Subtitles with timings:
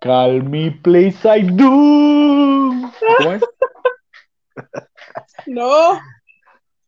[0.00, 1.66] Call me please I do.
[3.18, 3.42] ¿Cómo es?
[5.46, 6.00] No, ¿Ya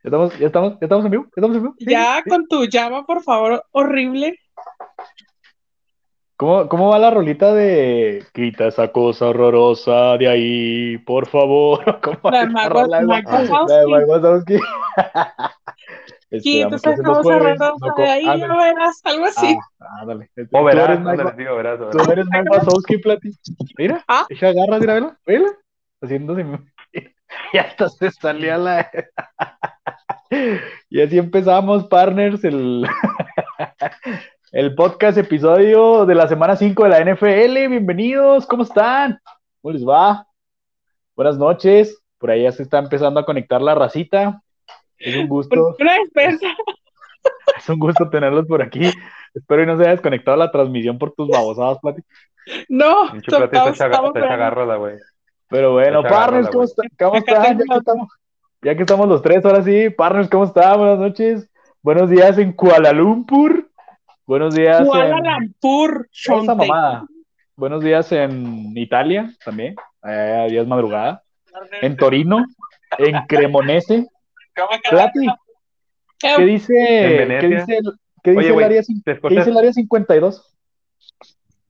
[0.05, 1.25] estamos, ya estamos, ya estamos en vivo?
[1.25, 1.75] ¿Ya estamos en vivo?
[1.79, 4.39] Sí, ya con tu llama, por favor, horrible.
[6.37, 12.01] ¿Cómo, ¿Cómo va la rolita de quita esa cosa horrorosa de ahí, por favor?
[12.03, 14.57] ¿Cómo La de Mike Wazowski.
[16.41, 17.37] Se nos cosa juegue.
[17.41, 18.55] horrorosa No de ahí, ándale.
[18.55, 19.57] ya verás, algo así.
[19.81, 20.31] Ah, ándale.
[20.35, 23.31] Tú O eres verás, sí, tú eres Mike Wazowski, Plati.
[23.79, 24.27] Mira, Ah.
[24.31, 25.49] ella agarra, mira, vela, vela.
[26.03, 26.47] Haciéndose.
[27.55, 28.91] Y hasta se salía la.
[30.91, 32.87] Y así empezamos, partners, el,
[34.53, 37.69] el podcast episodio de la semana 5 de la NFL.
[37.69, 39.19] Bienvenidos, ¿cómo están?
[39.61, 40.27] ¿Cómo les va?
[41.17, 41.99] Buenas noches.
[42.19, 44.43] Por ahí ya se está empezando a conectar la racita.
[45.05, 46.47] Es un gusto, una despensa.
[47.57, 48.91] es un gusto tenerlos por aquí.
[49.35, 52.03] Espero y no se haya desconectado la transmisión por tus babosadas, Plati.
[52.69, 54.13] No, estamos,
[54.79, 54.97] güey.
[55.49, 57.43] Pero bueno, partners, ¿cómo, está- cómo están?
[57.43, 58.09] Ya que, estamos,
[58.63, 60.79] ya que estamos los tres, ahora sí, partners, ¿cómo están?
[60.79, 61.49] Buenas noches.
[61.83, 63.69] Buenos días en Kuala Lumpur.
[64.27, 65.43] Buenos días Kuala en...
[65.45, 66.55] Lumpur, Esa Shonte.
[66.55, 67.05] mamada.
[67.57, 69.75] Buenos días en Italia también.
[70.07, 71.23] Eh, días madrugada.
[71.81, 72.45] En Torino.
[72.99, 74.09] En Cremonese.
[74.55, 75.27] Plati,
[76.19, 76.75] ¿qué dice,
[77.41, 80.49] ¿qué dice, el, qué dice Oye, el güey, área, qué dice el área 52?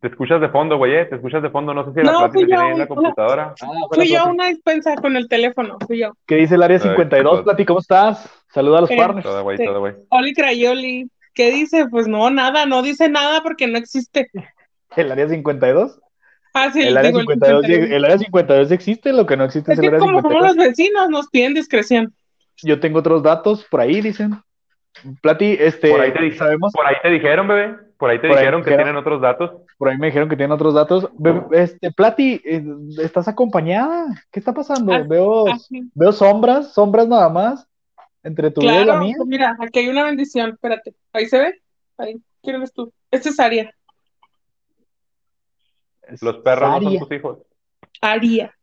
[0.00, 1.72] te escuchas de fondo, güey, eh, te escuchas de fondo.
[1.72, 3.54] No sé si la No, fui tiene yo, ahí en la computadora.
[3.62, 4.30] Ah, Fui yo Plati.
[4.34, 6.12] una despensa con el teléfono, fui yo.
[6.26, 7.38] ¿Qué dice el área Ay, 52?
[7.38, 8.28] qué Plati, ¿cómo estás?
[8.52, 9.24] Saluda a los Eh, partners.
[9.24, 9.64] Todo, güey, Sí.
[9.64, 9.94] todo, güey.
[10.08, 11.86] Oli Crayoli, ¿qué dice?
[11.88, 14.28] Pues no, nada, no dice nada porque no existe.
[14.96, 16.00] ¿El área 52?
[16.52, 17.96] Ah, sí, El área, digo, el 52, 51.
[17.96, 20.32] el área 52 existe, lo que no existe Es es el que área como somos
[20.32, 20.56] 52.
[20.56, 22.12] los vecinos, nos piden discreción.
[22.62, 24.32] Yo tengo otros datos por ahí, dicen.
[25.22, 27.76] Plati, este, Por ahí te sabemos, Por ahí te dijeron, bebé.
[27.98, 28.84] Por ahí te Por ahí dijeron que dijeron.
[28.84, 29.52] tienen otros datos.
[29.78, 31.08] por ahí me dijeron que tienen otros datos.
[31.52, 32.62] Este, Plati, eh,
[32.98, 34.06] ¿estás acompañada?
[34.30, 34.92] ¿Qué está pasando?
[34.92, 35.90] Ah, Veo, Así.
[35.94, 37.66] veo sombras, sombras nada más,
[38.22, 39.16] entre tu vida y la Claro, mía.
[39.26, 40.94] mira, aquí hay una bendición, espérate.
[41.12, 41.62] Ahí se ve.
[41.96, 42.92] Ahí, ¿quién eres tú?
[43.10, 43.72] Esta es Aria.
[46.20, 47.38] Los perros no son tus hijos.
[48.00, 48.54] Aria.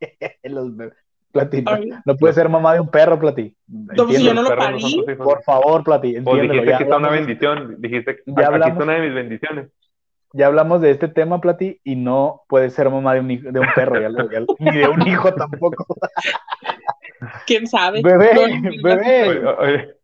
[0.44, 0.92] Los be-
[1.34, 1.62] Plati,
[2.06, 3.54] no, puede ser mamá de un perro, Plati.
[3.66, 5.24] No, pues, yo no lo no.
[5.24, 6.52] Por favor, Plati, Pues entiéndelo.
[6.52, 7.76] dijiste Ya que está una bendición.
[7.80, 8.68] Dijiste, Ya aquí hablamos.
[8.72, 9.70] está una de mis bendiciones.
[10.32, 13.60] ya hablamos de este tema, Plati, y no puede ser mamá de un, hijo- de
[13.60, 15.86] un perro, ya lo- ya lo- ni de un hijo tampoco.
[17.46, 18.00] ¿Quién sabe?
[18.02, 19.28] Bebé, No, bebé.
[19.28, 19.94] Oye, oye,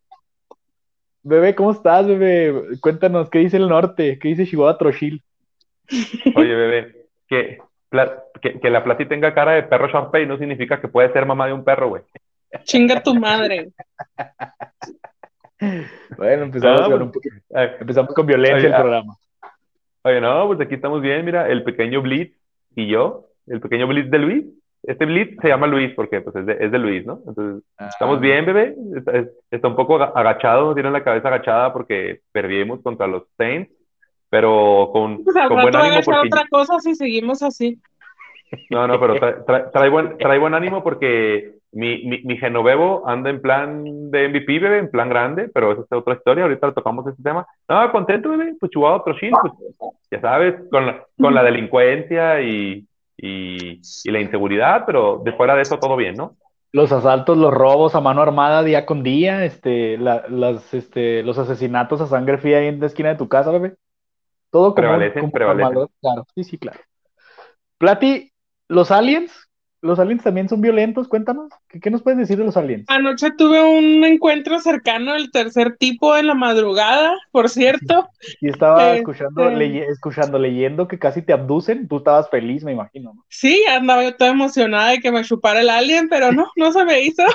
[1.23, 2.79] Bebé, ¿cómo estás, bebé?
[2.81, 4.19] Cuéntanos, ¿qué dice el norte?
[4.19, 5.23] ¿Qué dice Chihuahua Trochil?
[6.35, 7.70] oye, bebé, que, pla-
[8.41, 11.47] que, que la plati tenga cara de perro Sharpei no significa que puede ser mamá
[11.47, 12.03] de un perro, güey.
[12.65, 13.71] Chinga tu madre.
[16.17, 17.37] Bueno, empezamos, Ah, con, pues, un poquito-
[17.81, 18.79] empezamos con violencia Oye, el ah.
[18.81, 19.15] programa.
[20.03, 22.35] Oye, no, pues aquí estamos bien, mira, el pequeño Blitz
[22.75, 24.45] y yo, el pequeño Blitz de Luis.
[24.83, 27.21] Este Blitz se llama Luis porque pues, es, de, es de Luis, ¿no?
[27.29, 28.75] Entonces, estamos Ah, bien, bebé.
[28.97, 33.25] Está, es- está un poco aga- agachado, tiene la cabeza agachada porque perdimos contra los
[33.37, 33.71] Saints,
[34.31, 36.29] pero con, Pues al con buen rato va a ánimo porque...
[36.29, 37.79] otra cosa si seguimos así.
[38.71, 43.07] No, no, pero trae, trae- trae buen, trae buen ánimo porque mi, mi, mi Genovevo
[43.09, 46.73] anda en plan de MVP, bebé, en plan grande, pero esa es otra historia, ahorita
[46.73, 47.47] tocamos ese tema.
[47.69, 49.53] No, contento, bebé, pues Chihuahua otro shit, pues
[50.11, 52.87] ya sabes, con la, con la delincuencia y,
[53.17, 56.35] y, y la inseguridad, pero de fuera de eso todo bien, ¿no?
[56.73, 61.39] Los asaltos, los robos a mano armada día con día, este, la- las, este, los
[61.39, 63.75] asesinatos a sangre fría ahí en la esquina de tu casa, bebé.
[64.51, 65.89] Todo como, Prevalecen, como.
[66.01, 66.81] Claro, sí, sí, claro.
[67.79, 68.33] Plati,
[68.69, 69.49] los aliens,
[69.81, 71.49] los aliens también son violentos, cuéntanos.
[71.69, 72.85] ¿Qué, qué nos puedes decir de los aliens?
[72.89, 78.09] Anoche tuve un encuentro cercano del tercer tipo en la madrugada, por cierto.
[78.41, 82.73] Y estaba Este- escuchando, leye- escuchando, leyendo que casi te abducen, tú estabas feliz, me
[82.73, 83.25] imagino, ¿no?
[83.29, 86.85] Sí, andaba yo toda emocionada de que me chupara el alien, pero no, no se
[86.85, 87.23] me hizo.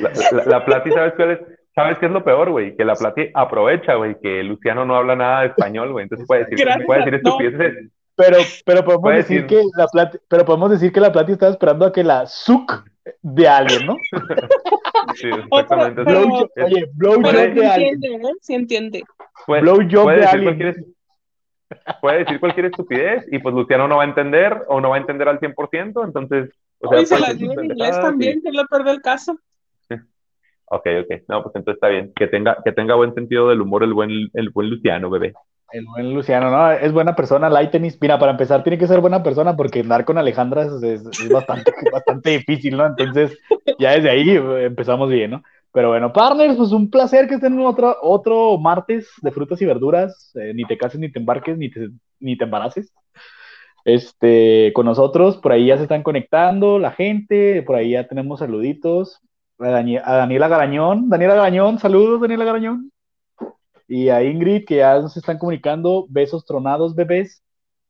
[0.00, 1.38] La, la, la Plati, ¿sabes cuál es?
[1.74, 2.76] ¿Sabes qué es lo peor, güey?
[2.76, 6.44] Que la Plati aprovecha, güey, que Luciano no habla nada de español, güey, entonces puede
[6.44, 7.30] decir, Gracias, puede decir no.
[7.30, 7.90] estupideces.
[8.16, 9.46] Pero, pero podemos decir ir.
[9.48, 12.84] que la Plati, pero podemos decir que la Plati estaba esperando a que la SUC
[13.22, 13.96] de alien, ¿no?
[15.16, 16.02] Sí, exactamente.
[16.04, 17.94] Pero- Eso Blow- es- oye, blowjob Pero sí de alien.
[17.94, 18.32] entiende, ¿eh?
[18.40, 19.02] Sí entiende.
[19.46, 20.76] puede, blowjob puede de cualquier,
[22.00, 25.00] puede decir cualquier estupidez y pues Luciano no va a entender o no va a
[25.00, 26.50] entender al 100%, entonces,
[26.80, 29.38] o sea, se decir dio en inglés también, que es lo peor del caso.
[30.66, 31.22] Ok, ok.
[31.28, 32.12] No, pues entonces está bien.
[32.14, 35.32] Que tenga, que tenga buen sentido del humor el buen, el buen Luciano, bebé.
[35.72, 36.70] El buen Luciano, ¿no?
[36.72, 37.98] Es buena persona, light tenis.
[38.00, 41.30] Mira, para empezar, tiene que ser buena persona porque andar con Alejandra es, es- es
[41.30, 42.86] bastante, bastante difícil, ¿no?
[42.86, 43.36] Entonces,
[43.78, 45.42] ya desde ahí eh, empezamos bien, ¿no?
[45.72, 49.66] Pero bueno, partners, pues un placer que estén en otro, otro martes de frutas y
[49.66, 50.30] verduras.
[50.36, 51.88] Eh, ni te cases, ni te embarques, ni te,
[52.20, 52.92] ni te embaraces.
[53.84, 58.38] Este, con nosotros, por ahí ya se están conectando la gente, por ahí ya tenemos
[58.40, 59.20] saluditos.
[59.58, 62.90] A, Daniela Garañón, Daniela Garañón, saludos, Daniela Garañón.
[63.86, 67.42] Y a Ingrid, que ya nos están comunicando, besos tronados, bebés.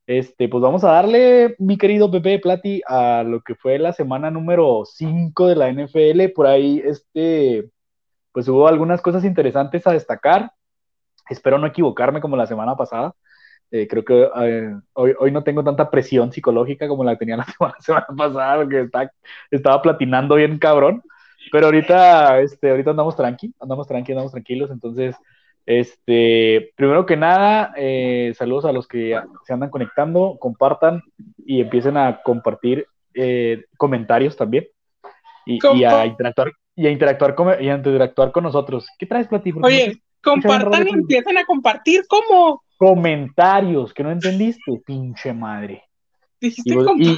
[0.06, 4.31] Este, pues vamos a darle, mi querido bebé Plati, a lo que fue la semana
[4.31, 6.32] número 5 de la NFL.
[6.34, 7.70] Por ahí, este,
[8.32, 10.52] pues hubo algunas cosas interesantes a destacar.
[11.31, 13.14] Espero no equivocarme como la semana pasada.
[13.70, 17.46] Eh, creo que eh, hoy, hoy, no tengo tanta presión psicológica como la tenía la
[17.81, 18.88] semana, pasada, porque
[19.50, 21.02] estaba platinando bien cabrón.
[21.50, 24.70] Pero ahorita, este, ahorita andamos tranqui, andamos tranqui, andamos tranquilos.
[24.70, 25.17] Entonces,
[25.67, 31.02] este, primero que nada, eh, saludos a los que se andan conectando, compartan
[31.44, 32.87] y empiecen a compartir
[33.76, 34.67] comentarios también
[35.46, 38.87] y, y, a interactuar y a interactuar con, y a interactuar con nosotros.
[38.99, 39.52] ¿Qué traes, Plati?
[39.62, 42.62] Oye, compartan y empiecen a compartir, ¿cómo?
[42.76, 45.85] Comentarios, que no entendiste, pinche madre.
[46.40, 47.17] Dijiste y,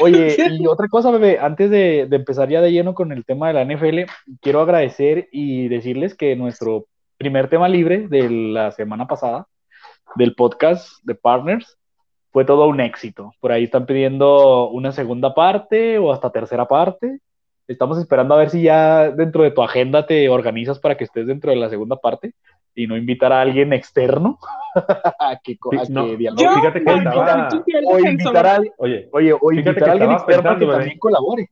[0.00, 3.54] oye, y otra cosa, bebé, antes de, empezar ya de lleno con el tema de
[3.54, 4.10] la NFL,
[4.40, 6.86] quiero agradecer y decirles que nuestro
[7.16, 9.46] primer tema libre de la semana pasada,
[10.16, 11.78] del podcast de Partners,
[12.30, 13.32] fue todo un éxito.
[13.40, 17.20] Por ahí están pidiendo una segunda parte o hasta tercera parte.
[17.68, 21.26] Estamos esperando a ver si ya dentro de tu agenda te organizas para que estés
[21.26, 22.34] dentro de la segunda parte
[22.74, 24.38] y no invitar a alguien externo
[24.74, 25.56] a que,
[26.18, 26.48] dialogue.
[26.54, 27.48] fíjate que estaba...
[27.86, 31.50] o invitar a, oye, oye, o invitar a alguien externo que también colabore.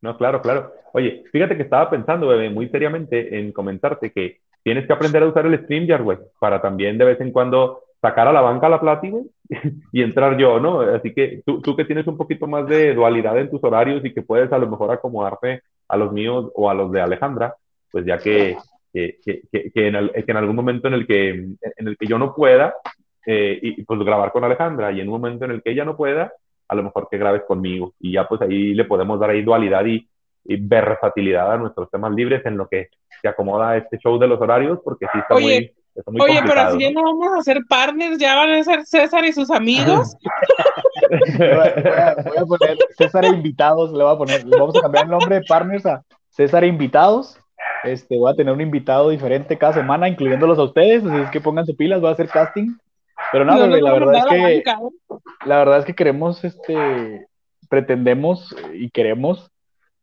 [0.00, 0.72] No, claro, claro.
[0.92, 5.26] Oye, fíjate que estaba pensando, bebé, muy seriamente en comentarte que tienes que aprender a
[5.26, 8.80] usar el StreamYard, güey, para también de vez en cuando sacar a la banca la
[8.80, 9.06] plata,
[9.92, 10.80] y entrar yo, ¿no?
[10.80, 14.12] Así que tú, tú que tienes un poquito más de dualidad en tus horarios y
[14.12, 17.54] que puedes a lo mejor acomodarte a los míos o a los de Alejandra,
[17.90, 18.56] pues ya que,
[18.96, 22.34] que, que, que en, en, algún momento en el que, en el que yo no
[22.34, 22.74] pueda,
[23.26, 25.96] eh, y pues grabar con Alejandra, y en un momento en el que ella no
[25.96, 26.32] pueda,
[26.68, 29.84] a lo mejor que grabes conmigo, y ya pues ahí le podemos dar ahí dualidad
[29.84, 30.08] y,
[30.44, 32.88] y versatilidad a nuestros temas libres en lo que
[33.20, 35.70] se acomoda este show de los horarios, porque sí está muy
[36.20, 39.32] Oye, pero así ya no vamos a ser partners, ya van a ser César y
[39.32, 40.14] sus amigos.
[41.38, 45.36] voy, a, poner César e invitados, le voy a poner, vamos a cambiar el nombre
[45.36, 47.38] de partners a César e invitados.
[47.84, 51.40] Este, voy a tener un invitado diferente cada semana, incluyéndolos a ustedes, así es que
[51.40, 52.76] pónganse pilas, voy a hacer casting.
[53.32, 54.62] Pero nada, la verdad es que
[55.44, 57.26] la verdad es que queremos, este,
[57.68, 59.50] pretendemos y queremos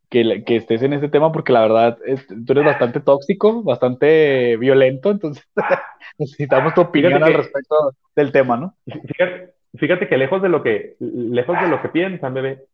[0.10, 1.98] que, que, estés en este tema porque la verdad
[2.46, 5.44] tú eres bastante tóxico, bastante violento, entonces
[6.18, 7.76] necesitamos tu opinión al respecto
[8.16, 8.76] del tema, ¿no?
[8.86, 12.66] Fíjate, fíjate, que lejos de lo que lejos de lo que piensan, bebé,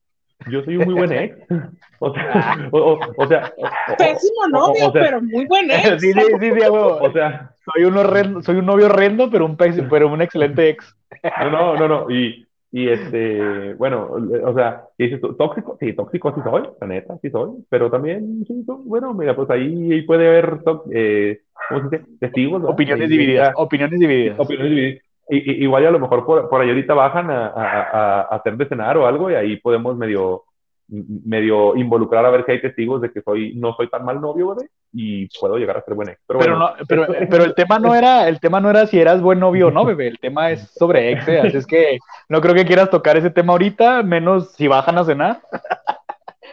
[0.50, 1.38] yo soy un muy buen ex.
[2.02, 3.54] O sea, o, sea
[3.98, 6.00] pésimo novio, pero muy buen ex.
[6.00, 10.08] Sí, sí, sí, sí o sea, soy un soy un novio horrendo, pero un pero
[10.08, 10.96] un excelente ex.
[11.42, 14.12] No, no, no, no, y y este, bueno,
[14.44, 18.64] o sea, dices tóxico, sí, tóxico sí soy, la neta, sí soy, pero también, sí,
[18.68, 20.60] bueno, mira, pues ahí puede haber,
[20.92, 22.10] eh, ¿cómo se dice?
[22.20, 22.64] Testigos.
[22.64, 24.40] Opiniones divididas, opiniones divididas.
[24.40, 25.04] Opiniones divididas.
[25.30, 28.68] Y, igual a lo mejor por, por ahí ahorita bajan a, a, a, hacer de
[28.68, 30.44] cenar o algo y ahí podemos medio
[30.90, 34.56] medio involucrar a ver si hay testigos de que soy no soy tan mal novio,
[34.56, 36.20] güey, y puedo llegar a ser buen ex.
[36.28, 39.40] Pero, no, pero, pero, el tema no era el tema no era si eras buen
[39.40, 41.42] novio o no, bebé, el tema es sobre ex, ¿eh?
[41.42, 45.06] así es que no creo que quieras tocar ese tema ahorita, menos si bajan a
[45.06, 45.42] cenar.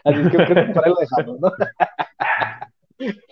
[0.05, 1.53] así es que creo que por ahí lo dejamos, ¿no?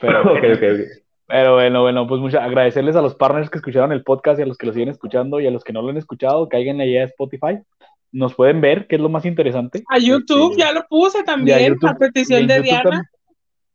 [0.00, 0.86] pero, okay, okay,
[1.26, 4.46] pero bueno, bueno, pues muchas agradecerles a los partners que escucharon el podcast y a
[4.46, 7.02] los que lo siguen escuchando y a los que no lo han escuchado, caigan allá
[7.02, 7.58] a Spotify
[8.14, 9.82] nos pueden ver, que es lo más interesante.
[9.88, 13.10] A YouTube este, ya lo puse también, a, petición de Diana.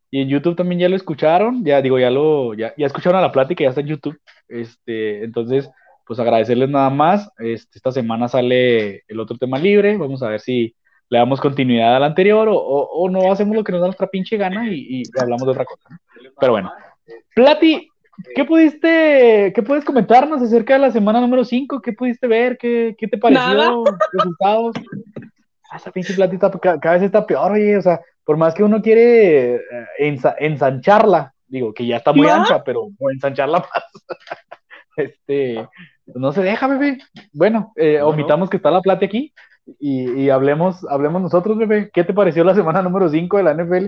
[0.10, 3.22] y en YouTube también ya lo escucharon, ya digo, ya lo, ya, ya escucharon a
[3.22, 4.18] la plática, ya está en YouTube.
[4.48, 5.70] Este, entonces,
[6.08, 7.30] pues agradecerles nada más.
[7.38, 10.74] Este, esta semana sale el otro tema libre, vamos a ver si
[11.10, 14.38] le damos continuidad al anterior o, o, no hacemos lo que nos da nuestra pinche
[14.38, 16.00] gana y, y hablamos de otra cosa.
[16.40, 16.72] Pero bueno,
[17.36, 17.90] Plati,
[18.36, 21.82] ¿Qué pudiste, qué puedes comentarnos acerca de la semana número 5?
[21.82, 22.58] ¿Qué pudiste ver?
[22.58, 23.84] ¿Qué, qué te pareció?
[24.12, 24.76] ¿Resultados?
[25.72, 28.82] Ah, esa pinche platita cada vez está peor, oye, o sea, por más que uno
[28.82, 34.18] quiere eh, ensancharla, digo, que ya está muy ancha, pero ensancharla más,
[34.98, 35.68] este,
[36.08, 36.98] no se deja, bebé.
[37.32, 39.34] Bueno, eh, omitamos que está la plata aquí
[39.80, 41.92] y, y, hablemos, hablemos nosotros, bebé.
[41.94, 43.88] ¿Qué te pareció la semana número 5 de la NFL?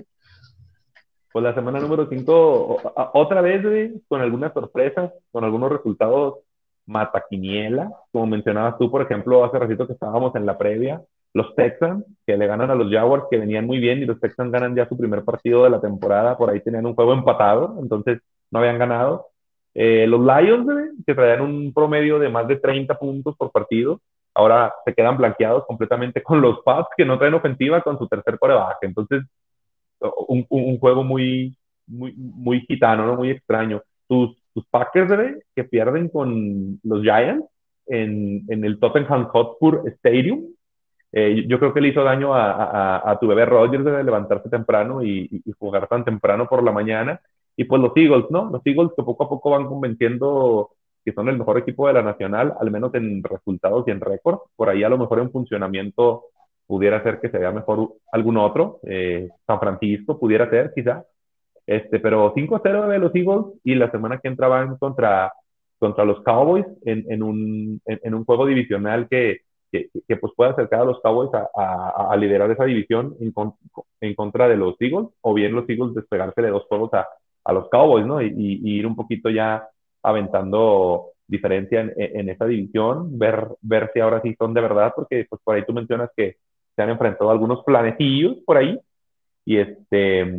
[1.32, 6.40] Pues la semana número 5, otra vez, con algunas sorpresas, con algunos resultados
[6.86, 11.02] mataquiniela, como mencionabas tú, por ejemplo, hace ratito que estábamos en la previa,
[11.34, 14.52] los Texans, que le ganan a los Jaguars, que venían muy bien, y los Texans
[14.52, 18.20] ganan ya su primer partido de la temporada, por ahí tenían un juego empatado, entonces
[18.52, 19.28] no habían ganado.
[19.74, 20.68] Eh, los Lions,
[21.06, 24.02] que traían un promedio de más de 30 puntos por partido,
[24.34, 28.38] ahora se quedan blanqueados completamente con los Pats, que no traen ofensiva con su tercer
[28.38, 28.80] coreback.
[28.82, 29.24] Entonces,
[30.28, 33.16] un, un, juego muy, muy, muy gitano, ¿no?
[33.16, 33.82] muy extraño.
[34.08, 37.46] Tus, tus Packers, que pierden con los Giants
[37.88, 40.46] en, en el Tottenham Hotspur Stadium,
[41.14, 44.50] eh, yo creo que le hizo daño a, a, a tu bebé Rogers de levantarse
[44.50, 47.20] temprano y, y, jugar tan temprano por la mañana.
[47.58, 48.50] Y pues los Eagles, ¿no?
[48.50, 50.72] Los Eagles que poco a poco van convenciendo
[51.04, 54.40] que son el mejor equipo de la Nacional, al menos en resultados y en récord.
[54.56, 56.26] Por ahí a lo mejor en funcionamiento
[56.68, 58.80] pudiera ser que se vea mejor algún otro.
[58.84, 61.04] Eh, San Francisco pudiera ser, quizá.
[61.66, 65.32] Este, pero 5-0 de los Eagles y la semana que entra van contra,
[65.78, 69.42] contra los Cowboys en, en, un, en un juego divisional que,
[69.72, 73.34] que, que, pues pueda acercar a los Cowboys a, a, a liderar esa división en,
[74.02, 77.08] en, contra de los Eagles, o bien los Eagles despegarse de dos juegos a,
[77.46, 78.22] a los Cowboys, ¿no?
[78.22, 79.68] Y, y, ir un poquito ya
[80.04, 85.26] aventando diferencia en, en, esa división, ver, ver si ahora sí son de verdad, porque
[85.30, 86.36] pues por ahí tú mencionas que
[86.76, 88.80] se han enfrentado algunos planecillos por ahí,
[89.46, 90.34] y este,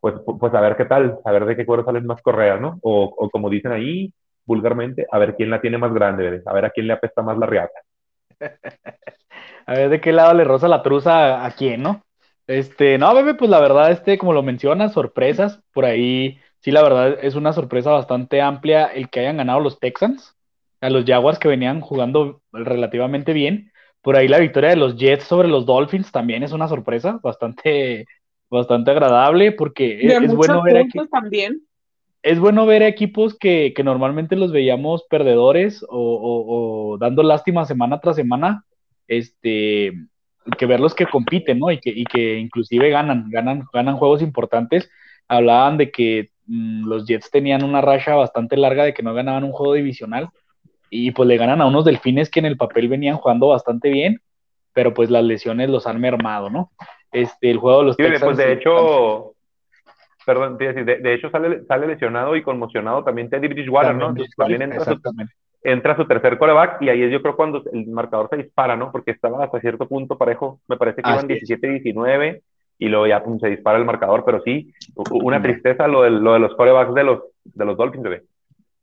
[0.00, 2.78] pues, pues a ver qué tal, a ver de qué cuero salen más correas, ¿no?
[2.82, 4.12] O, o como dicen ahí
[4.44, 7.38] vulgarmente, a ver quién la tiene más grande, a ver a quién le apesta más
[7.38, 7.80] la riata.
[9.66, 12.02] a ver de qué lado le roza la truza a, quién, ¿no?
[12.46, 16.82] Este, no, bebé, pues la verdad, este, como lo mencionas, sorpresas, por ahí, sí, la
[16.82, 20.36] verdad es una sorpresa bastante amplia el que hayan ganado los Texans,
[20.80, 23.71] a los Jaguars que venían jugando relativamente bien.
[24.02, 28.06] Por ahí la victoria de los Jets sobre los Dolphins también es una sorpresa bastante,
[28.50, 31.62] bastante agradable porque es, bueno ver aquí, también
[32.22, 38.00] es bueno ver equipos que, que normalmente los veíamos perdedores o, o, dando lástima semana
[38.00, 38.64] tras semana,
[39.08, 39.92] este,
[40.56, 41.70] que verlos que compiten, ¿no?
[41.72, 44.88] Y que, y que inclusive ganan, ganan, ganan juegos importantes.
[45.26, 49.44] Hablaban de que mmm, los Jets tenían una racha bastante larga de que no ganaban
[49.44, 50.28] un juego divisional
[50.94, 54.20] y pues le ganan a unos delfines que en el papel venían jugando bastante bien,
[54.74, 56.70] pero pues las lesiones los han mermado, ¿no?
[57.10, 59.32] Este, el juego de los sí, Texans, pues de hecho,
[60.26, 64.10] perdón, de, de, hecho sale, sale lesionado y conmocionado también Teddy Bridgewater, ¿no?
[64.10, 65.00] Entonces también entra su,
[65.62, 68.92] entra su, tercer coreback y ahí es yo creo cuando el marcador se dispara, ¿no?
[68.92, 72.42] Porque estaba hasta cierto punto parejo, me parece que iban 17-19
[72.78, 74.74] y luego ya pum, se dispara el marcador, pero sí,
[75.10, 78.24] una tristeza lo de, lo de los corebacks de los, de los Dolphins, bebé.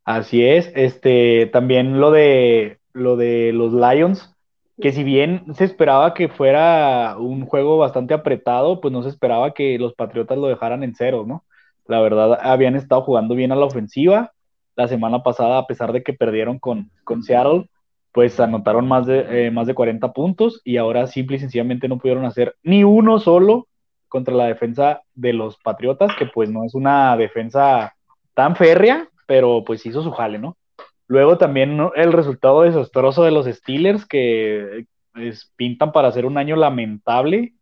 [0.09, 4.35] Así es, este, también lo de, lo de los Lions,
[4.81, 9.53] que si bien se esperaba que fuera un juego bastante apretado, pues no se esperaba
[9.53, 11.43] que los Patriotas lo dejaran en cero, ¿no?
[11.85, 14.31] La verdad, habían estado jugando bien a la ofensiva.
[14.75, 17.69] La semana pasada, a pesar de que perdieron con, con Seattle,
[18.11, 21.99] pues anotaron más de, eh, más de 40 puntos y ahora simple y sencillamente no
[21.99, 23.67] pudieron hacer ni uno solo
[24.07, 27.93] contra la defensa de los Patriotas, que pues no es una defensa
[28.33, 30.57] tan férrea, pero pues hizo su jale, ¿no?
[31.05, 34.87] Luego también el resultado desastroso de los Steelers que
[35.55, 37.53] pintan para hacer un año lamentable.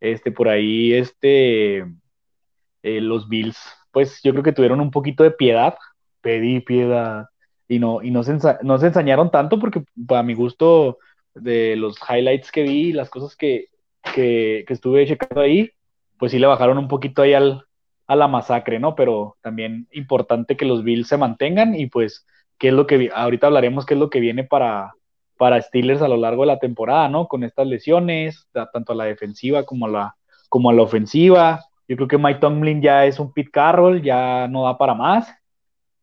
[0.00, 1.86] Este, por ahí, este,
[2.82, 3.56] eh, los Bills,
[3.92, 5.76] pues yo creo que tuvieron un poquito de piedad,
[6.22, 7.26] pedí piedad,
[7.68, 10.98] y no, y no se, no se ensañaron tanto porque para mi gusto
[11.36, 13.66] de los highlights que vi, las cosas que,
[14.12, 15.70] que, que estuve checando ahí,
[16.18, 17.64] pues sí le bajaron un poquito ahí al,
[18.12, 18.94] a la masacre, ¿no?
[18.94, 22.26] Pero también importante que los Bills se mantengan y pues
[22.58, 24.94] qué es lo que ahorita hablaremos qué es lo que viene para,
[25.36, 27.26] para Steelers a lo largo de la temporada, ¿no?
[27.26, 30.16] Con estas lesiones, tanto a la defensiva como a la,
[30.48, 31.64] como a la ofensiva.
[31.88, 35.32] Yo creo que Mike Tomlin ya es un Pete Carroll, ya no da para más,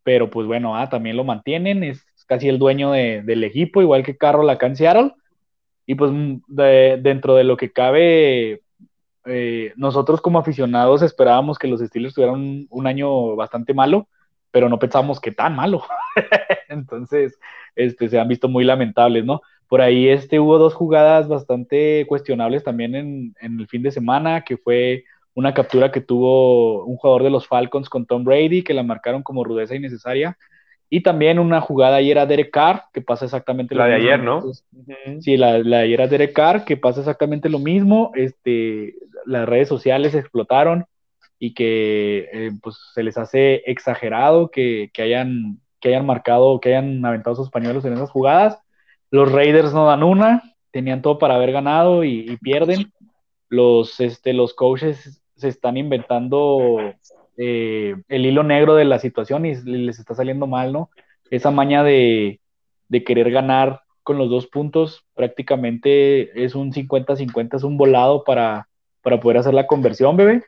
[0.04, 4.04] pero pues bueno, ah, también lo mantienen, es casi el dueño de, del equipo, igual
[4.04, 5.14] que Carroll acá en Seattle.
[5.86, 6.12] Y pues
[6.48, 8.62] de, dentro de lo que cabe,
[9.30, 14.08] eh, nosotros como aficionados esperábamos que los Steelers tuvieran un, año bastante malo,
[14.52, 15.84] pero no pensamos que tan malo.
[16.70, 17.40] Entonces,
[17.76, 19.42] este, se han visto muy lamentables, ¿no?
[19.68, 24.42] Por ahí este, hubo dos jugadas bastante cuestionables también en, en, el fin de semana,
[24.42, 25.04] que fue
[25.36, 29.24] una captura que tuvo un jugador de los Falcons con Tom Brady, que la marcaron
[29.24, 30.38] como rudeza innecesaria.
[30.90, 34.00] Y también una jugada ayer a Derek Carr, que pasa exactamente la lo mismo.
[34.00, 34.36] La de ayer, ¿no?
[34.38, 34.66] Entonces,
[35.24, 38.12] sí, la, la de ayer a Derek Carr, que pasa exactamente lo mismo.
[38.16, 40.86] Este, las redes sociales explotaron
[41.38, 46.70] y que eh, pues se les hace exagerado que, que, hayan, que hayan marcado, que
[46.70, 48.60] hayan aventado sus pañuelos en esas jugadas.
[49.12, 52.92] Los Raiders no dan una, tenían todo para haber ganado y, y pierden.
[53.48, 56.78] Los, este, los coaches se están inventando
[57.42, 60.90] eh, el hilo negro de la situación y les está saliendo mal, ¿no?
[61.32, 62.42] Esa maña de,
[62.90, 68.68] de querer ganar con los dos puntos, prácticamente es un 50-50, es un volado para,
[69.02, 70.44] para poder hacer la conversión, bebé.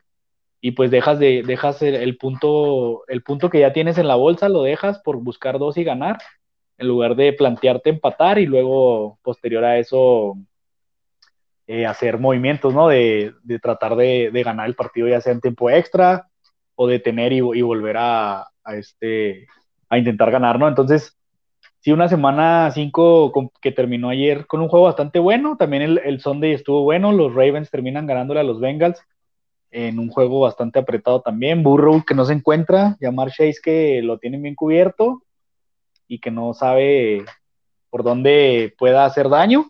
[0.60, 4.50] Y pues dejas, de, dejas el, punto, el punto que ya tienes en la bolsa,
[4.50, 6.18] lo dejas por buscar dos y ganar,
[6.76, 10.36] en lugar de plantearte empatar y luego, posterior a eso,
[11.66, 12.88] eh, hacer movimientos, ¿no?
[12.88, 13.32] De,
[13.62, 16.28] tratar de, ganar el partido ya sea en tiempo extra
[16.74, 19.46] o detener y, y volver a, este,
[19.88, 20.68] a intentar ganar, ¿no?
[20.68, 21.16] Entonces,
[21.80, 25.56] sí, una semana 5 que terminó ayer con un juego bastante bueno.
[25.56, 27.12] También el, el, Sunday estuvo bueno.
[27.12, 29.02] Los Ravens terminan ganándole a los Bengals
[29.70, 31.62] en un juego bastante apretado también.
[31.62, 32.96] Burrow que no se encuentra.
[33.00, 35.22] Llamar Chase que lo tienen bien cubierto
[36.06, 37.24] y que no sabe
[37.90, 39.66] por dónde pueda hacer daño.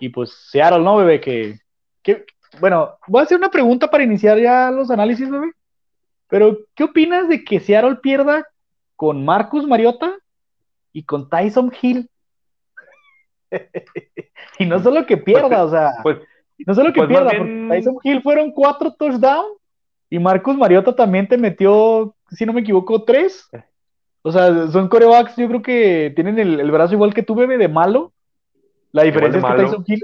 [0.00, 1.20] Y pues Seattle, ¿no, bebé?
[1.20, 1.58] Que,
[2.02, 2.24] que,
[2.60, 5.52] bueno, voy a hacer una pregunta para iniciar ya los análisis, bebé.
[6.28, 8.46] Pero, ¿qué opinas de que Seattle pierda
[8.96, 10.14] con Marcus Mariota
[10.92, 12.08] y con Tyson Hill?
[14.58, 16.18] y no solo que pierda, pues, o sea, pues,
[16.58, 19.58] no solo que pues pierda, porque Tyson Hill fueron cuatro touchdowns
[20.10, 23.48] y Marcus Mariota también te metió, si no me equivoco, tres.
[24.22, 27.68] O sea, son corebacks, yo creo que tienen el, brazo igual que tú, bebé, de
[27.68, 28.12] malo.
[28.92, 30.02] La diferencia es que Tyson Hill,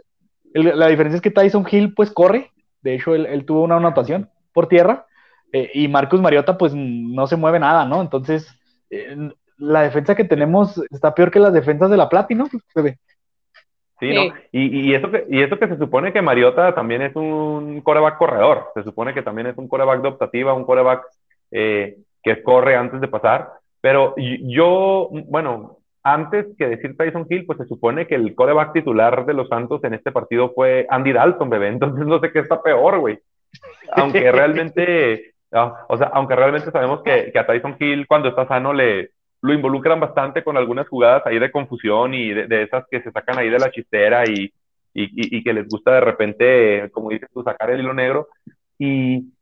[0.54, 2.50] la diferencia es que Tyson Hill, pues corre.
[2.80, 5.06] De hecho, él, él tuvo una anotación por tierra
[5.54, 8.02] eh, y Marcus Mariota, pues no se mueve nada, ¿no?
[8.02, 8.44] Entonces,
[8.90, 9.16] eh,
[9.56, 12.98] la defensa que tenemos está peor que las defensas de la Platino, pues,
[14.00, 14.34] Sí, ¿no?
[14.50, 18.18] Y, y, eso que, y eso que se supone que Mariota también es un coreback
[18.18, 21.04] corredor, se supone que también es un coreback de optativa, un coreback
[21.52, 27.58] eh, que corre antes de pasar, pero yo, bueno, antes que decir Tyson Hill, pues
[27.58, 31.48] se supone que el coreback titular de los Santos en este partido fue Andy Dalton,
[31.48, 33.20] bebé, entonces no sé qué está peor, güey.
[33.92, 35.33] Aunque realmente
[35.88, 39.10] o sea, aunque realmente sabemos que, que, a Tyson Hill cuando está sano le
[39.44, 43.38] lo involucran bastante con algunas jugadas ahí de confusión y de, esas que se sacan
[43.38, 44.50] ahí de la chistera y,
[44.94, 48.28] y, y, que les gusta de repente, como dices tú, sacar el hilo negro.
[48.78, 49.34] Y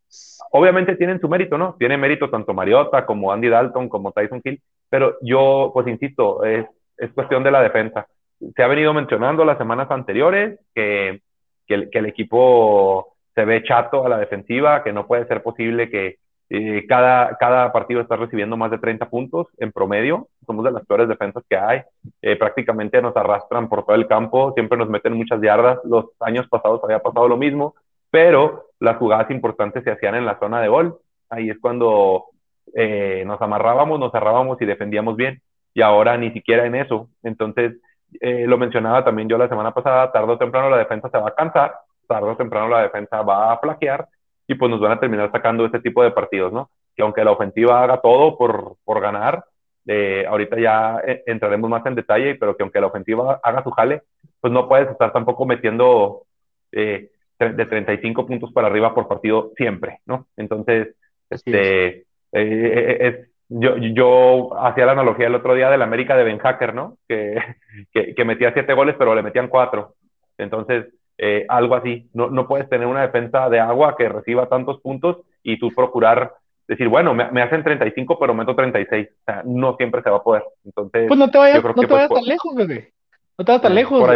[0.50, 1.76] obviamente tienen su mérito, ¿no?
[1.78, 6.66] Tiene mérito tanto Mariota como Andy Dalton como Tyson Hill, pero yo, pues insisto, es,
[6.96, 8.08] es cuestión de la defensa.
[8.56, 11.22] Se ha venido mencionando las semanas anteriores que,
[11.64, 15.42] que, el, que el equipo se ve chato a la defensiva, que no puede ser
[15.42, 16.16] posible que
[16.54, 20.28] eh, cada, cada partido está recibiendo más de 30 puntos en promedio.
[20.46, 21.80] Somos de las peores defensas que hay.
[22.20, 25.78] Eh, prácticamente nos arrastran por todo el campo, siempre nos meten muchas yardas.
[25.84, 27.74] Los años pasados había pasado lo mismo,
[28.10, 30.98] pero las jugadas importantes se hacían en la zona de gol.
[31.30, 32.26] Ahí es cuando
[32.74, 35.40] eh, nos amarrábamos, nos cerrábamos y defendíamos bien.
[35.72, 37.08] Y ahora ni siquiera en eso.
[37.22, 37.80] Entonces,
[38.20, 41.34] lo mencionaba también yo la semana pasada, tarde o temprano la defensa se va a
[41.34, 41.72] cansar
[42.12, 44.06] tarde o temprano la defensa va a flaquear
[44.46, 46.70] y pues nos van a terminar sacando este tipo de partidos, ¿no?
[46.94, 49.44] Que aunque la ofensiva haga todo por, por ganar,
[49.86, 53.70] eh, ahorita ya eh, entraremos más en detalle, pero que aunque la ofensiva haga su
[53.70, 54.02] jale,
[54.40, 56.24] pues no puedes estar tampoco metiendo
[56.70, 60.26] eh, de 35 puntos para arriba por partido siempre, ¿no?
[60.36, 60.94] Entonces,
[61.30, 66.74] este, es, yo, yo hacía la analogía el otro día del América de Ben Hacker,
[66.74, 66.98] ¿no?
[67.08, 67.38] Que,
[67.92, 69.94] que, que metía siete goles, pero le metían cuatro.
[70.36, 70.86] Entonces,
[71.18, 72.08] eh, algo así.
[72.12, 76.34] No, no, puedes tener una defensa de agua que reciba tantos puntos y tú procurar
[76.66, 79.08] decir, bueno, me, me hacen 35, pero meto 36.
[79.08, 80.44] O sea, no siempre se va a poder.
[80.64, 82.92] Entonces, pues no te vayas, no te vayas tan lejos, bebé.
[83.38, 84.08] No te vayas tan lejos.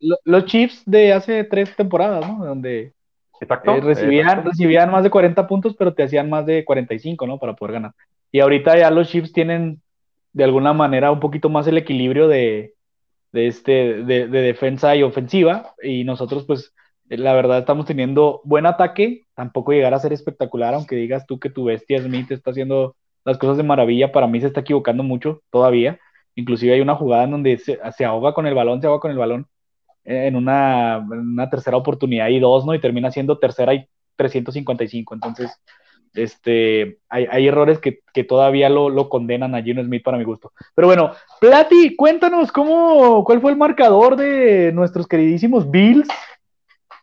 [0.00, 2.44] Los, los, Chiefs de hace tres temporadas, ¿no?
[2.44, 2.92] Donde
[3.40, 7.38] Exacto, eh, recibían, recibían más de 40 puntos, pero te hacían más de 45, ¿no?
[7.38, 7.92] Para poder ganar.
[8.32, 9.80] Y ahorita ya los Chiefs tienen
[10.32, 12.74] de alguna manera un poquito más el equilibrio de,
[13.32, 15.74] de, este, de, defensa y ofensiva.
[15.82, 16.74] Y nosotros, pues,
[17.08, 19.26] la verdad, estamos teniendo buen ataque.
[19.34, 23.38] Tampoco llegar a ser espectacular, aunque digas tú que tu bestia Smith está haciendo las
[23.38, 24.12] cosas de maravilla.
[24.12, 25.98] Para mí se está equivocando mucho todavía.
[26.34, 29.18] Inclusive hay una jugada en donde se, ahoga con el balón, se ahoga con el
[29.18, 29.46] balón
[30.04, 32.74] en una, en una tercera oportunidad y dos, ¿no?
[32.74, 35.14] Y termina siendo tercera y 355.
[35.14, 35.50] Entonces,
[36.14, 40.52] este, hay, errores que, todavía lo, condenan a Gino Smith para mi gusto.
[40.74, 46.08] Pero bueno, Plati, cuéntanos cómo, cuál fue el marcador de nuestros queridísimos Bills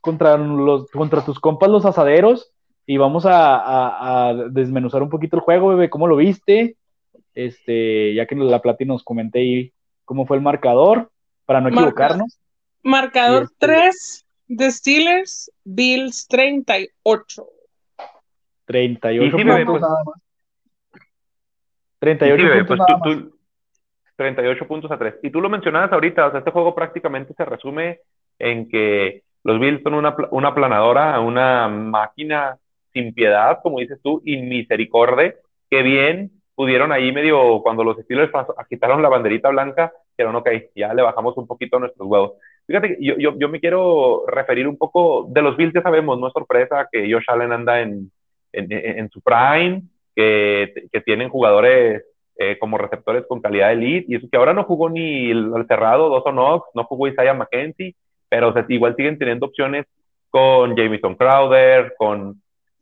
[0.01, 2.51] contra, los, contra tus compas los asaderos
[2.85, 6.77] y vamos a, desmenuzar un poquito el juego, bebé, cómo lo viste,
[7.33, 9.73] este, ya que la Plati nos comenté ahí
[10.05, 11.11] cómo fue el marcador,
[11.45, 12.39] para no equivocarnos.
[12.83, 17.47] Marcador 3 este de Steelers, Bills 38.
[18.67, 20.15] 38 puntos pues, nada más.
[21.99, 23.37] 38 puntos pues, nada
[24.17, 25.15] 38 puntos a 3.
[25.23, 28.01] Y tú lo mencionabas ahorita, o sea, este juego prácticamente se resume
[28.39, 32.57] en que los Bills son una, una planadora, una máquina
[32.91, 35.35] sin piedad, como dices tú, y misericordia,
[35.69, 40.91] que bien pudieron ahí medio, cuando los Steelers agitaron la banderita blanca, dijeron, ok, ya
[40.95, 42.33] le bajamos un poquito a nuestros huevos.
[42.65, 46.27] Fíjate, yo, yo, yo me quiero referir un poco, de los Bills ya sabemos, no
[46.27, 48.11] es sorpresa que Josh Allen anda en,
[48.57, 49.83] en, en su prime,
[50.15, 52.03] que, que tienen jugadores
[52.39, 56.09] eh, como receptores con calidad elite, y eso que ahora no jugó ni el, cerrado,
[56.09, 57.95] dos Knox, no jugó Isaiah McKenzie,
[58.29, 59.87] pero igual siguen teniendo opciones
[60.29, 62.41] con Jamison Crowder, con,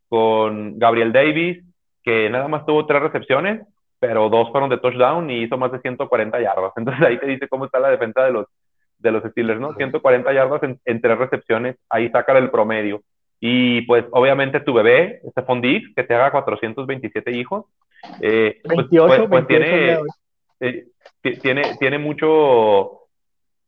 [0.09, 1.63] con Gabriel Davis,
[2.03, 3.65] que nada más tuvo tres recepciones,
[3.97, 6.73] pero dos fueron de touchdown y hizo más de 140 yardas.
[6.77, 8.47] Entonces ahí te dice cómo está la defensa de los,
[8.99, 9.73] de los Steelers, ¿no?
[9.73, 13.01] 140 yardas en, tres recepciones, ahí saca el promedio.
[13.39, 17.65] Y pues obviamente tu bebé, Stephon Diggs, que te haga 427 hijos,
[18.21, 20.00] eh, pues, pues, pues tiene,
[20.60, 20.86] eh,
[21.41, 23.02] tiene, tiene mucho,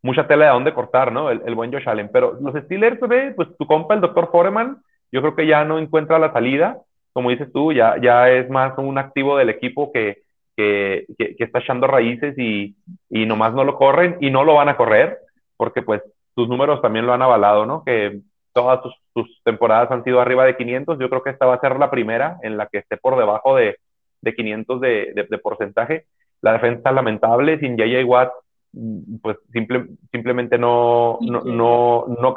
[0.01, 1.29] mucha tela de dónde cortar, ¿no?
[1.29, 2.09] El, el, buen Josh Allen.
[2.11, 4.77] Pero los Steelers, bebé, pues tu compa, el doctor Foreman,
[5.11, 6.79] yo creo que ya no encuentra la salida.
[7.13, 10.21] Como dices tú, ya, ya es más un activo del equipo que,
[10.55, 12.75] que, que, está echando raíces y,
[13.09, 15.17] y nomás no lo corren y no lo van a correr,
[15.55, 16.01] porque pues
[16.35, 17.83] sus números también lo han avalado, ¿no?
[17.83, 18.21] Que
[18.53, 18.81] todas
[19.17, 20.99] sus, temporadas han sido arriba de 500.
[20.99, 23.55] Yo creo que esta va a ser la primera en la que esté por debajo
[23.55, 23.77] de,
[24.21, 26.05] de 500 de, de, porcentaje.
[26.41, 28.05] La defensa lamentable, sin J.J.
[28.05, 28.31] Watt,
[28.73, 32.35] mm, pues simple, simplemente no, no, no, no,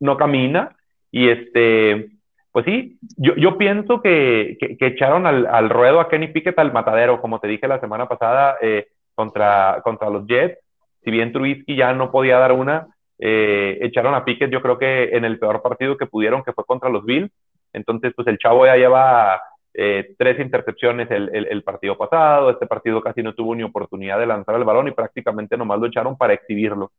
[0.00, 0.76] no, camina.
[1.10, 2.10] Y este,
[2.52, 6.72] pues sí, yo, yo pienso que, que, echaron al, al, ruedo a Kenny Pickett al
[6.72, 10.58] matadero, como te dije la semana pasada, eh, contra, contra los Jets.
[11.02, 15.16] Si bien Trubisky ya no podía dar una, eh, echaron a Pickett yo creo que
[15.16, 17.30] en el peor partido que pudieron, que fue contra los Bills.
[17.72, 19.40] Entonces, pues el chavo ya lleva
[19.74, 24.56] eh, tres intercepciones el, partido pasado, este partido casi no tuvo ni oportunidad de lanzar
[24.56, 26.92] el balón y prácticamente nomás lo echaron para exhibirlo.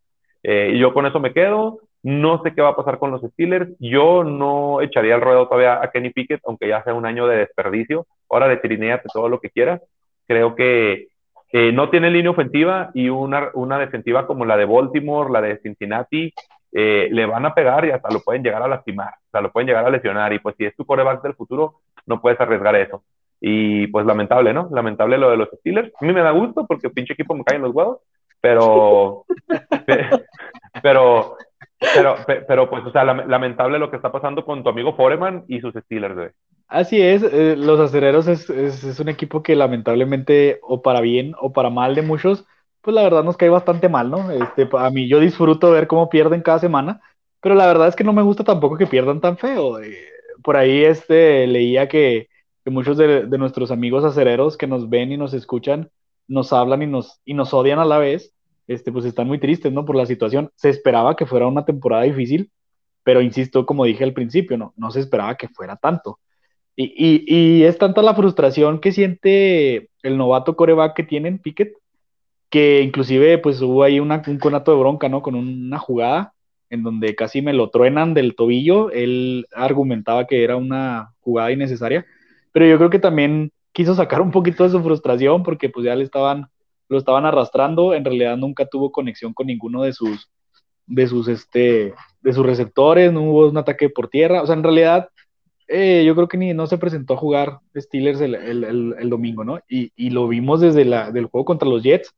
[0.43, 1.79] Eh, y yo con eso me quedo.
[2.01, 3.69] No sé qué va a pasar con los Steelers.
[3.79, 7.37] Yo no echaría el ruedo todavía a Kenny Pickett, aunque ya sea un año de
[7.37, 8.07] desperdicio.
[8.29, 9.81] Ahora de trinéate todo lo que quieras.
[10.25, 11.08] Creo que
[11.51, 15.57] eh, no tiene línea ofensiva y una, una defensiva como la de Baltimore, la de
[15.59, 16.33] Cincinnati,
[16.71, 19.67] eh, le van a pegar y hasta lo pueden llegar a lastimar, sea, lo pueden
[19.67, 20.31] llegar a lesionar.
[20.33, 23.03] Y pues si es tu coreback del futuro, no puedes arriesgar eso.
[23.41, 24.69] Y pues lamentable, ¿no?
[24.71, 25.91] Lamentable lo de los Steelers.
[25.99, 27.99] A mí me da gusto porque pinche equipo me caen los huevos,
[28.41, 29.25] pero,
[30.83, 31.37] pero,
[31.79, 32.15] pero,
[32.47, 35.73] pero, pues, o sea, lamentable lo que está pasando con tu amigo Foreman y sus
[35.73, 36.29] Steelers, güey.
[36.69, 41.33] Así es, eh, los acereros es, es, es, un equipo que lamentablemente, o para bien
[41.41, 42.45] o para mal de muchos,
[42.81, 44.29] pues la verdad nos cae bastante mal, ¿no?
[44.31, 47.01] Este, a mí yo disfruto ver cómo pierden cada semana,
[47.41, 49.81] pero la verdad es que no me gusta tampoco que pierdan tan feo.
[49.81, 49.97] Eh,
[50.43, 52.29] por ahí este, leía que,
[52.63, 55.89] que muchos de, de, nuestros amigos acereros que nos ven y nos escuchan,
[56.27, 58.33] nos hablan y nos, y nos odian a la vez
[58.69, 59.83] este, pues están muy tristes, ¿no?
[59.83, 60.51] Por la situación.
[60.55, 62.51] Se esperaba que fuera una temporada difícil,
[63.03, 66.19] pero insisto, como dije al principio, no, no se esperaba que fuera tanto.
[66.81, 71.73] Y, y, y es tanta la frustración que siente el novato coreback que tienen, Pickett,
[72.49, 75.21] que inclusive pues hubo ahí un conato de bronca, ¿no?
[75.21, 76.31] Con una jugada
[76.69, 78.91] en donde casi me lo truenan del tobillo.
[78.91, 82.05] Él argumentaba que era una jugada innecesaria,
[82.53, 85.97] pero yo creo que también quiso sacar un poquito de su frustración porque pues ya
[85.97, 86.47] le estaban
[86.87, 90.29] lo estaban arrastrando, en realidad nunca tuvo conexión con ninguno de sus,
[90.87, 94.63] de sus, este, de sus receptores, no hubo un ataque por tierra, o sea, en
[94.63, 95.09] realidad
[95.69, 99.43] eh, yo creo que ni no se presentó a jugar Steelers el, el, el, domingo,
[99.43, 99.59] ¿no?
[99.69, 102.13] Y, y, lo vimos desde la, del juego contra los Jets,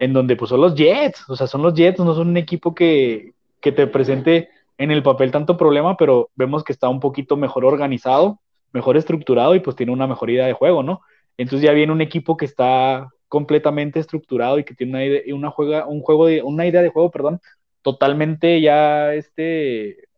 [0.00, 2.74] en donde pues son los Jets, o sea, son los Jets, no son un equipo
[2.74, 7.36] que, que te presente en el papel tanto problema, pero vemos que está un poquito
[7.36, 8.40] mejor organizado,
[8.72, 11.02] mejor estructurado y pues tiene una mejor idea de juego, ¿no?
[11.36, 15.50] Entonces ya viene un equipo que está completamente estructurado y que tiene una idea, una
[15.50, 17.40] juega, un juego de, una idea de juego, perdón,
[17.82, 20.08] totalmente ya este,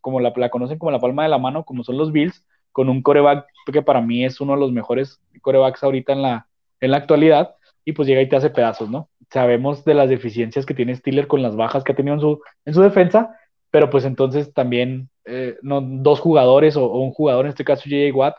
[0.00, 3.02] como la, conocen como la palma de la mano, como son los Bills, con un
[3.02, 6.46] coreback que para mí es uno de los mejores corebacks ahorita en la,
[6.80, 9.08] en la actualidad, y pues llega y te hace pedazos, ¿no?
[9.30, 12.40] Sabemos de las deficiencias que tiene Steeler con las bajas que ha tenido en su,
[12.64, 13.36] en su defensa,
[13.70, 18.16] pero pues entonces también eh, dos jugadores o, un jugador, en este caso J.J.
[18.16, 18.36] Watt,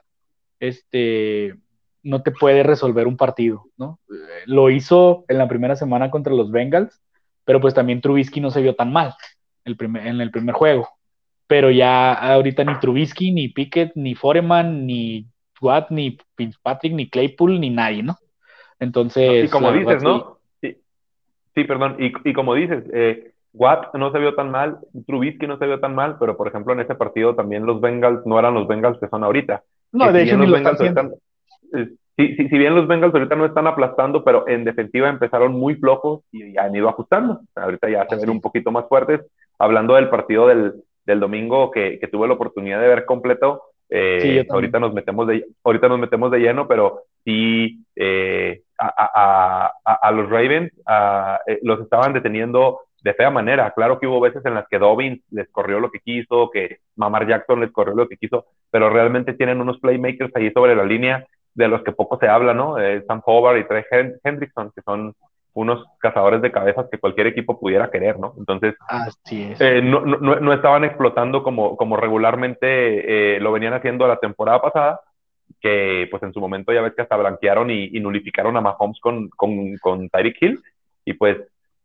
[0.59, 1.55] este,
[2.03, 3.99] no te puede resolver un partido, ¿no?
[4.45, 7.01] Lo hizo en la primera semana contra los Bengals,
[7.45, 9.15] pero pues también Trubisky no se vio tan mal
[9.65, 10.89] el primer, en el primer juego.
[11.51, 15.25] Pero ya ahorita ni Trubisky, ni Pickett, ni Foreman, ni
[15.59, 18.15] Watt, ni Fitzpatrick, ni Claypool, ni nadie, ¿no?
[18.79, 19.43] Entonces.
[19.43, 20.37] Y como dices, ¿no?
[20.61, 20.77] Sí,
[21.53, 21.97] sí perdón.
[21.99, 25.81] Y, y, como dices, eh, Watt no se vio tan mal, Trubisky no se vio
[25.81, 28.97] tan mal, pero por ejemplo en ese partido también los Bengals no eran los Bengals
[28.97, 29.61] que son ahorita.
[29.91, 31.11] No, de hecho, ni los Bengals están,
[32.15, 35.75] si, si, si, bien los Bengals ahorita no están aplastando, pero en defensiva empezaron muy
[35.75, 37.41] flojos y han ido ajustando.
[37.57, 39.19] Ahorita ya se ven un poquito más fuertes.
[39.59, 44.45] Hablando del partido del, del domingo que, que, tuve la oportunidad de ver completo, eh,
[44.49, 50.29] ahorita, nos metemos de, ahorita nos metemos de lleno, pero sí, eh, a, a, los
[50.29, 50.71] Ravens
[51.45, 53.71] eh, los estaban deteniendo de fea manera.
[53.71, 57.27] Claro que hubo veces en las que Dobbins les corrió lo que quiso, que Mamar
[57.27, 61.25] Jackson les corrió lo que quiso, pero realmente tienen unos playmakers ahí sobre la línea
[61.53, 62.79] de los que poco se habla, ¿no?
[62.79, 63.83] Eh, Sam Hobart y Trey
[64.23, 65.13] Hendrickson, que son
[65.53, 68.33] unos cazadores de cabezas que cualquier equipo pudiera querer, ¿no?
[68.37, 68.75] Entonces,
[69.59, 75.01] eh, no, no, no, estaban explotando como, como regularmente lo venían haciendo la temporada pasada,
[75.59, 78.99] que pues en su momento ya ves que hasta blanquearon y, y nulificaron a Mahomes
[78.99, 80.59] con, con, con Tyreek Hill
[81.05, 81.37] y pues,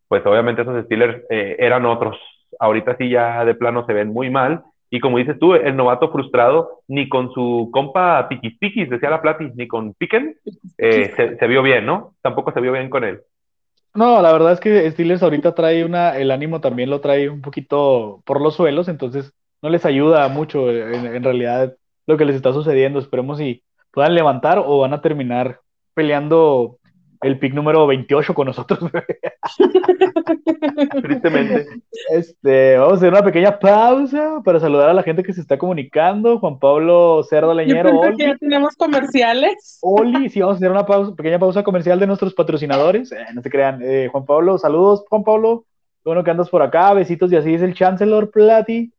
[0.08, 2.16] pues obviamente esos Steelers eh, eran otros.
[2.58, 6.10] Ahorita sí ya de plano se ven muy mal y como dices tú, el novato
[6.12, 10.36] frustrado ni con su compa Piquis Piquis, decía la Plati, ni con Piquen,
[10.78, 12.14] eh, se, se, vio bien, ¿no?
[12.22, 13.20] Tampoco se vio bien con él.
[13.96, 17.40] No, la verdad es que Steelers ahorita trae una, el ánimo también lo trae un
[17.40, 19.32] poquito por los suelos, entonces
[19.62, 21.74] no les ayuda mucho en, en realidad
[22.06, 22.98] lo que les está sucediendo.
[22.98, 25.60] Esperemos si puedan levantar o van a terminar
[25.94, 26.78] peleando
[27.26, 28.78] el pick número 28 con nosotros.
[31.02, 31.66] Tristemente.
[32.10, 35.58] Este, vamos a hacer una pequeña pausa para saludar a la gente que se está
[35.58, 36.38] comunicando.
[36.38, 37.90] Juan Pablo Cerdo Leñero.
[37.90, 39.78] Yo que ya tenemos comerciales.
[39.82, 43.12] Oli, sí, vamos a hacer una pequeña pausa comercial de nuestros patrocinadores.
[43.12, 43.80] Eh, no se crean.
[43.82, 45.64] Eh, Juan Pablo, saludos, Juan Pablo.
[46.04, 46.94] Bueno que andas por acá.
[46.94, 48.92] Besitos y así es el Chancellor Plati.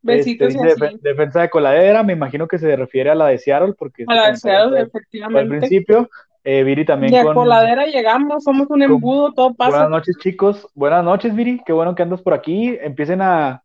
[0.00, 4.04] Besitos este, defensa de coladera, me imagino que se refiere a la de Seattle, porque
[4.06, 5.40] a la de Seattle, efectivamente.
[5.40, 6.08] Al principio,
[6.50, 7.12] eh, Viri también.
[7.12, 9.70] De coladera llegamos, somos un embudo, todo pasa.
[9.70, 10.66] Buenas noches, chicos.
[10.74, 11.60] Buenas noches, Viri.
[11.66, 12.74] Qué bueno que andas por aquí.
[12.80, 13.62] Empiecen a,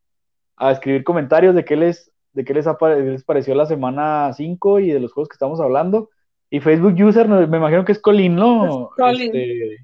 [0.57, 2.67] a escribir comentarios de qué les, de qué les,
[3.05, 6.09] les pareció la semana 5 y de los juegos que estamos hablando.
[6.49, 8.89] Y Facebook User, me imagino que es Colin, ¿no?
[8.97, 9.27] Colin.
[9.33, 9.77] Este,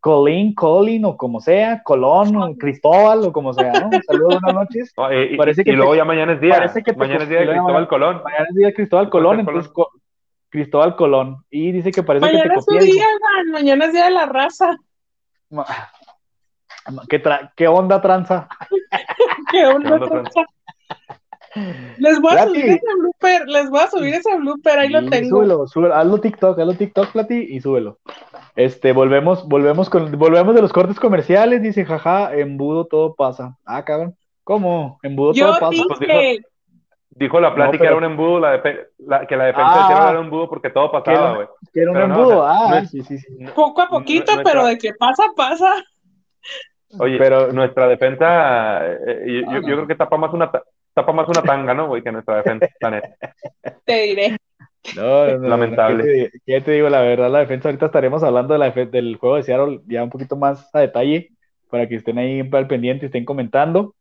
[0.00, 3.90] Colin, Colin o como sea, Colón, o Cristóbal o como sea, ¿no?
[4.08, 4.92] Saludos, buenas noches.
[5.30, 6.70] y, parece que y luego ya mañana es día.
[6.96, 8.22] mañana es día de Cristóbal Colón.
[8.24, 9.72] Mañana es día de Cristóbal Colón, entonces
[10.54, 11.44] Cristóbal Colón.
[11.50, 12.92] Y dice que parece mañana que te copié.
[12.92, 13.06] Día,
[13.50, 14.76] mañana es día de la raza.
[17.08, 17.20] ¿Qué,
[17.56, 18.46] ¿Qué onda tranza?
[19.50, 20.42] ¿Qué onda, tranza?
[21.98, 25.28] Les voy a subir ese blooper, les voy a subir ese blooper, ahí lo tengo.
[25.28, 27.98] Súbelo, súbelo, hazlo TikTok, hazlo TikTok, Plati, y súbelo.
[28.54, 33.58] Este, volvemos, volvemos con, volvemos de los cortes comerciales, dice, jaja, embudo todo pasa.
[33.64, 35.00] Ah, cabrón, ¿cómo?
[35.02, 35.82] Embudo todo pasa.
[35.98, 36.42] Pues
[37.16, 38.62] dijo, la Plati que era un embudo, la,
[38.98, 41.48] la que la defensa ah, era un embudo porque todo pasaba, güey.
[41.72, 43.44] Que era un embudo, ah, sí, sí, sí.
[43.54, 45.74] Poco a poquito, pero de que pasa, pasa.
[46.98, 50.50] Oye, pero nuestra defensa, eh, yo, yo, creo que tapa más una
[50.94, 52.02] tapa más una tanga, ¿no, güey?
[52.02, 52.68] Que nuestra defensa,
[53.84, 54.36] Te diré.
[54.96, 56.30] No, no, Lamentable.
[56.44, 56.88] ¿qué te, digo?
[56.88, 60.10] La verdad, la defensa, ahorita estaremos hablando de la del juego de Seattle ya un
[60.10, 61.30] poquito más a detalle,
[61.70, 63.94] para que estén ahí al pendiente y estén comentando.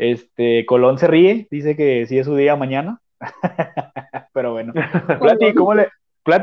[0.00, 3.00] Este, Colón se ríe, dice que sí es su día mañana.
[4.32, 4.72] Pero bueno.
[5.20, 5.88] Plati, ¿cómo le,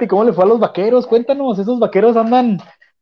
[0.08, 1.08] ¿cómo le fue a los vaqueros?
[1.08, 2.60] Cuéntanos, esos vaqueros andan,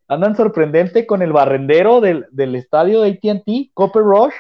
[0.07, 4.33] andan sorprendente con el barrendero del, del estadio de ATT, Copper Rush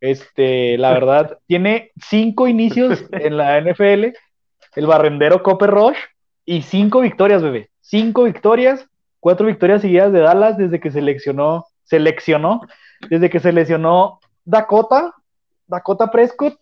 [0.00, 4.12] este, la verdad, tiene cinco inicios en la NFL,
[4.76, 5.98] el barrendero Copper Rush,
[6.44, 7.70] y cinco victorias, bebé.
[7.80, 8.86] Cinco victorias,
[9.20, 12.60] cuatro victorias seguidas de Dallas desde que seleccionó, seleccionó,
[13.10, 15.14] desde que seleccionó Dakota,
[15.66, 16.58] Dakota Prescott.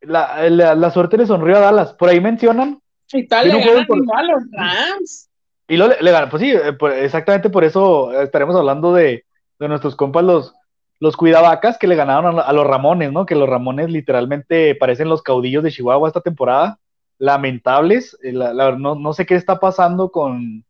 [0.00, 1.94] La, la, suerte le sonrió a Dallas.
[1.94, 2.80] Por ahí mencionan.
[3.12, 5.30] Y tal, le ganan a los Rams.
[5.68, 9.24] Y lo, le, le pues sí, eh, exactamente por eso estaremos hablando de,
[9.58, 10.54] de nuestros compas los,
[11.00, 13.26] los cuidavacas que le ganaron a, los Ramones, ¿no?
[13.26, 16.78] Que los Ramones literalmente parecen los caudillos de Chihuahua esta temporada.
[17.18, 18.18] Lamentables.
[18.22, 20.64] Eh, no, sé qué está pasando con,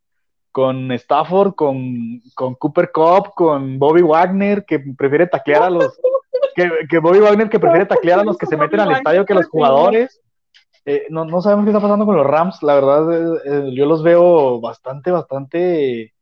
[0.53, 5.99] con Stafford, con, con Cooper Cup, con Bobby Wagner, que prefiere taclear a los.
[6.55, 9.47] Que, Bobby Wagner que prefiere taclear a los que se meten al estadio que los
[9.47, 10.21] jugadores.
[10.87, 12.63] Eh, no, no, sabemos qué está pasando con los Rams.
[12.63, 16.13] La verdad, eh, yo los veo bastante, bastante.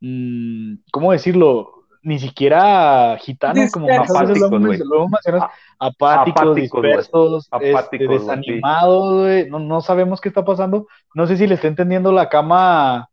[0.00, 1.78] Mm, ¿Cómo decirlo?
[2.02, 5.42] ni siquiera gitanos, como apáticos,
[5.78, 10.86] apáticos, dispersos, este, desanimados, no, no, sabemos qué está pasando.
[11.14, 13.10] No sé si le está entendiendo la cama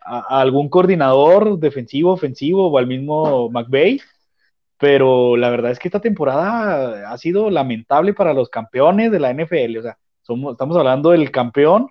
[0.00, 4.00] a, algún coordinador defensivo, ofensivo o al mismo McVeigh,
[4.78, 9.32] pero la verdad es que esta temporada ha sido lamentable para los campeones de la
[9.32, 9.78] NFL.
[9.78, 11.88] O sea, somos, estamos hablando del campeón,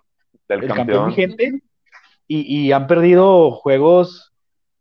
[0.48, 1.62] del campeón, campeón vigente,
[2.28, 4.28] y, y han perdido juegos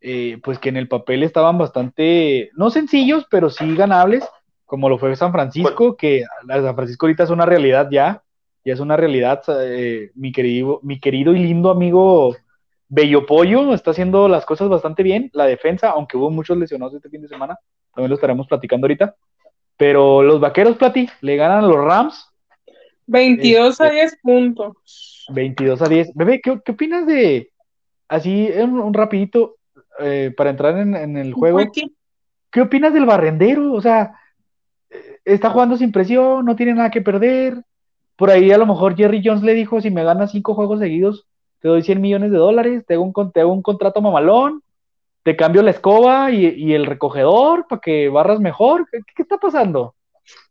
[0.08, 4.24] eh, pues que en el papel estaban bastante, no sencillos, pero sí ganables,
[4.64, 8.22] como lo fue San Francisco, que San Francisco ahorita es una realidad ya,
[8.64, 12.36] ya es una realidad, eh, mi, querido, mi querido y lindo amigo
[12.88, 17.08] Bello Pollo está haciendo las cosas bastante bien, la defensa, aunque hubo muchos lesionados este
[17.08, 17.58] fin de semana,
[17.96, 19.16] también lo estaremos platicando ahorita,
[19.78, 22.28] pero los vaqueros, Plati, le ganan a los Rams.
[23.06, 25.26] 22 a 10 este, puntos.
[25.30, 26.14] 22 a 10.
[26.14, 27.50] Bebé, ¿qué, qué opinas de,
[28.06, 29.56] así un, rapidito,
[29.98, 31.60] eh, para entrar en, el juego,
[32.50, 33.72] ¿qué opinas del barrendero?
[33.72, 34.12] O sea,
[35.24, 37.62] está jugando sin presión, no tiene nada que perder.
[38.16, 41.26] Por ahí a lo mejor Jerry Jones le dijo, si me ganas cinco juegos seguidos,
[41.60, 44.62] te doy 100 millones de dólares, te hago un, te un contrato mamalón,
[45.26, 48.86] te cambio la escoba y, el recogedor para que barras mejor.
[48.88, 49.96] ¿Qué, está pasando?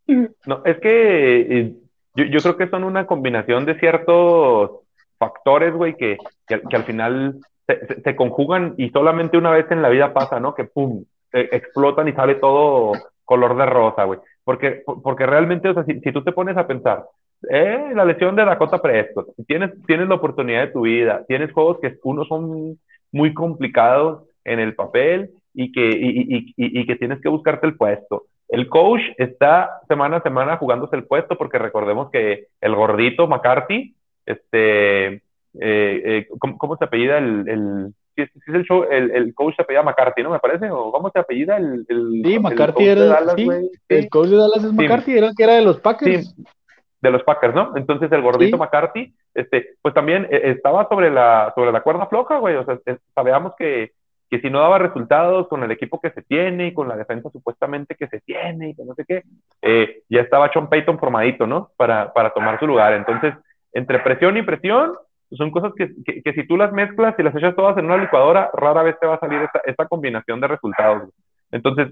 [0.06, 1.74] No, es que eh,
[2.16, 4.82] yo, creo que son una combinación de ciertos
[5.18, 10.14] factores, güey, que, que, al final se, conjugan y solamente una vez en la vida
[10.14, 10.54] pasa, ¿no?
[10.54, 12.92] Que pum, explotan y sale todo
[13.24, 14.20] color de rosa, güey.
[14.44, 17.06] Porque, porque realmente, o sea, si, tú te pones a pensar,
[17.50, 21.80] eh, la lesión de Dakota Prescott, tienes, tienes la oportunidad de tu vida, tienes juegos
[21.80, 22.78] que unos son
[23.14, 27.76] muy complicados en el papel y que, y, y, y, que tienes que buscarte el
[27.76, 28.26] puesto.
[28.50, 33.96] El coach está semana a semana jugándose el puesto porque recordemos que el gordito McCarthy,
[34.26, 35.22] este, eh,
[35.60, 40.24] eh, ¿cómo, se apellida el, si es, el, show, el, el, coach se apellida McCarthy,
[40.24, 40.30] ¿no?
[40.30, 43.48] Me parece, o cómo se apellida el, el Sí, McCarthy era, Dallas, sí,
[43.90, 46.36] el coach de Dallas es McCarthy, era el que era de los Packers.
[47.02, 47.76] De los Packers, ¿no?
[47.76, 52.38] Entonces el gordito McCarthy, este, pues también eh, estaba sobre la, sobre la cuerda floja,
[52.38, 52.80] güey, o sea,
[53.14, 53.92] sabíamos que,
[54.30, 57.30] que si no daba resultados con el equipo que se tiene y con la defensa
[57.30, 59.24] supuestamente que se tiene y que no sé qué,
[59.62, 61.70] eh, ya estaba Sean Payton formadito, ¿no?
[61.78, 62.94] Para, para tomar su lugar.
[62.94, 63.34] Entonces,
[63.74, 64.94] entre presión y presión,
[65.32, 65.92] son cosas que,
[66.24, 69.08] que, si tú las mezclas y las echas todas en una licuadora, rara vez te
[69.08, 71.10] va a salir esta, esta combinación de resultados.
[71.52, 71.90] Entonces,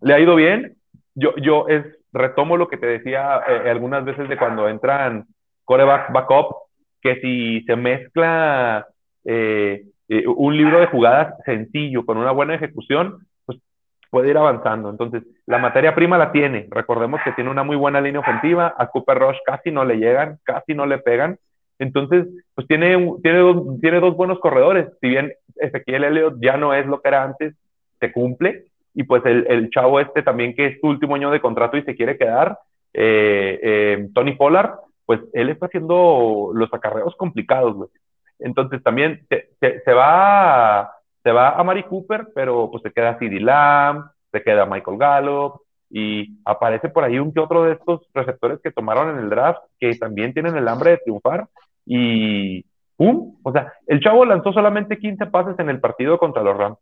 [0.00, 0.76] le ha ido bien.
[1.14, 5.26] Yo, yo es, retomo lo que te decía eh, algunas veces de cuando entran
[5.64, 6.56] coreback backup,
[7.02, 8.86] que si se mezcla
[9.24, 13.58] eh, eh, un libro de jugadas sencillo con una buena ejecución, pues
[14.10, 14.90] puede ir avanzando.
[14.90, 16.68] Entonces, la materia prima la tiene.
[16.70, 18.74] Recordemos que tiene una muy buena línea ofensiva.
[18.76, 21.38] A Cooper Rush casi no le llegan, casi no le pegan.
[21.78, 24.88] Entonces, pues tiene, tiene, dos, tiene dos buenos corredores.
[25.00, 27.54] Si bien Ezequiel Elliott ya no es lo que era antes,
[28.00, 28.64] se cumple.
[28.94, 31.82] Y pues el, el chavo este también, que es su último año de contrato y
[31.82, 32.58] se quiere quedar,
[32.92, 37.90] eh, eh, Tony Pollard, pues él está haciendo los acarreos complicados, güey.
[38.38, 39.50] Entonces también se,
[39.84, 40.92] se, va,
[41.22, 45.60] se va a Mari Cooper, pero pues se queda CD Lamb, se queda Michael Gallup,
[45.90, 49.60] y aparece por ahí un que otro de estos receptores que tomaron en el draft
[49.78, 51.46] que también tienen el hambre de triunfar
[51.86, 52.64] y
[52.96, 53.36] ¡pum!
[53.42, 56.78] O sea, el chavo lanzó solamente 15 pases en el partido contra los Rams.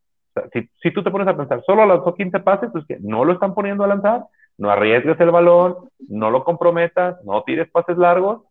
[0.53, 3.35] Si, si, tú te pones a pensar, solo lanzó 15 pases, pues que no lo
[3.35, 4.25] están poniendo a lanzar,
[4.57, 5.77] no arriesgues el balón,
[6.09, 8.43] no lo comprometas, no tires pases largos,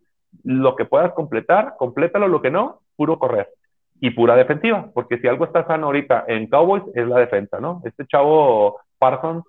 [0.43, 3.49] lo que puedas completar, complétalo, lo que no, puro correr
[3.99, 7.81] y pura defensiva, porque si algo está sano ahorita en Cowboys es la defensa, ¿no?
[7.83, 9.43] Este chavo Parsons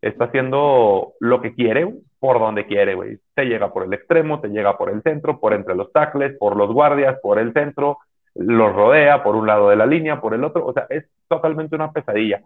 [0.00, 3.18] está haciendo lo que quiere, por donde quiere, güey.
[3.34, 6.56] Te llega por el extremo, te llega por el centro, por entre los tackles, por
[6.56, 7.98] los guardias, por el centro,
[8.36, 10.64] los rodea por un lado de la línea, por el otro.
[10.64, 12.40] O sea, es totalmente una pesadilla.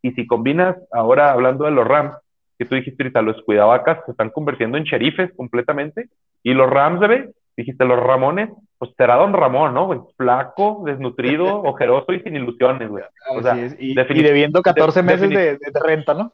[0.00, 2.14] Y si combinas, ahora hablando de los Rams,
[2.58, 6.08] que tú dijiste ahorita, los cuidavacas se están convirtiendo en sheriffes completamente.
[6.42, 9.86] Y los Rams, bebé, dijiste los Ramones, pues será Don Ramón, ¿no?
[9.86, 9.98] Güey?
[10.16, 13.02] Flaco, desnutrido, ojeroso y sin ilusiones, güey.
[13.36, 16.32] O sea, y, debiendo 14 meses de, renta, ¿no?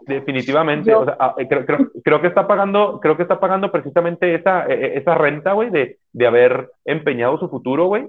[0.00, 3.70] Definitivamente, o sea, ah, eh, creo, creo, creo, que está pagando, creo que está pagando
[3.70, 8.08] precisamente esa, e, e, esa renta, güey, de, de haber empeñado su futuro, güey,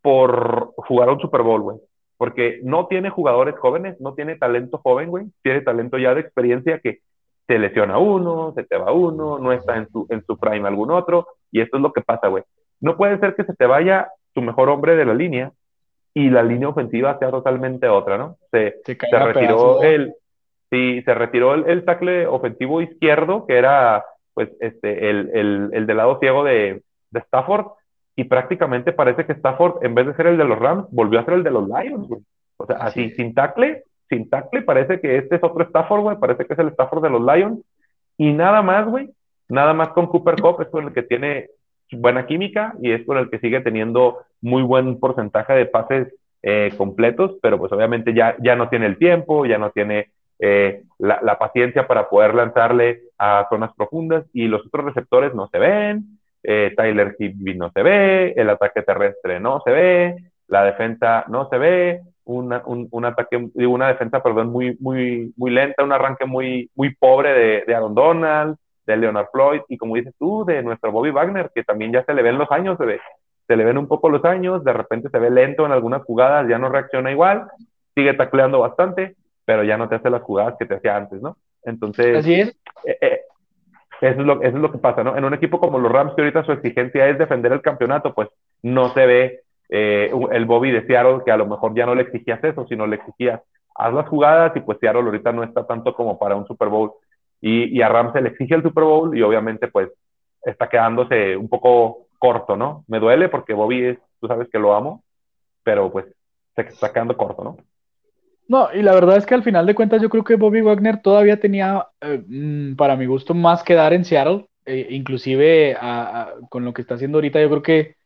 [0.00, 1.76] por jugar un Super Bowl, güey.
[2.16, 6.80] Porque no tiene jugadores jóvenes, no tiene talento joven, güey, tiene talento ya de experiencia
[6.80, 7.00] que
[7.46, 10.90] se lesiona uno, se te va uno, no está en su, en su prime algún
[10.90, 12.44] otro, y esto es lo que pasa, güey.
[12.80, 15.52] No puede ser que se te vaya tu mejor hombre de la línea
[16.14, 18.36] y la línea ofensiva sea totalmente otra, ¿no?
[18.50, 20.14] Se, se retiró el,
[20.74, 25.96] Sí, se retiró el, tackle ofensivo izquierdo, que era pues este, el, el, el del
[25.96, 27.66] lado ciego de, de, Stafford,
[28.16, 31.24] y prácticamente parece que Stafford, en vez de ser el de los Rams, volvió a
[31.24, 32.22] ser el de los Lions, güey.
[32.56, 36.46] O sea, así, sin tackle, sin tackle, parece que este es otro Stafford, güey, parece
[36.46, 37.60] que es el Stafford de los Lions,
[38.16, 39.10] y nada más, güey,
[39.48, 41.48] nada más con Cooper Cup es con el que tiene
[41.92, 46.72] buena química y es con el que sigue teniendo muy buen porcentaje de pases eh,
[46.76, 51.38] completos, pero pues obviamente ya, ya no tiene el tiempo, ya no tiene eh, la,
[51.38, 56.74] paciencia para poder lanzarle a zonas profundas y los otros receptores no se ven, eh,
[56.76, 60.16] Tyler Higby no se ve, el ataque terrestre no se ve,
[60.48, 65.84] la defensa no se ve, una, un, ataque, una defensa, perdón, muy, muy, muy lenta,
[65.84, 68.56] un arranque muy, muy pobre de, de Aaron Donald,
[68.86, 72.14] de Leonard Floyd y como dices tú, de nuestro Bobby Wagner, que también ya se
[72.14, 73.00] le ven los años, se, ve,
[73.46, 76.48] se le ven un poco los años, de repente se ve lento en algunas jugadas,
[76.48, 77.46] ya no reacciona igual,
[77.94, 81.36] sigue tacleando bastante, pero ya no te hace las jugadas que te hacía antes, ¿no?
[81.62, 82.48] Entonces, Así es.
[82.84, 83.20] Eh, eh,
[84.00, 85.16] eso, es lo, eso es lo que pasa, ¿no?
[85.16, 88.28] En un equipo como los Rams, que ahorita su exigencia es defender el campeonato, pues
[88.62, 92.02] no se ve eh, el Bobby de Seattle, que a lo mejor ya no le
[92.02, 93.40] exigías eso, sino le exigías,
[93.74, 96.92] haz las jugadas y pues Seattle ahorita no está tanto como para un Super Bowl.
[97.40, 99.90] Y, a Rams le exige el Super Bowl y obviamente pues
[100.42, 102.84] está quedándose un poco corto, ¿no?
[102.88, 105.02] Me duele porque Bobby es, tú sabes que lo amo,
[105.62, 106.06] pero pues
[106.54, 107.56] se está quedando corto, ¿no?
[108.46, 111.00] No, y la verdad es que al final de cuentas yo creo que Bobby Wagner
[111.00, 115.76] todavía tenía, eh, mm, para mi gusto, más que dar en Seattle, eh, inclusive
[116.48, 117.96] con lo que está haciendo ahorita, yo creo que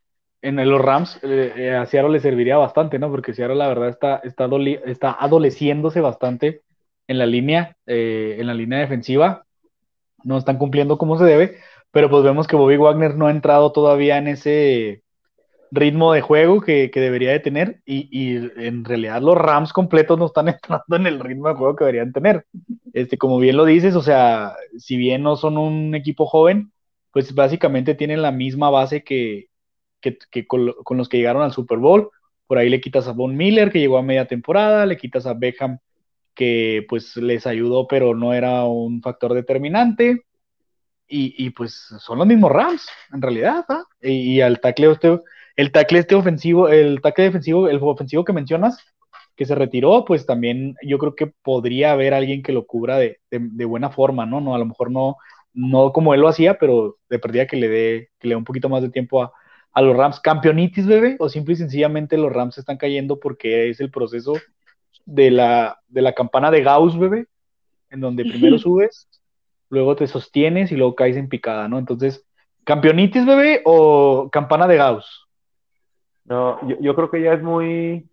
[0.42, 3.10] en los Rams eh, a Seattle le serviría bastante, ¿no?
[3.10, 4.48] Porque Seattle la verdad está, está,
[4.86, 6.62] está adoleciéndose bastante
[7.06, 9.46] en la línea, en la línea defensiva,
[10.24, 11.56] no están cumpliendo como se debe,
[11.90, 15.02] pero pues vemos que Bobby Wagner no ha entrado todavía en ese
[15.70, 20.48] ritmo de juego que, debería de tener y, en realidad los Rams completos no están
[20.48, 22.46] entrando en el ritmo de juego que deberían tener.
[22.92, 26.72] Este, como bien lo dices, o sea, si bien no son un equipo joven,
[27.12, 29.47] pues básicamente tienen la misma base que,
[30.46, 32.10] con, los que llegaron al Super Bowl.
[32.46, 35.34] Por ahí le quitas a Von Miller, que llegó a media temporada, le quitas a
[35.34, 35.78] Beckham,
[36.34, 40.24] que pues les ayudó, pero no era un factor determinante.
[41.10, 43.84] Y, pues son los mismos Rams, en realidad, ¿ah?
[44.02, 45.18] y, al tackle este,
[45.56, 48.78] el tackle este ofensivo, el tackle defensivo, el ofensivo que mencionas,
[49.38, 53.18] que se retiró, pues también yo creo que podría haber alguien que lo cubra de,
[53.30, 54.40] buena forma, ¿no?
[54.40, 55.16] No, a lo mejor no,
[55.54, 58.44] no como él lo hacía, pero de perdida que le dé, que le dé un
[58.44, 59.32] poquito más de tiempo a,
[59.78, 60.18] a los Rams.
[60.18, 64.32] Campeonitis, bebé, o simple y sencillamente los Rams están cayendo porque es el proceso
[65.06, 67.26] de la, de la campana de Gauss, bebé,
[67.90, 69.08] en donde primero subes
[69.70, 71.78] luego te sostienes y luego caes en picada, ¿no?
[71.78, 72.26] Entonces,
[72.64, 75.26] ¿campeonitis, bebé, o campana de Gauss?
[76.24, 78.08] No, yo, creo que ya es muy,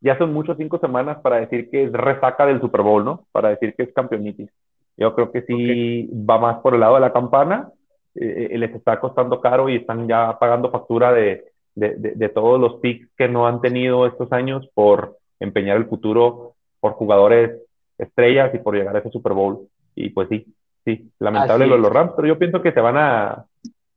[0.00, 3.26] ya son muchos cinco semanas para decir que es resaca del Super Bowl, ¿no?
[3.32, 4.48] Para decir que es campeonitis.
[4.96, 7.70] Yo creo que sí va más por el lado de la campana,
[8.14, 11.44] eh, eh, les está costando caro y están ya pagando factura de,
[11.74, 16.54] de, de, todos los picks que no han tenido estos años por empeñar el futuro
[16.80, 17.60] por jugadores
[17.98, 19.68] estrellas y por llegar a ese Super Bowl.
[19.94, 20.46] Y pues sí,
[20.84, 23.44] sí, lamentable lo de los Rams, pero yo pienso que se van a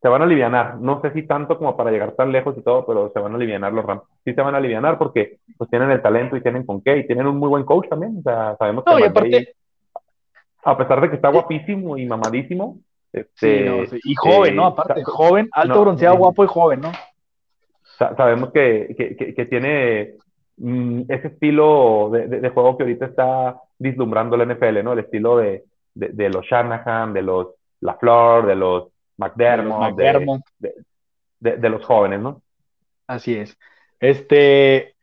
[0.01, 0.79] se van a alivianar.
[0.79, 3.35] No sé si tanto como para llegar tan lejos y todo, pero se van a
[3.35, 4.03] alivianar los Rams.
[4.25, 7.07] Sí se van a alivianar porque pues tienen el talento y tienen con qué y
[7.07, 8.17] tienen un muy buen coach también.
[8.19, 8.91] O sea, sabemos que
[10.65, 12.77] a pesar de que está guapísimo y mamadísimo,
[13.13, 14.65] este, y joven, ¿no?
[14.65, 16.91] Aparte, joven, alto, bronceado, guapo y joven, ¿no?
[18.17, 20.15] sabemos que, que, que, tiene
[20.57, 24.93] mm, ese estilo de, de, juego que ahorita está vislumbrando la NFL, ¿no?
[24.93, 27.49] El estilo de, de, los Shanahan, de los
[27.81, 28.87] LaFleur, de los
[29.17, 29.95] McDermott,
[31.39, 32.41] De, los jóvenes, ¿no?
[33.07, 33.57] Así es.
[33.99, 34.95] Este,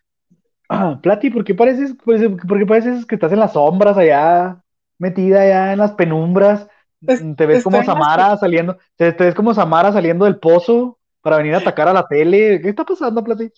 [1.03, 4.61] Plati, ¿por qué pareces, pues, porque pareces que estás en las sombras allá,
[4.99, 6.69] metida allá en las penumbras?
[7.37, 11.59] Te ves como Samara saliendo, te, ves como Samara saliendo del pozo para venir a
[11.59, 12.61] atacar a la tele.
[12.61, 13.51] ¿Qué está pasando, Plati?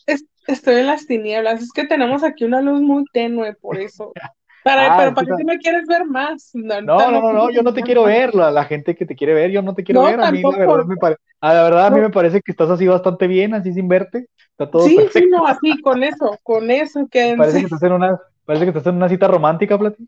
[0.46, 4.12] estoy en las tinieblas, es que tenemos aquí una luz muy tenue, por eso.
[4.64, 6.50] Para, ah, pero ¿para qué me quieres ver más?
[6.54, 9.34] No, no, no, no, yo no te quiero ver, la, la, gente que te quiere
[9.34, 10.20] ver, yo no te quiero ver.
[10.20, 12.70] A mí, la verdad, me a ah, la verdad a mí me parece que estás
[12.70, 14.28] así bastante bien, así sin verte.
[14.50, 17.08] Está todo sí, sí, no, así, con eso, con eso.
[17.10, 17.34] Que...
[17.36, 20.04] Parece, que estás en una, parece que estás en una cita romántica, Plati.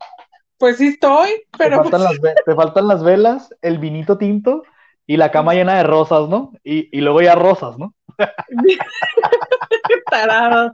[0.57, 1.83] Pues sí estoy, pero...
[1.83, 4.63] Te faltan, las, te faltan las velas, el vinito tinto
[5.05, 6.53] y la cama llena de rosas, ¿no?
[6.63, 7.93] Y, y luego ya rosas, ¿no?
[10.09, 10.71] Tarado.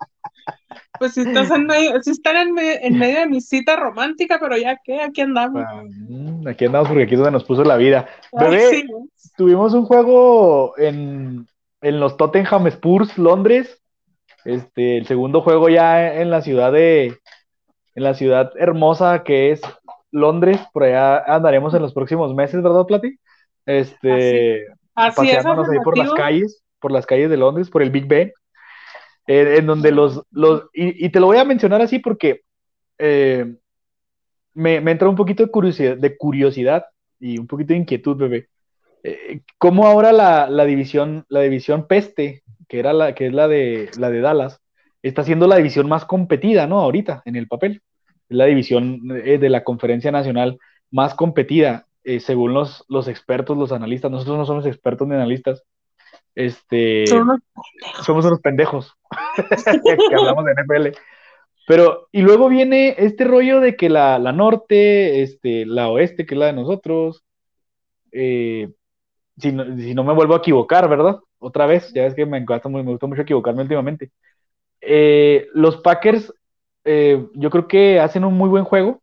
[0.99, 4.79] Pues si estás en medio, si están en, medio de mi cita romántica, pero ya
[4.83, 5.63] qué, aquí andamos.
[5.67, 8.07] Ah, mm, aquí andamos porque aquí es donde nos puso la vida.
[8.31, 8.85] Bebé,
[9.35, 11.47] tuvimos un juego en,
[11.81, 13.81] los Tottenham Spurs, Londres.
[14.45, 17.17] Este, el segundo juego ya en la ciudad de,
[17.95, 19.61] en la ciudad hermosa que es
[20.11, 23.17] Londres, por allá andaremos en los próximos meses, ¿verdad, Plati?
[23.65, 24.65] Este,
[24.95, 28.33] así, así ahí por las calles, por las calles de Londres, por el Big Ben
[29.27, 32.41] en donde los, los y, te lo voy a mencionar así porque
[32.97, 33.55] eh,
[34.53, 36.85] me, me, entra un poquito de curiosidad, de curiosidad
[37.19, 38.49] y un poquito de inquietud, bebé.
[39.03, 43.47] Eh, ¿Cómo ahora la, la, división, la división peste, que era la, que es la
[43.47, 44.60] de la de Dallas,
[45.01, 46.79] está siendo la división más competida, ¿no?
[46.79, 47.81] Ahorita, en el papel.
[48.29, 51.87] Es la división eh, de la conferencia nacional más competida,
[52.19, 54.09] según los, los expertos, los analistas.
[54.09, 55.63] Nosotros no somos expertos ni analistas,
[56.35, 57.05] este,
[58.03, 58.95] somos unos pendejos
[59.35, 60.97] que hablamos de NFL.
[61.67, 66.39] Pero, y luego viene este rollo de que la, norte, este, la oeste, que es
[66.39, 67.23] la de nosotros,
[68.11, 68.69] eh,
[69.37, 71.19] si, no, me vuelvo a equivocar, ¿verdad?
[71.39, 74.11] Otra vez, ya ves que me encanta, me gusta mucho equivocarme últimamente.
[74.81, 76.33] Eh, los Packers,
[76.83, 79.01] eh, yo creo que hacen un muy buen juego.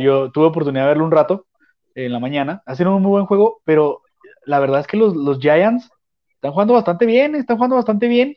[0.00, 1.46] Yo tuve oportunidad de verlo un rato
[1.94, 2.62] en la mañana.
[2.64, 4.02] Hacen un muy buen juego, pero
[4.44, 5.90] la verdad es que los, Giants
[6.30, 8.36] están jugando bastante bien, están jugando bastante bien.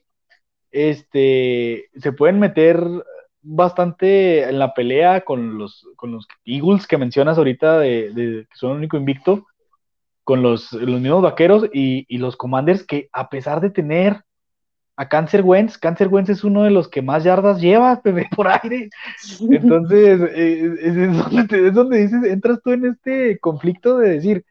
[0.72, 2.80] este, se pueden meter
[3.42, 8.12] bastante en la pelea con los, con los Eagles que mencionas ahorita, de,
[8.50, 9.46] que son el único invicto,
[10.24, 14.24] con los, los mismos vaqueros y, y, los Commanders que a pesar de tener
[15.00, 18.02] a Cancer Wentz, Cancer Wentz es uno de los que más yardas lleva
[18.36, 18.90] por aire.
[19.40, 24.44] Entonces, eh, es, donde, dices, entras tú en este conflicto de decir,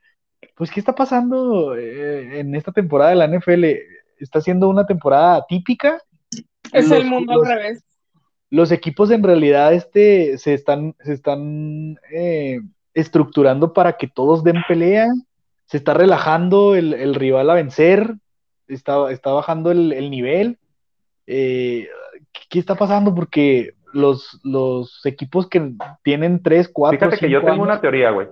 [0.55, 3.65] pues, ¿qué está pasando eh, en esta temporada de la NFL?
[4.19, 6.01] ¿Está siendo una temporada típica?
[6.73, 7.85] Es el mundo al revés.
[8.49, 12.61] Los equipos en realidad este, se están, se están eh,
[12.95, 15.09] estructurando para que todos den pelea,
[15.65, 18.15] se está relajando el rival a vencer,
[18.69, 20.59] está, está bajando el, nivel.
[21.27, 21.89] Eh,
[22.49, 23.15] ¿Qué está pasando?
[23.15, 28.29] Porque los, los equipos que tienen 3, 4, Fíjate que yo tengo una teoría, güey.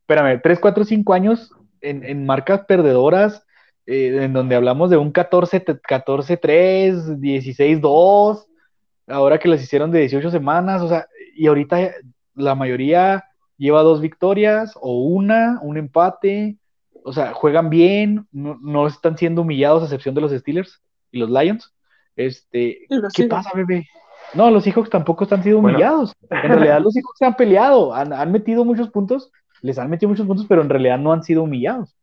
[0.00, 3.44] Espérame, 3, 4, 5 años en, en marcas perdedoras,
[3.86, 8.46] eh, en donde hablamos de un 14, 14, 3, 16, 2,
[9.08, 11.92] ahora que les hicieron de 18 semanas, o sea, y ahorita
[12.34, 13.24] la mayoría
[13.56, 16.56] lleva dos victorias o una, un empate,
[17.04, 21.30] o sea, juegan bien, no, están siendo humillados a excepción de los Steelers y los
[21.30, 21.74] Lions.
[22.16, 23.86] Este, ¿qué pasa, bebé?
[24.34, 26.14] No, los Seahawks tampoco están siendo humillados.
[26.30, 29.30] En realidad los Seahawks se han peleado, han, metido muchos puntos,
[29.62, 31.96] les han metido muchos puntos, pero en realidad no han sido humillados.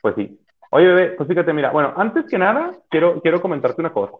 [0.00, 0.38] Pues sí.
[0.70, 4.14] Oye, bebé, pues fíjate, mira, bueno, antes que nada, quiero, quiero comentarte una cosa.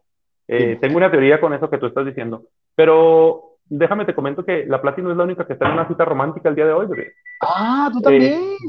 [0.49, 2.43] Eh, tengo una teoría con eso que tú estás diciendo,
[2.75, 5.89] pero déjame te comento que la Plati no es la única que está en una
[5.89, 7.15] cita romántica el día de hoy, bebé.
[7.41, 8.57] Ah, tú también.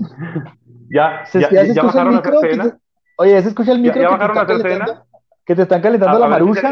[0.92, 2.78] Eh, ya, ya, ya, bajaron a hacer cena.
[3.18, 4.02] Oye, ¿se escucha el micro?
[4.02, 5.04] Ya, bajaron a hacer cena.
[5.46, 6.70] Que te están calentando la maruja.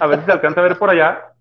[0.00, 1.20] a ver si se alcanza a ver por allá.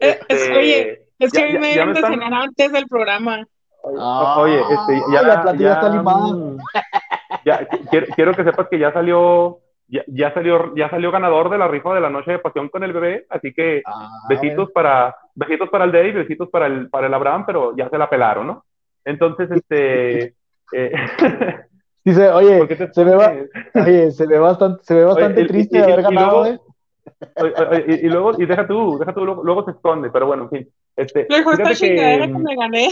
[0.00, 3.44] Eh, oye, es que a mí me deben de cenar antes del programa.
[3.82, 6.56] oye, este, ya, la platilla está limada.
[7.44, 9.58] Ya, quiero, quiero, que sepas que ya salió,
[9.88, 12.84] ya, ya, salió, ya salió ganador de la rifa de la noche de pasión con
[12.84, 17.06] el bebé, así que ah, besitos para, besitos para el Dave, besitos para el, para
[17.06, 18.64] el Abraham, pero ya se la pelaron, ¿no?
[19.04, 20.34] Entonces, este,
[20.72, 20.92] eh,
[22.08, 23.14] Dice, oye, se ve,
[23.74, 27.98] oye, se ve bastante, se ve bastante triste haber ganado, y luego, ¿eh?
[28.02, 30.68] y, luego, y deja tú, deja tú, luego, se esconde, pero bueno, en fin.
[30.96, 32.88] Este, fíjate que, que me gané.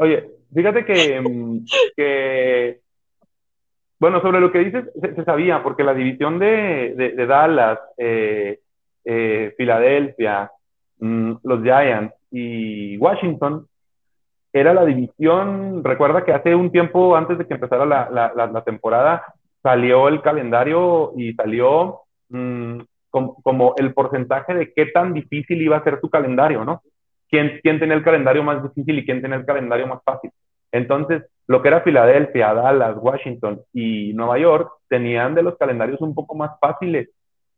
[0.00, 1.62] Oye, fíjate que,
[1.96, 2.80] que,
[4.02, 8.58] bueno, sobre lo que dices, se, sabía, porque la división de, Dallas, eh,
[9.04, 10.50] eh, Filadelfia,
[10.98, 13.64] mm, los Giants y Washington
[14.52, 19.22] era la división, recuerda que hace un tiempo antes de que empezara la, temporada,
[19.62, 25.84] salió el calendario y salió mm, como, el porcentaje de qué tan difícil iba a
[25.84, 26.82] ser su calendario, ¿no?
[27.30, 30.32] ¿Quién, quién tenía el calendario más difícil y quién tenía el calendario más fácil?
[30.72, 31.22] Entonces,
[31.52, 36.34] lo que era Filadelfia, Dallas, Washington y Nueva York tenían de los calendarios un poco
[36.34, 37.10] más fáciles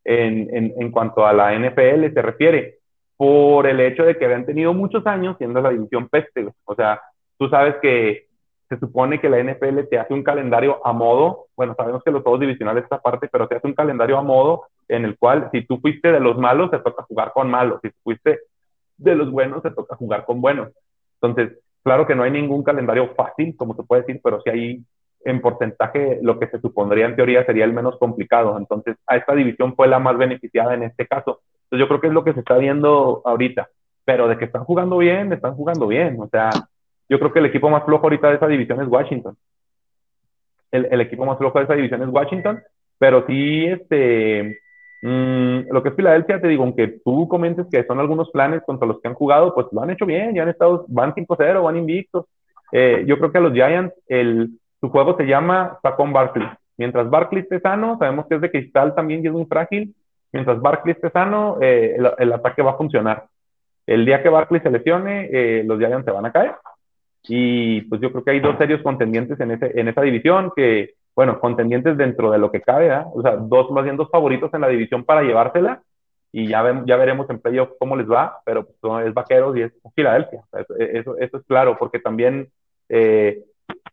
[0.05, 2.79] en, en, cuanto a la NFL se refiere
[3.17, 6.49] por el hecho de que habían tenido muchos años siendo la división peste.
[6.65, 7.01] O sea,
[7.39, 8.27] tú sabes que
[8.69, 12.25] se supone que la NFL te hace un calendario a modo, bueno, sabemos que los
[12.25, 15.65] juegos divisionales esta parte, pero te hace un calendario a modo en el cual si
[15.65, 18.41] tú fuiste de los malos, te toca jugar con malos, si fuiste
[18.97, 20.73] de los buenos, te toca jugar con buenos.
[21.21, 24.85] Entonces, claro que no hay ningún calendario fácil, como se puede decir, pero sí hay
[25.27, 28.59] en porcentaje lo que se supondría en teoría sería el menos complicado.
[28.59, 31.41] Entonces, a esta división fue la más beneficiada en este caso
[31.77, 33.69] yo creo que es lo que se está viendo ahorita.
[34.05, 36.17] Pero de que están jugando bien, están jugando bien.
[36.21, 36.51] O sea,
[37.09, 39.37] yo creo que el equipo más flojo ahorita de esa división es Washington.
[40.71, 42.63] El, el equipo más flojo de esa división es Washington.
[42.99, 44.59] Pero sí, este,
[45.05, 48.89] mm, lo que es Filadelfia, te digo, aunque tú comentes que son algunos planes contra
[48.89, 51.77] los que han jugado, pues lo han hecho bien, ya han estado, van 5-0, van
[51.77, 52.27] invictos.
[52.73, 54.51] Eh, yo creo que a los Giants, el,
[54.81, 56.49] su juego se llama Sacón Barkley.
[56.77, 59.95] Mientras Barkley esté sano, sabemos que es de cristal también y es muy frágil,
[60.33, 63.27] mientras Barkley esté sano, eh, el, ataque va a funcionar.
[63.87, 66.55] El día que Barkley se lesione, eh, los Giants se van a caer.
[67.29, 70.95] Y pues yo creo que hay dos serios contendientes en, ese, en esa división que,
[71.15, 74.63] bueno, contendientes dentro de lo que cabe, o sea, dos, más bien dos favoritos en
[74.63, 75.83] la división para llevársela.
[76.33, 79.73] Y ya, ya veremos en playoff cómo les va, pero pues, es Vaqueros y es
[79.95, 80.43] Filadelfia.
[80.53, 82.49] Eso, eso, es claro, porque también
[82.89, 83.45] eh,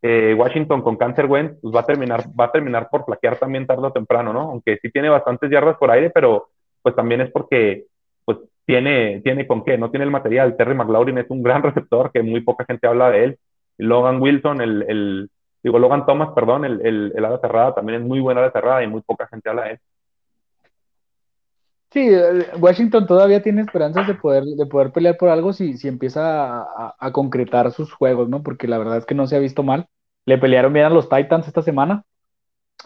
[0.01, 3.67] eh, Washington con Cancer Wentz pues va a terminar va a terminar por flaquear también
[3.67, 4.41] tarde o temprano, ¿no?
[4.41, 6.47] Aunque sí tiene bastantes yardas por aire, pero
[6.81, 7.85] pues también es porque
[8.25, 10.57] pues tiene tiene con qué, no tiene el material.
[10.57, 13.39] Terry McLaurin es un gran receptor que muy poca gente habla de él.
[13.77, 15.29] Logan Wilson, el, el
[15.63, 18.83] digo Logan Thomas, perdón, el, el, el ala cerrada también es muy buena ala cerrada
[18.83, 19.79] y muy poca gente habla de él.
[21.91, 22.09] Sí,
[22.57, 27.11] Washington todavía tiene esperanzas de poder, de poder pelear por algo si, si empieza a,
[27.11, 28.43] concretar sus juegos, ¿no?
[28.43, 29.87] Porque la verdad es que no se ha visto mal.
[30.25, 32.05] Le pelearon bien a los Titans esta semana.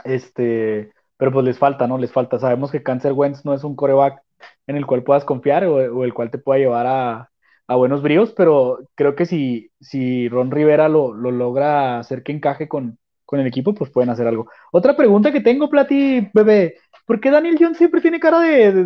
[0.06, 2.00] Este, pero pues les falta, ¿no?
[2.00, 2.40] Les falta.
[2.40, 4.24] Sabemos que Cancer Wentz no es un coreback
[4.66, 7.30] en el cual puedas confiar o, el cual te pueda llevar a,
[7.74, 13.00] buenos bríos, pero creo que si, si Ron Rivera lo, logra hacer que encaje con,
[13.26, 14.48] con, el equipo, pues pueden hacer algo.
[14.72, 16.76] Otra pregunta que tengo, Plati, bebé,
[17.08, 18.86] ¿por qué Daniel Jones siempre tiene cara de,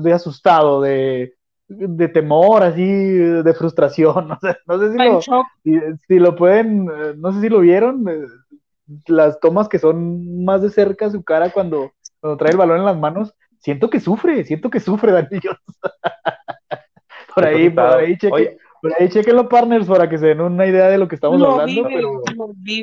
[0.00, 1.34] de asustado, de,
[1.78, 4.28] de temor, así, de frustración.
[4.32, 8.08] No sé, no sé si, lo, si, lo, pueden, eh, no sé si lo vieron,
[8.08, 8.26] eh,
[9.06, 12.84] las tomas que son más de cerca su cara cuando, cuando trae el balón en
[12.84, 15.40] las manos, siento que sufre, siento que sufre Daniel
[17.34, 20.66] por ahí, por ahí, cheque, por ahí chequen los partners para que se den una
[20.66, 21.88] idea de lo que estamos hablando.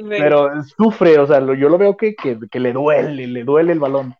[0.10, 4.16] pero, sufre, o sea, yo lo veo que, que le duele, le duele el balón.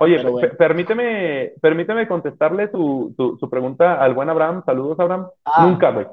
[0.00, 0.22] Oye,
[0.58, 4.62] permíteme, permíteme contestarle su, su, pregunta al buen Abraham.
[4.64, 5.28] Saludos, Abraham.
[5.44, 6.06] Ah, nunca, güey.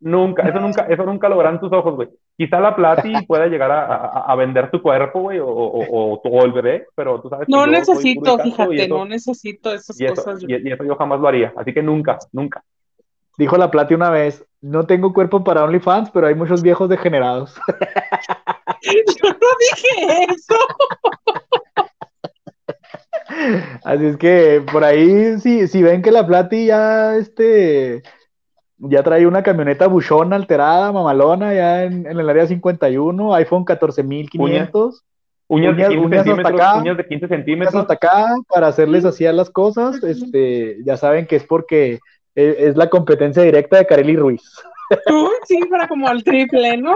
[0.00, 2.08] Nunca, eso nunca, eso nunca lo verán tus ojos, güey.
[2.36, 6.52] Quizá la Plati pueda llegar a, a, vender tu cuerpo, güey, o, o, o, el
[6.52, 7.48] bebé, pero tú sabes.
[7.48, 10.44] No necesito, fíjate, no necesito esas cosas.
[10.46, 12.62] y, eso yo jamás lo haría, así que nunca, nunca.
[13.38, 17.54] Dijo la Plati una vez, no tengo cuerpo para OnlyFans, pero hay muchos viejos degenerados.
[18.82, 20.56] yo no dije eso.
[23.84, 28.02] Así es que por ahí, si, si ven que la Plati ya, este,
[28.78, 35.04] ya trae una camioneta buchona alterada, mamalona, ya en, el área 51, iPhone 14500.
[35.48, 37.74] Uñas, uñas, de 15 hasta acá, uñas de 15 centímetros.
[37.76, 40.02] hasta acá para hacerles así a las cosas.
[40.02, 42.00] Este, ya saben que es porque
[42.34, 44.42] es, es la competencia directa de Kareli Ruiz.
[45.46, 46.94] sí, para como al triple, ¿no?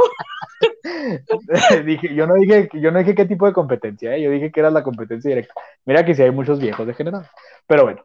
[1.85, 4.22] dije, yo no dije, yo no dije qué tipo de competencia, ¿eh?
[4.22, 5.55] yo dije que era la competencia directa.
[5.85, 7.28] Mira que si hay muchos viejos de general.
[7.66, 8.05] Pero bueno,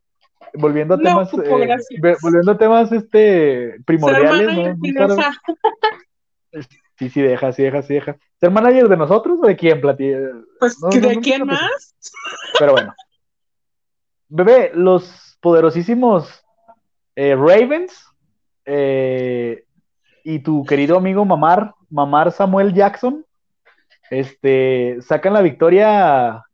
[0.57, 5.15] volviendo a temas, eh, volviendo a temas este primordiales, ¿no?
[6.97, 8.15] Sí, sí, deja, sí, deja, sí, deja.
[8.39, 10.13] ¿Ser manager de nosotros o de quién, Plati?
[10.59, 11.93] Pues, ¿de quién más?
[12.57, 12.93] Pero bueno.
[14.29, 16.45] Bebé, los poderosísimos
[17.15, 18.07] eh, Ravens
[18.65, 19.65] eh,
[20.23, 23.25] y tu querido amigo Mamar, Mamar Samuel Jackson,
[24.09, 26.44] este, sacan la victoria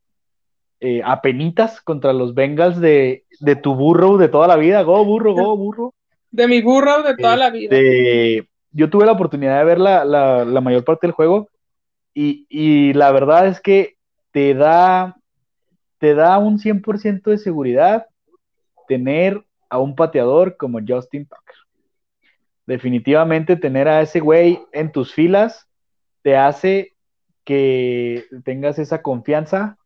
[0.81, 3.23] eh, a penitas contra los Bengals de,
[3.61, 4.81] tu burro de toda la vida.
[4.81, 5.93] Go, burro, go, burro.
[6.31, 7.75] De mi burro de toda la vida.
[8.71, 11.47] yo tuve la oportunidad de ver la, mayor parte del juego
[12.13, 13.95] y, la verdad es que
[14.31, 15.15] te da,
[15.99, 18.07] te da un 100% de seguridad
[18.87, 21.55] tener a un pateador como Justin Tucker
[22.65, 25.67] definitivamente tener a ese güey en tus filas
[26.21, 26.93] te hace
[27.43, 29.77] que tengas esa confianza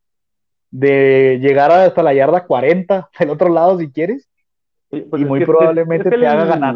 [0.77, 4.29] de llegar hasta la yarda 40 del otro lado si quieres
[4.89, 6.75] pues y muy probablemente te haga ganar,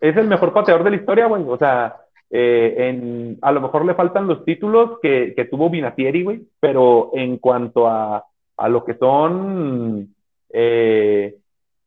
[0.00, 1.42] Es el mejor pateador de la historia, güey.
[1.46, 1.96] O sea,
[2.30, 7.10] eh, en, a lo mejor le faltan los títulos que, que tuvo Binatieri, güey, pero
[7.14, 8.24] en cuanto a,
[8.56, 10.14] a lo que son
[10.50, 11.36] eh,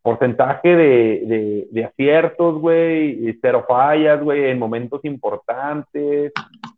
[0.01, 6.31] porcentaje de, de, aciertos, güey, cero fallas, güey, en momentos importantes.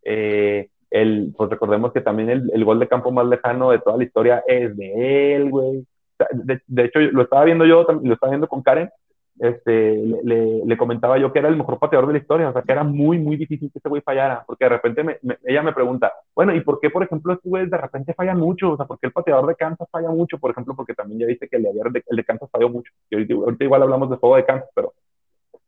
[0.04, 3.96] Eh, el, pues recordemos que también el, el, gol de campo más lejano de toda
[3.96, 5.86] la historia es de él, güey.
[6.32, 8.90] De, de, hecho, lo estaba viendo yo, lo estaba viendo con Karen,
[9.38, 12.62] este, le, le, comentaba yo que era el mejor pateador de la historia, o sea,
[12.62, 15.72] que era muy, muy difícil que este güey fallara, porque de repente me, ella me
[15.72, 18.72] pregunta, bueno, ¿y por qué, por ejemplo, este güey de repente falla mucho?
[18.72, 20.38] O sea, ¿por qué el pateador de Kansas falla mucho?
[20.38, 22.92] Por ejemplo, porque también ya viste que el de, el de Kansas falló mucho.
[23.10, 24.92] Y ahorita, igual hablamos de juego de Kansas, pero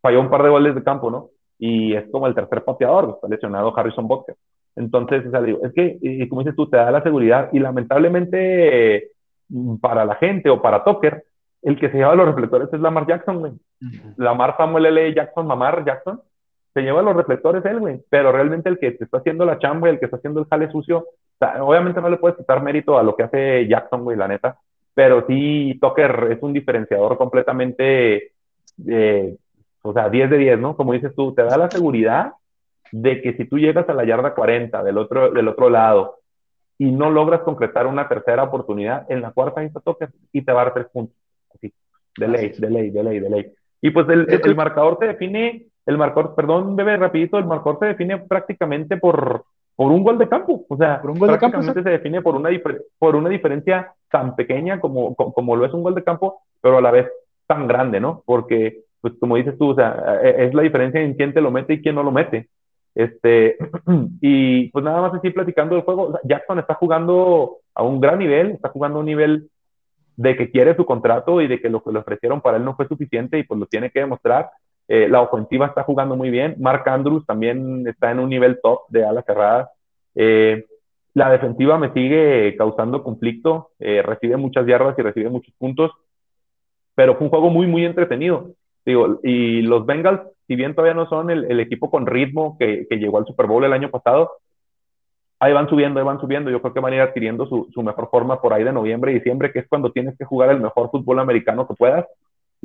[0.00, 1.30] falló un par de goles de campo, ¿no?
[1.58, 4.36] Y es como el tercer pateador, está lesionado Harrison Butker.
[4.76, 7.60] Entonces, o sea, digo, es que, y como dices tú, te da la seguridad y
[7.60, 9.10] lamentablemente
[9.80, 11.24] para la gente o para Tucker,
[11.62, 13.52] el que se lleva los reflectores es Lamar Jackson, güey.
[14.16, 15.14] Lamar Samuel L.
[15.14, 16.20] Jackson, Mamar Jackson,
[16.74, 18.00] se lleva los reflectores él, güey.
[18.10, 20.46] Pero realmente el que te está haciendo la chamba y el que está haciendo el
[20.46, 21.06] jale sucio,
[21.60, 24.58] obviamente no le puedes quitar mérito a lo que hace Jackson, güey, la neta.
[24.92, 28.32] Pero sí, Tucker es un diferenciador completamente,
[28.86, 29.36] eh,
[29.82, 30.76] o sea, 10 de 10, ¿no?
[30.76, 32.32] Como dices tú, te da la seguridad
[32.94, 36.20] de que si tú llegas a la yarda 40 del otro, del otro lado
[36.78, 40.62] y no logras concretar una tercera oportunidad, en la cuarta está Tucker y te va
[40.62, 41.16] a dar tres puntos
[42.16, 43.52] de ley, de ley, de ley, de ley.
[43.82, 47.86] Y pues el, el, marcador se define, el marcador, perdón, bebé, rapidito, el marcador se
[47.86, 50.64] define prácticamente por, por un gol de campo.
[50.68, 52.50] O sea, por un gol de campo se define por una,
[52.98, 56.80] por una diferencia tan pequeña como, como, lo es un gol de campo, pero a
[56.80, 57.10] la vez
[57.48, 58.22] tan grande, ¿no?
[58.24, 61.50] Porque, pues como dices tú, o sea, e, es la diferencia en quién te lo
[61.50, 62.48] mete y quién no lo mete.
[62.94, 63.56] Este,
[64.20, 68.52] y pues nada más así platicando del juego, Jackson está jugando a un gran nivel,
[68.52, 69.50] está jugando a un nivel
[70.16, 72.76] de que quiere su contrato y de que lo que le ofrecieron para él no
[72.76, 74.50] fue suficiente y pues lo tiene que demostrar.
[74.86, 76.56] Eh, la ofensiva está jugando muy bien.
[76.58, 79.68] Mark Andrews también está en un nivel top de alas cerradas.
[80.14, 80.64] Eh,
[81.14, 85.92] La defensiva me sigue causando conflicto, eh, recibe muchas yardas y recibe muchos puntos,
[86.94, 88.50] pero fue un juego muy, muy entretenido.
[88.84, 93.18] Digo, y los Bengals, si bien todavía no son el, equipo con ritmo que, llegó
[93.18, 94.32] al Super Bowl el año pasado,
[95.40, 96.50] ahí van subiendo, ahí van subiendo.
[96.50, 99.12] Yo creo que van a ir adquiriendo su, su mejor forma por ahí de noviembre
[99.12, 102.06] y diciembre, que es cuando tienes que jugar el mejor fútbol americano que puedas.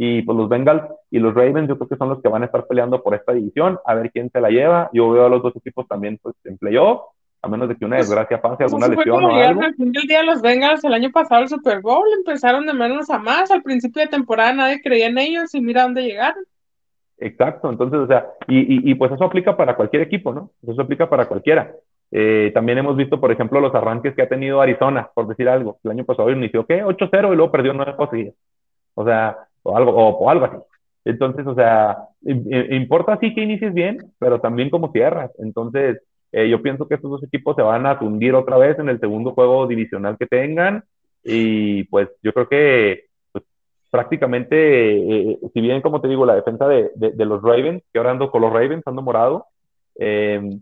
[0.01, 2.45] Y pues los Bengals y los Ravens yo creo que son los que van a
[2.45, 4.89] estar peleando por esta división, a ver quién se la lleva.
[4.93, 7.01] Yo veo a los dos equipos también pues en playoff,
[7.41, 9.61] a menos de que una pues, desgracia pase, pues, alguna lesión o algo.
[9.61, 13.09] Al fin del día los Bengals el año pasado el Super Bowl empezaron de menos
[13.09, 16.43] a más, al principio de temporada nadie creía en ellos y mira dónde llegaron.
[17.17, 20.51] Exacto, entonces, o sea, y, y, pues eso aplica para cualquier equipo, ¿no?
[20.65, 21.73] Eso aplica para cualquiera.
[22.11, 25.79] Eh, también hemos visto, por ejemplo, los arranques que ha tenido Arizona, por decir algo.
[25.83, 26.83] El año pasado inició, ¿qué?
[26.83, 28.35] 8-0 y luego perdió 9 seguidas.
[28.95, 30.57] O sea, o algo, o, algo así.
[31.05, 35.31] Entonces, o sea, importa sí que inicies bien, pero también como cierras.
[35.39, 38.89] Entonces, eh, yo pienso que estos dos equipos se van a tundir otra vez en
[38.89, 40.83] el segundo juego divisional que tengan.
[41.23, 43.43] Y pues yo creo que pues,
[43.89, 48.11] prácticamente, eh, si bien, como te digo, la defensa de, de, los Ravens, que ahora
[48.11, 49.45] ando con los Ravens, ando morado,
[49.95, 50.59] eh,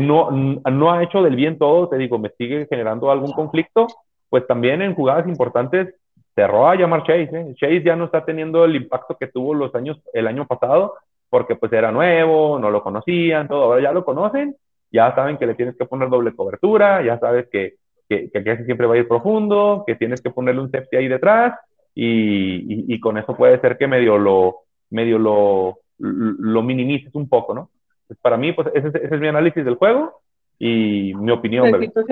[0.00, 3.86] no, no ha hecho del bien todo, te digo, me sigue generando algún conflicto,
[4.28, 5.94] pues también en jugadas importantes
[6.34, 7.30] cerró a llamar Chase.
[7.32, 7.54] ¿eh?
[7.56, 10.94] Chase ya no está teniendo el impacto que tuvo los años, el año pasado,
[11.30, 13.64] porque pues era nuevo, no lo conocían, todo.
[13.64, 14.56] Ahora ya lo conocen,
[14.90, 17.76] ya saben que le tienes que poner doble cobertura, ya sabes que,
[18.08, 21.54] que, que siempre va a ir profundo, que tienes que ponerle un safety ahí detrás,
[21.94, 24.60] y, y, con eso puede ser que medio lo,
[24.90, 27.70] medio lo, lo minimices un poco, ¿no?
[28.06, 30.20] Pues para mí, pues ese, ese, es mi análisis del juego
[30.58, 31.68] y mi opinión.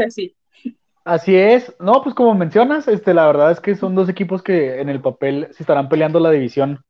[0.09, 0.35] Sí,
[1.05, 1.75] Así es.
[1.81, 5.01] No, pues como mencionas, este, la verdad es que son dos equipos que en el
[5.01, 6.81] papel se estarán peleando la división,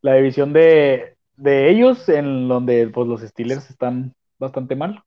[0.00, 5.02] la división de, de ellos, en donde pues los Steelers están bastante mal.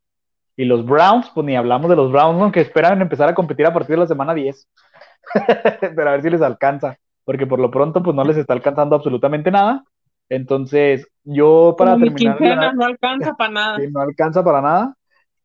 [0.56, 2.52] Y los Browns, pues ni hablamos de los Browns, ¿no?
[2.52, 4.68] que esperan empezar a competir a partir de la semana 10.
[5.80, 8.96] Pero a ver si les alcanza, porque por lo pronto pues no les está alcanzando
[8.96, 9.84] absolutamente nada.
[10.30, 12.76] Entonces, yo para terminar...
[12.76, 13.78] no alcanza para nada.
[13.92, 14.96] no alcanza para nada.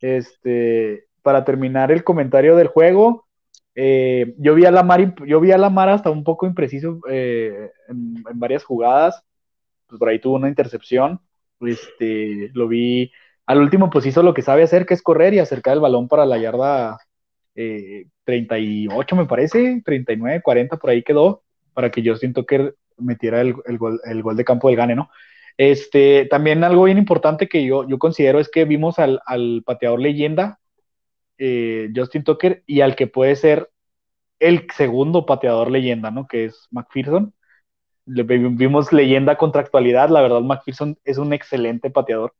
[0.00, 3.26] Este, para terminar el comentario del juego,
[3.74, 8.22] eh, yo, vi a Lamar, yo vi a Lamar hasta un poco impreciso eh, en,
[8.34, 9.22] varias jugadas,
[9.86, 11.20] pues por ahí tuvo una intercepción,
[11.60, 13.12] este, lo vi,
[13.46, 16.08] al último pues hizo lo que sabe hacer, que es correr y acercar el balón
[16.08, 16.98] para la yarda
[17.54, 23.54] 38 eh, me parece, 39, 40 por ahí quedó, para que siento que metiera el,
[23.78, 24.00] gol,
[24.36, 25.10] de campo del gane, ¿no?
[25.56, 29.20] Este, también algo bien importante que yo, considero es que vimos al,
[29.64, 30.58] pateador leyenda
[31.38, 33.70] eh, Justin Tucker y al que puede ser
[34.38, 36.26] el segundo pateador leyenda, ¿no?
[36.26, 37.32] Que es McPherson.
[38.06, 42.34] Vimos leyenda contra actualidad, la verdad McPherson es un excelente pateador,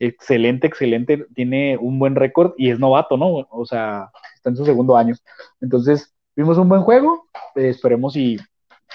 [0.00, 3.46] excelente, excelente, tiene un buen récord y es novato, ¿no?
[3.50, 5.14] O sea, está en su segundo año.
[5.60, 8.38] Entonces, vimos un buen juego, eh, esperemos y,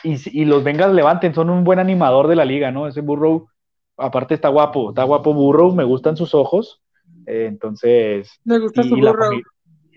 [0.04, 2.88] y, los Bengals levanten, son un buen animador de la liga, ¿no?
[2.88, 3.48] Ese Burrow,
[3.98, 6.82] aparte está guapo, está guapo Burrow, me gustan sus ojos,
[7.26, 8.40] eh, entonces.
[8.44, 9.30] Me gusta su burro.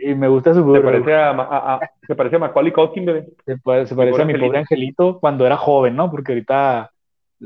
[0.05, 0.81] Y me gusta su burro.
[0.81, 3.27] Se parece a, se parece a Macaulay Culkin, bebé.
[3.47, 6.11] Se, parece a mi pobre angelito cuando era joven, ¿no?
[6.11, 6.91] Porque ahorita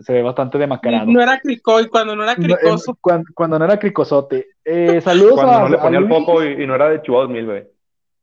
[0.02, 1.06] se ve bastante demacrado.
[1.06, 2.98] No era cricoy, cuando no era cricoso.
[3.00, 4.48] cuando, no era cricosote.
[4.64, 5.60] Eh, saludos cuando a.
[5.60, 7.70] no le ponía el poco y, no era de Chihuahua mil, bebé.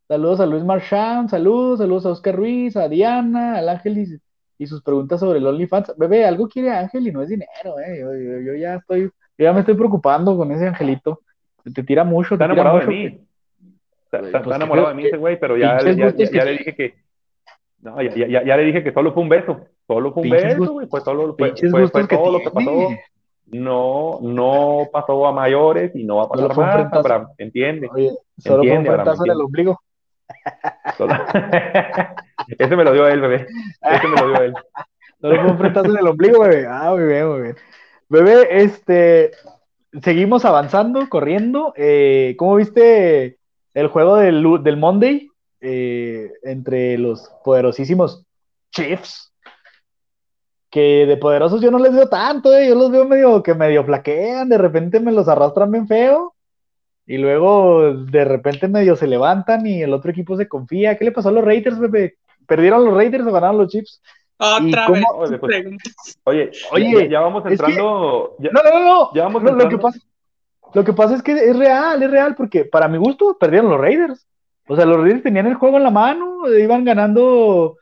[0.06, 4.20] Saludos a Luis Marchand, saludos, saludos a Oscar Ruiz, a Diana, al Ángel
[4.58, 5.94] y, sus preguntas sobre el OnlyFans.
[5.96, 8.42] Bebé, algo quiere Ángel y no es dinero, eh.
[8.44, 11.20] Yo, ya estoy, yo ya me estoy preocupando con ese angelito
[11.72, 12.34] te tira mucho.
[12.34, 13.20] Está enamorado de mí.
[14.12, 16.94] Está, pues, enamorado de mí ese güey, pero ya, ya, ya, le dije que.
[17.80, 19.66] No, ya, ya, ya, le dije que solo fue un beso.
[19.86, 20.86] Solo fue un beso, güey.
[20.86, 22.88] Fue, solo, fue, fue, fue todo lo que pasó.
[23.46, 27.28] No, no pasó a mayores y no va a pasar más, Abraham.
[27.38, 27.88] Entiende.
[27.92, 29.80] Oye, solo entiende, fue un en el ombligo.
[32.58, 33.46] Ese me lo dio él, bebé.
[33.82, 34.54] Ese me lo dio él.
[35.20, 36.66] Solo fue un frentazo en el ombligo, bebé.
[36.68, 37.56] Ah, muy bien, muy bien.
[38.08, 39.30] Bebé, este,
[40.02, 41.72] seguimos avanzando, corriendo.
[41.76, 43.38] Eh, ¿Cómo viste
[43.76, 45.28] el juego del, del Monday
[45.60, 48.24] eh, entre los poderosísimos
[48.72, 49.32] Chiefs?
[50.70, 52.68] Que de poderosos yo no les veo tanto, eh.
[52.68, 56.34] yo los veo medio que medio flaquean, de repente me los arrastran bien feo.
[57.06, 60.96] Y luego de repente medio se levantan y el otro equipo se confía.
[60.96, 62.16] ¿Qué le pasó a los Raiders, Pepe?
[62.46, 64.02] ¿Perdieron los Raiders o ganaron los Chiefs?
[64.38, 65.04] Otra vez.
[66.24, 68.36] Oye, oye, ya, vamos entrando.
[68.38, 69.98] no, no, no, Ya vamos Lo, que pasa,
[70.74, 73.80] lo que pasa es que es real, es real, porque para mi gusto perdieron los
[73.80, 74.26] Raiders.
[74.68, 77.76] O sea, los Raiders tenían el juego en la mano, iban ganando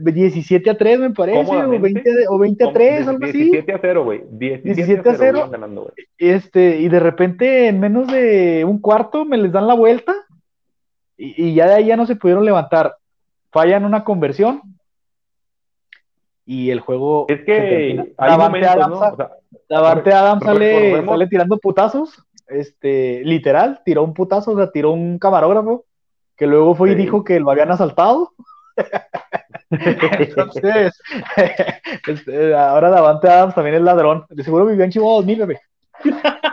[0.00, 3.38] 17 eh, a 3, me parece, o 20, o 20 a 3, algo así.
[3.38, 4.22] 17 a 0, güey.
[4.30, 5.92] 17, a 0.
[6.18, 10.14] este, y de repente, en menos de un cuarto, me les dan la vuelta
[11.16, 12.96] Y, ya de ahí ya no se pudieron levantar.
[13.50, 14.62] Fallan una conversión
[16.46, 17.26] y el juego.
[17.28, 19.18] Es que hay momentos,
[19.72, 25.18] Adams, Adams sale, sale, tirando putazos, este, literal, tiró un putazo, o sea, tiró un
[25.18, 25.84] camarógrafo
[26.36, 28.32] que luego fue y dijo que lo habían asaltado.
[29.70, 31.00] Entonces,
[32.06, 34.24] este, ahora Davante Adams también es ladrón.
[34.28, 35.60] De seguro vivió en Chihuahua 2000, bebé.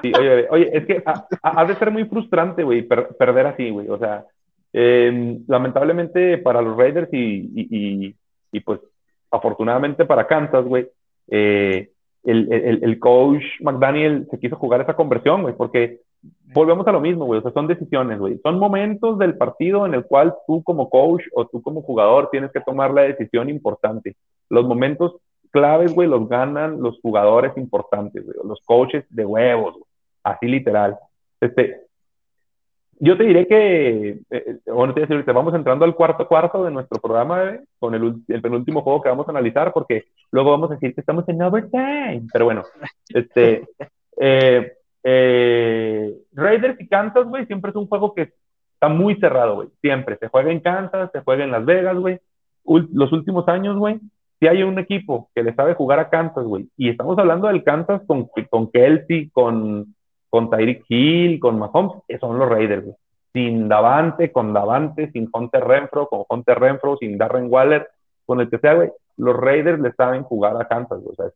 [0.01, 1.03] Sí, oye, oye, es que
[1.41, 3.89] ha, de ser muy frustrante, güey, perder así, güey.
[3.89, 4.26] O sea,
[4.72, 8.15] em, lamentablemente para los Raiders y, y,
[8.51, 8.80] y, pues
[9.32, 10.88] afortunadamente para Kansas, güey,
[11.30, 11.89] eh,
[12.24, 16.01] el, el, el, coach McDaniel se quiso jugar esa conversión, güey, porque
[16.53, 19.93] volvemos a lo mismo, güey, o sea, son decisiones, güey, son momentos del partido en
[19.93, 24.15] el cual tú como coach o tú como jugador tienes que tomar la decisión importante.
[24.49, 25.15] Los momentos
[25.51, 29.78] claves, güey, los ganan los jugadores importantes, los coaches de huevos,
[30.24, 30.97] así literal.
[31.39, 31.82] Este,
[33.00, 36.72] yo te diré que, eh, eh, bueno, te decir, vamos entrando al cuarto cuarto de
[36.72, 40.74] nuestro programa, con el, el, penúltimo juego que vamos a analizar, porque luego vamos a
[40.74, 42.28] decir que estamos en overtime.
[42.32, 42.64] Pero bueno,
[43.14, 43.66] este,
[44.20, 44.74] eh,
[45.04, 48.34] eh, Raiders y Kansas, güey, siempre es un juego que
[48.74, 49.70] está muy cerrado, güey.
[49.82, 50.18] Siempre.
[50.18, 52.20] Se juega en Kansas, se juega en Las Vegas, güey.
[52.66, 54.00] los últimos años, güey,
[54.39, 57.64] si hay un equipo que le sabe jugar a Kansas, güey, y estamos hablando del
[57.64, 59.95] Kansas con, con Kelsey, con,
[60.30, 62.96] con Tyreek Hill, con Mahomes, son los Raiders, güey.
[63.34, 67.88] Sin Davante, con Davante, sin Hunter Renfro, con Hunter Renfro, sin Darren Waller,
[68.26, 71.14] con el que sea, güey, los Raiders le saben jugar a Kansas, güey.
[71.14, 71.34] O sea, es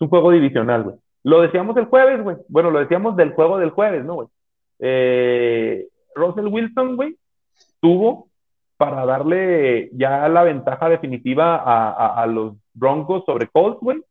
[0.00, 0.96] un juego divisional, güey.
[1.22, 2.36] Lo decíamos el jueves, güey.
[2.48, 4.28] Bueno, lo decíamos del juego del jueves, ¿no, güey?
[4.78, 7.16] Eh, Russell Wilson, güey,
[7.80, 8.28] tuvo
[8.76, 14.02] para darle ya la ventaja definitiva a, los Broncos sobre Colts, güey.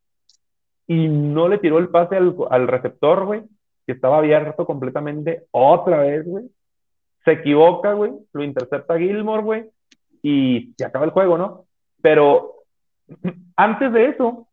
[0.87, 3.43] Y no le tiró el pase al, receptor, güey,
[3.85, 6.45] que estaba abierto completamente otra vez, güey.
[7.25, 9.65] Se equivoca, güey, lo intercepta Gilmore, güey,
[10.21, 11.65] y se acaba el juego, ¿no?
[12.01, 12.55] Pero
[13.55, 14.47] antes de eso,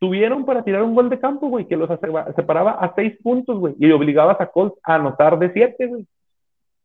[0.00, 1.88] tuvieron para tirar un gol de campo, güey, que los
[2.36, 6.06] separaba a seis puntos, güey, y obligabas a Colts a anotar de siete, güey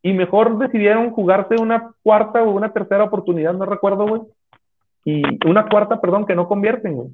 [0.01, 4.21] y mejor decidieron jugarse una cuarta o una tercera oportunidad, no recuerdo, güey.
[5.03, 7.09] Y una cuarta, perdón, que no convierten, güey.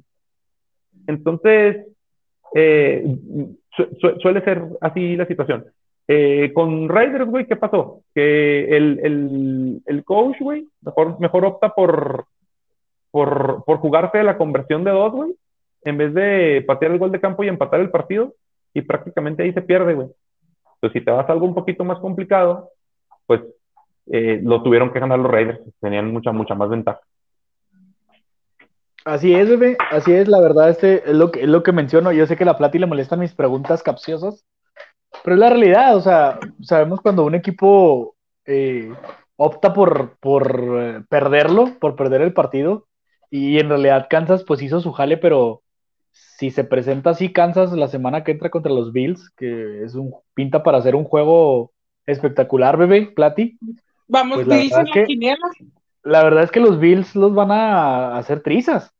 [1.06, 1.86] Entonces,
[2.58, 3.04] eh,
[4.22, 5.66] suele ser así la situación.
[6.08, 8.00] Eh, con Raiders, güey, ¿qué pasó?
[8.14, 12.24] Que el, el, el coach, güey, mejor, mejor opta por,
[13.10, 15.34] por, por jugarse la conversión de dos, güey,
[15.82, 18.32] en vez de patear el gol de campo y empatar el partido,
[18.72, 20.08] y prácticamente ahí se pierde, güey.
[20.76, 22.70] Entonces, si te vas a algo un poquito más complicado,
[23.26, 23.42] pues
[24.06, 27.00] eh, lo tuvieron que ganar los Raiders, tenían mucha, mucha más ventaja.
[29.06, 32.10] Así es, bebé, así es, la verdad, este es lo que, es lo que menciono.
[32.10, 34.44] Yo sé que la plata y le molestan mis preguntas capciosas,
[35.22, 38.92] pero es la realidad, o sea, sabemos cuando un equipo eh,
[39.36, 42.88] opta por, por eh, perderlo, por perder el partido,
[43.30, 45.62] y en realidad Kansas pues hizo su jale, pero
[46.10, 50.16] si se presenta así Kansas la semana que entra contra los Bills, que es un
[50.34, 51.70] pinta para hacer un juego
[52.06, 53.56] espectacular, bebé, Plati.
[54.08, 55.48] Vamos, pues Bills en la quiniela.
[56.02, 58.92] La verdad es que los Bills los van a hacer trizas.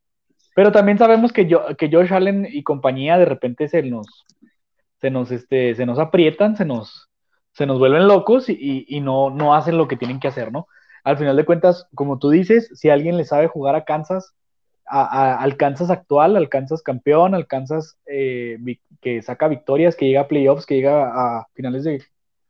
[0.57, 4.25] Pero también sabemos que, yo, que Josh Allen y compañía de repente se nos,
[4.99, 7.11] se nos, este, se nos aprietan, se nos,
[7.53, 10.67] se nos vuelven locos y, no, no hacen lo que tienen que hacer, ¿no?
[11.05, 14.33] Al final de cuentas, como tú dices, si alguien le sabe jugar a Kansas,
[14.87, 18.57] a, al Kansas actual, al Kansas campeón, al Kansas eh,
[19.03, 22.03] que saca victorias, que llega a playoffs, que llega a finales de,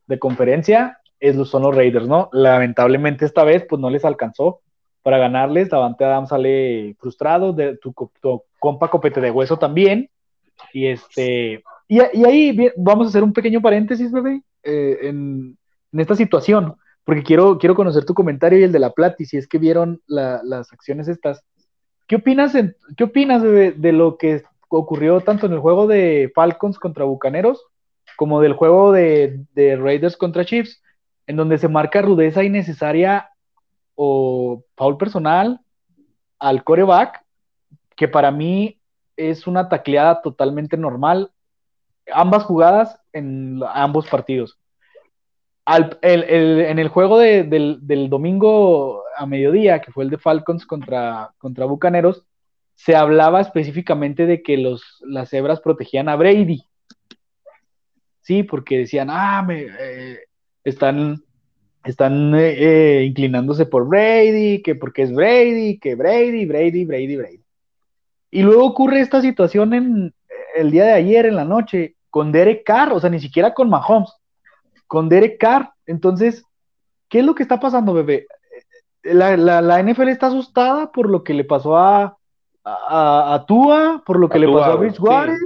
[0.07, 2.29] de conferencia es, son los Raiders, ¿no?
[2.33, 4.61] Lamentablemente esta vez pues no les alcanzó
[5.07, 7.95] para ganarles, Davante Adams sale frustrado, de, tu,
[8.59, 10.11] compa copete de hueso también,
[10.73, 15.57] y este, y, ahí vamos a hacer un pequeño paréntesis, bebé, eh, en,
[15.93, 19.37] esta situación, porque quiero, quiero conocer tu comentario y el de la Plata, y si
[19.37, 21.45] es que vieron las acciones estas.
[22.09, 22.55] ¿Qué opinas,
[22.97, 27.65] ¿qué opinas de lo que ocurrió tanto en el juego de Falcons contra Bucaneros
[28.17, 30.83] como del juego de, Raiders contra Chiefs,
[31.29, 33.31] en donde se marca rudeza innecesaria
[33.97, 35.61] o foul personal
[36.39, 37.25] al coreback,
[37.97, 38.79] que para mí
[39.17, 41.33] es una tacleada totalmente normal,
[42.13, 44.59] ambas jugadas en ambos partidos.
[45.67, 52.25] en el juego del, domingo a mediodía, que fue el de Falcons contra, contra Bucaneros,
[52.75, 56.63] se hablaba específicamente de que los, las cebras protegían a Brady.
[58.21, 60.19] Sí, porque decían, ah, me, eh,
[60.63, 61.25] están,
[61.91, 67.45] están eh, eh, inclinándose por Brady, que porque es Brady, que Brady, Brady, Brady, Brady.
[68.31, 70.15] Y luego ocurre esta situación en
[70.57, 73.69] el día de ayer, en la noche, con Derek Carr, o sea, ni siquiera con
[73.69, 74.11] Mahomes,
[74.87, 75.73] con Derek Carr.
[75.87, 76.45] Entonces,
[77.09, 78.27] ¿qué es lo que está pasando, bebé?
[79.03, 82.17] La, la, NFL está asustada por lo que le pasó a,
[82.65, 85.37] a, Tua, por lo que le pasó a Bridgewater,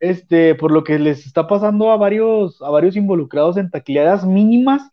[0.00, 4.90] este, por lo que les está pasando a varios, a varios involucrados en tacleadas mínimas,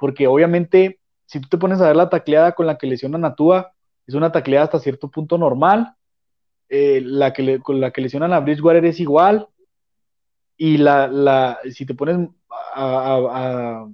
[0.00, 3.34] porque obviamente si tú te pones a ver la tacleada con la que lesionan a
[3.34, 3.72] Tua,
[4.06, 5.94] es una tacleada hasta cierto punto normal.
[6.70, 9.46] Eh, la que con la que lesionan a Bridgewater es igual.
[10.56, 12.28] Y la, la, si te pones
[12.74, 13.86] a,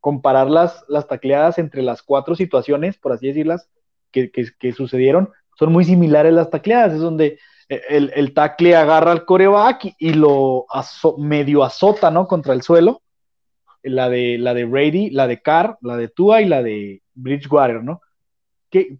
[0.00, 3.68] comparar las, las, tacleadas entre las cuatro situaciones, por así decirlas,
[4.12, 6.92] que, que, sucedieron, son muy similares las tacleadas.
[6.92, 7.38] Es donde
[7.68, 10.66] el, el tacle agarra al coreback y, lo
[11.16, 12.28] medio azota, ¿no?
[12.28, 13.00] Contra el suelo
[13.84, 17.84] la de, la de Brady, la de Carr, la de Tua y la de Bridgewater,
[17.84, 18.00] ¿no?
[18.70, 18.98] ¿Qué,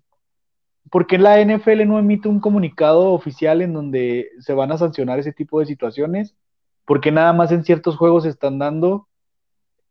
[0.91, 5.19] ¿Por qué la NFL no emite un comunicado oficial en donde se van a sancionar
[5.19, 6.37] ese tipo de situaciones?
[6.85, 9.09] ¿Por qué nada más en ciertos juegos se están dando?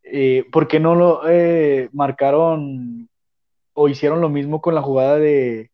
[0.04, 3.10] Eh, ¿Por qué no lo eh, marcaron
[3.74, 5.72] o hicieron lo mismo con la jugada de,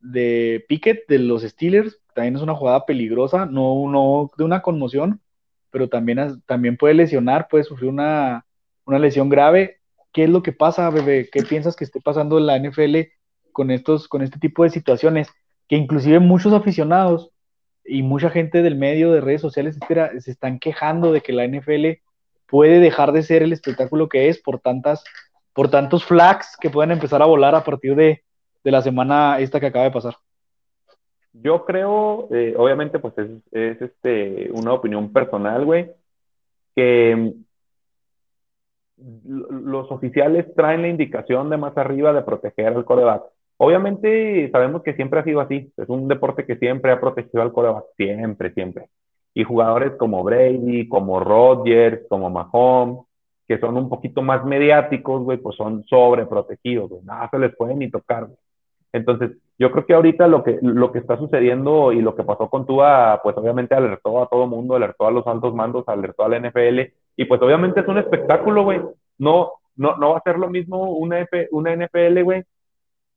[0.00, 2.00] de Pickett de los Steelers?
[2.14, 5.20] También es una jugada peligrosa, no, no de una conmoción,
[5.70, 8.44] pero también, también puede lesionar, puede sufrir una,
[8.86, 9.78] lesión grave.
[10.12, 11.28] ¿Qué es lo que pasa, bebé?
[11.30, 13.10] ¿Qué piensas que esté pasando en la NFL
[13.52, 15.28] con, estos, con este tipo de situaciones?
[15.68, 17.30] Que inclusive muchos aficionados
[17.84, 21.46] y mucha gente del medio, de redes sociales, etcétera, se están quejando de que la
[21.46, 22.00] NFL
[22.46, 25.04] puede dejar de ser el espectáculo que es por tantas,
[25.52, 28.22] por tantos flags que pueden empezar a volar a partir de,
[28.64, 30.16] de la semana esta que acaba de pasar.
[31.32, 35.90] Yo creo, eh, obviamente, pues es, es, este, una opinión personal, güey,
[36.74, 37.44] que mm,
[39.68, 43.24] los oficiales traen la indicación de más arriba de proteger al coreback.
[43.58, 47.52] Obviamente sabemos que siempre ha sido así, es un deporte que siempre ha protegido al
[47.52, 48.88] coreback, siempre, siempre.
[49.34, 53.04] Y jugadores como Brady, como Rodgers, como Mahomes,
[53.46, 57.90] que son un poquito más mediáticos, güey, pues son sobreprotegidos, nada se les puede ni
[57.90, 58.38] tocar, güey.
[58.92, 62.48] Entonces, yo creo que ahorita lo que, lo que está sucediendo y lo que pasó
[62.48, 66.28] con Tua, pues obviamente alertó a todo mundo, alertó a los altos mandos, alertó a
[66.28, 68.80] la NFL, y pues obviamente es un espectáculo, güey.
[69.18, 72.44] No, no, no va a ser lo mismo una, F, una NFL, güey.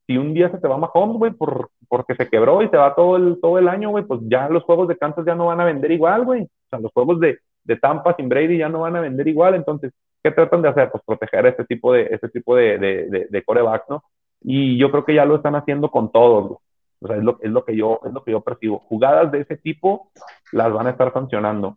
[0.08, 2.96] Si un día se te va Mahomes, güey, por, porque se quebró y se va
[2.96, 5.60] todo el, todo el año, güey, pues ya los juegos de Kansas ya no van
[5.60, 6.42] a vender igual, güey.
[6.42, 9.54] O sea, los juegos de, de Tampa sin Brady ya no van a vender igual.
[9.54, 9.92] Entonces,
[10.24, 10.90] ¿qué tratan de hacer?
[10.90, 14.02] Pues proteger a este tipo de, este tipo de, de, de, de corebacks, ¿no?
[14.44, 16.58] Y yo creo que ya lo están haciendo con todos.
[17.00, 18.78] O sea, es lo, es lo, que yo, es lo que yo percibo.
[18.80, 20.10] Jugadas de ese tipo
[20.52, 21.76] las van a estar sancionando.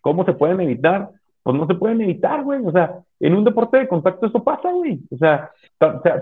[0.00, 1.10] ¿Cómo se pueden evitar?
[1.42, 2.64] Pues no se pueden evitar, güey.
[2.64, 5.00] O sea, en un deporte de contacto eso pasa, güey.
[5.10, 5.50] O sea,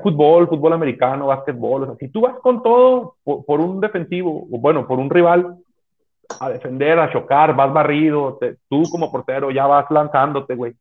[0.03, 1.83] fútbol, fútbol americano, básquetbol.
[1.83, 5.57] O sea, si tú vas con todo por, un defensivo, o bueno, por un rival,
[6.39, 8.39] a defender, a chocar, vas barrido,
[8.69, 10.75] tú como portero ya vas lanzándote, güey.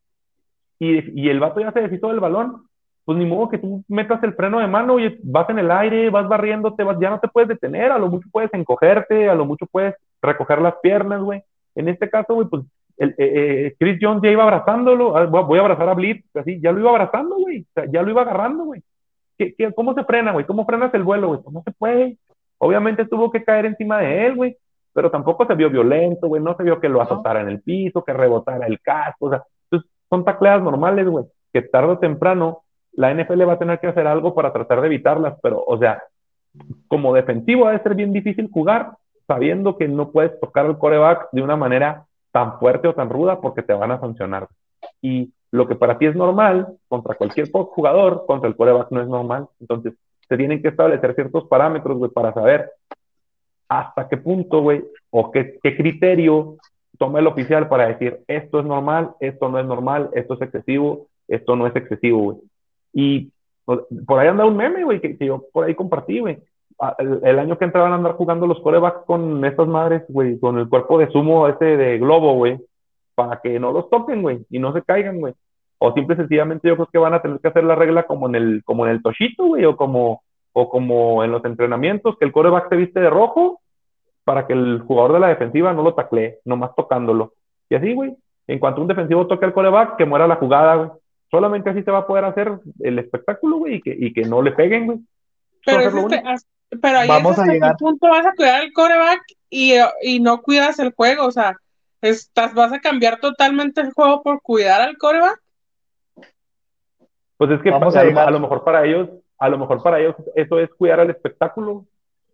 [0.77, 2.68] Y, y el vato ya se deshizo del balón,
[3.09, 6.11] pues ni modo que tú metas el freno de mano y vas en el aire,
[6.11, 9.45] vas barriéndote, vas, ya no te puedes detener, a lo mucho puedes encogerte, a lo
[9.45, 11.41] mucho puedes recoger las piernas, güey.
[11.73, 12.61] En este caso, güey, pues
[12.97, 16.61] el, eh, eh, Chris Jones ya iba abrazándolo, ah, voy a abrazar a Blitz, así,
[16.61, 18.83] ya lo iba abrazando, güey, o sea, ya lo iba agarrando, güey.
[19.39, 20.45] ¿Qué, qué, cómo se frena, güey?
[20.45, 21.39] ¿Cómo frenas el vuelo, güey?
[21.41, 22.15] Pues no se puede.
[22.59, 24.55] Obviamente tuvo que caer encima de él, güey,
[24.93, 28.03] pero tampoco se vio violento, güey, no se vio que lo azotara en el piso,
[28.03, 32.61] que rebotara el casco, o sea, entonces son tacleadas normales, güey, que tarde o temprano
[32.93, 36.03] la NFL va a tener que hacer algo para tratar de evitarlas, pero, o sea,
[36.87, 38.91] como defensivo va a ser bien difícil jugar
[39.27, 43.39] sabiendo que no puedes tocar el coreback de una manera tan fuerte o tan ruda
[43.39, 44.47] porque te van a sancionar.
[45.01, 49.07] Y lo que para ti es normal, contra cualquier jugador, contra el coreback no es
[49.07, 49.47] normal.
[49.59, 49.93] Entonces,
[50.27, 52.71] se tienen que establecer ciertos parámetros, güey, para saber
[53.67, 56.57] hasta qué punto, güey, o qué, qué criterio
[56.97, 61.07] toma el oficial para decir esto es normal, esto no es normal, esto es excesivo,
[61.27, 62.37] esto no es excesivo, güey.
[62.93, 63.31] Y
[64.05, 66.39] por ahí anda un meme, güey, que, yo por ahí compartí, güey.
[66.97, 70.69] El, año que entraban a andar jugando los corebacks con estas madres, güey, con el
[70.69, 72.57] cuerpo de sumo ese de globo, güey,
[73.15, 75.33] para que no los toquen, güey, y no se caigan, güey.
[75.77, 78.35] O simple sencillamente yo creo que van a tener que hacer la regla como en
[78.35, 80.23] el, como en el toshito, güey, o como,
[80.53, 83.59] o como en los entrenamientos, que el coreback se viste de rojo
[84.23, 87.33] para que el jugador de la defensiva no lo taclee, nomás tocándolo.
[87.69, 88.15] Y así, güey,
[88.47, 90.89] en cuanto un defensivo toque al coreback, que muera la jugada, güey.
[91.31, 94.41] Solamente así se va a poder hacer el espectáculo, güey, y que, y que no
[94.41, 94.99] le peguen, güey.
[95.65, 96.23] Pero, este,
[96.81, 100.19] pero ahí Vamos es hasta a qué punto vas a cuidar el coreback y, y,
[100.19, 101.55] no cuidas el juego, o sea,
[102.01, 105.39] estás, vas a cambiar totalmente el juego por cuidar al coreback.
[107.37, 110.15] Pues es que Vamos a, a, lo mejor para ellos, a lo mejor para ellos
[110.35, 111.85] eso es cuidar el espectáculo,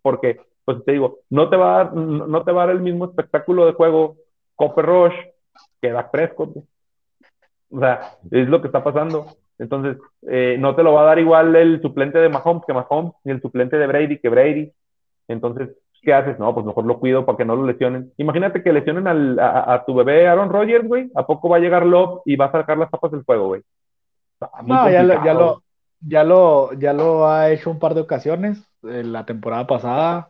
[0.01, 2.81] porque, pues te digo, no te va a dar, no te va a dar el
[2.81, 4.17] mismo espectáculo de juego
[4.55, 5.15] Copper Rush
[5.81, 6.55] que Dak Prescott.
[7.71, 9.27] O sea, es lo que está pasando.
[9.57, 9.97] Entonces,
[10.27, 13.31] eh, no te lo va a dar igual el suplente de Mahomes que Mahomes, ni
[13.31, 14.71] el suplente de Brady que Brady.
[15.27, 15.69] Entonces,
[16.01, 16.37] ¿qué haces?
[16.39, 18.11] No, pues mejor lo cuido para que no lo lesionen.
[18.17, 21.09] Imagínate que lesionen al, a, tu bebé Aaron Rodgers, güey.
[21.15, 23.61] ¿A poco va a llegar Love y va a sacar las tapas del fuego, güey?
[24.65, 25.63] No, ya lo, ya lo,
[26.01, 28.61] ya, lo, ya lo ha hecho un par de ocasiones.
[28.83, 30.29] En la temporada pasada,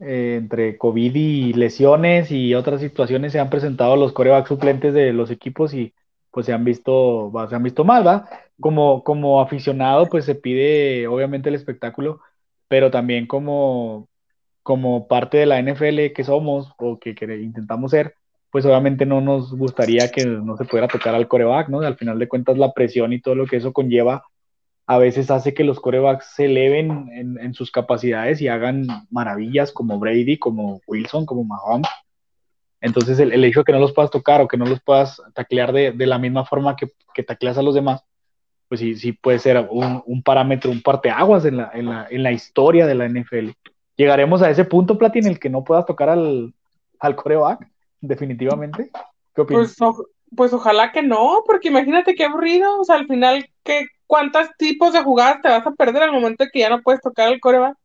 [0.00, 5.12] eh, entre COVID y lesiones y otras situaciones, se han presentado los corebacks suplentes de
[5.12, 5.94] los equipos y
[6.30, 8.28] pues se han visto, se han visto mal, ¿va?
[8.60, 12.20] Como, como aficionado, pues se pide obviamente el espectáculo,
[12.68, 14.08] pero también como,
[14.62, 18.14] como parte de la NFL que somos o que, intentamos ser,
[18.50, 21.80] pues obviamente no nos gustaría que no se pudiera tocar al coreback, ¿no?
[21.80, 24.24] Al final de cuentas la presión y todo lo que eso conlleva
[24.86, 29.70] a veces hace que los corebacks se eleven en, en sus capacidades y hagan maravillas
[29.70, 31.88] como Brady, como Wilson, como Mahomes
[32.80, 35.72] entonces, el, hecho de que no los puedas tocar o que no los puedas taclear
[35.72, 38.02] de, la misma forma que, que, tacleas a los demás,
[38.68, 42.32] pues sí, sí puede ser un, parámetro, un parteaguas en la, en, la, en la
[42.32, 43.50] historia de la NFL.
[43.96, 46.54] Llegaremos a ese punto, Plati, en el que no puedas tocar al,
[47.00, 47.68] al coreback,
[48.00, 48.90] definitivamente.
[49.34, 49.76] ¿Qué opinas?
[49.76, 49.96] Pues,
[50.34, 54.92] pues ojalá que no, porque imagínate qué aburrido, o sea, al final, ¿qué, ¿cuántos tipos
[54.92, 57.40] de jugadas te vas a perder al momento de que ya no puedes tocar al
[57.40, 57.76] coreback?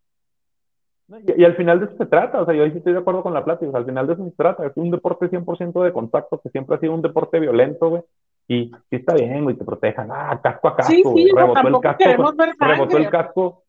[1.08, 3.22] Y, al final de eso se trata, o sea, yo ahí sí estoy de acuerdo
[3.22, 6.40] con la plática, al final de eso se trata, es un deporte 100% de contacto,
[6.42, 8.02] que siempre ha sido un deporte violento, güey,
[8.48, 11.80] y sí está bien, güey, te protejan, ah, casco a casco, sí, sí, rebotó, el
[11.80, 12.04] casco
[12.60, 13.64] rebotó el casco,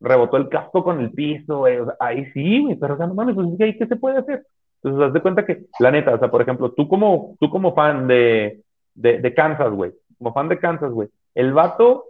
[0.00, 3.06] rebotó el casco con el piso, güey, o sea, ahí sí, güey, pero o sea,
[3.06, 4.46] no mames, pues ahí qué se puede hacer.
[4.82, 7.74] Entonces, haz de cuenta que, la neta, o sea, por ejemplo, tú como, tú como
[7.74, 8.60] fan de,
[8.94, 12.04] de, de Kansas, güey, como fan de Kansas, güey, el vato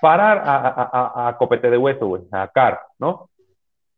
[0.00, 3.28] para a, a, a, a, copete de hueso, güey, a Car, ¿no?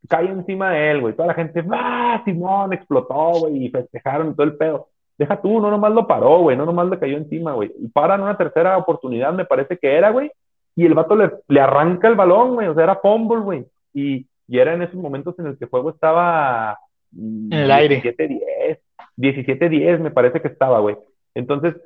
[0.09, 1.14] Cae encima de él, güey.
[1.14, 2.22] Toda la gente, ¡ah!
[2.24, 4.88] Simón explotó, güey, y festejaron y todo el pedo.
[5.16, 7.72] Deja tú, no nomás lo paró, güey, no nomás le cayó encima, güey.
[7.78, 10.30] Y paran una tercera oportunidad, me parece que era, güey.
[10.76, 13.66] Y el vato le, le arranca el balón, güey, o sea, era fumble, güey.
[13.92, 16.78] Y, y era en esos momentos en el que el juego estaba.
[17.12, 18.02] Mm, en el aire.
[18.02, 18.78] 17-10.
[19.16, 20.96] 17-10, me parece que estaba, güey.
[21.34, 21.76] Entonces,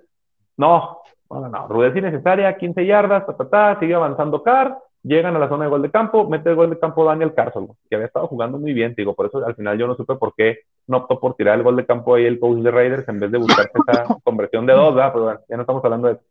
[0.57, 0.99] no,
[1.31, 1.69] no, no, no.
[1.69, 5.71] Rudez innecesaria, 15 yardas, ta, ta, ta, sigue avanzando Carr llegan a la zona de
[5.71, 8.73] gol de campo, mete el gol de campo Daniel Carson, que había estado jugando muy
[8.73, 11.57] bien, digo, por eso al final yo no supe por qué no optó por tirar
[11.57, 14.67] el gol de campo ahí el coach de Raiders en vez de buscar esa conversión
[14.67, 15.13] de dos, ¿verdad?
[15.13, 16.23] Pero bueno, ya no estamos hablando de eso.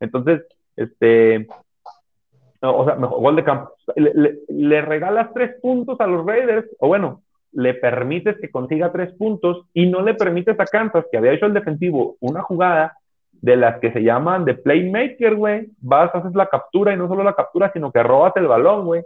[0.00, 0.42] Entonces,
[0.76, 1.46] este,
[2.60, 3.72] o sea, mejor gol de campo.
[3.96, 9.12] Le, le, regalas tres puntos a los Raiders, o bueno, le permites que consiga tres
[9.14, 12.96] puntos y no le permites a Kansas, que había hecho el defensivo, una jugada
[13.42, 15.66] de las que se llaman de playmaker, güey.
[15.80, 19.02] Vas, haces la captura y no solo la captura, sino que robas el balón, güey.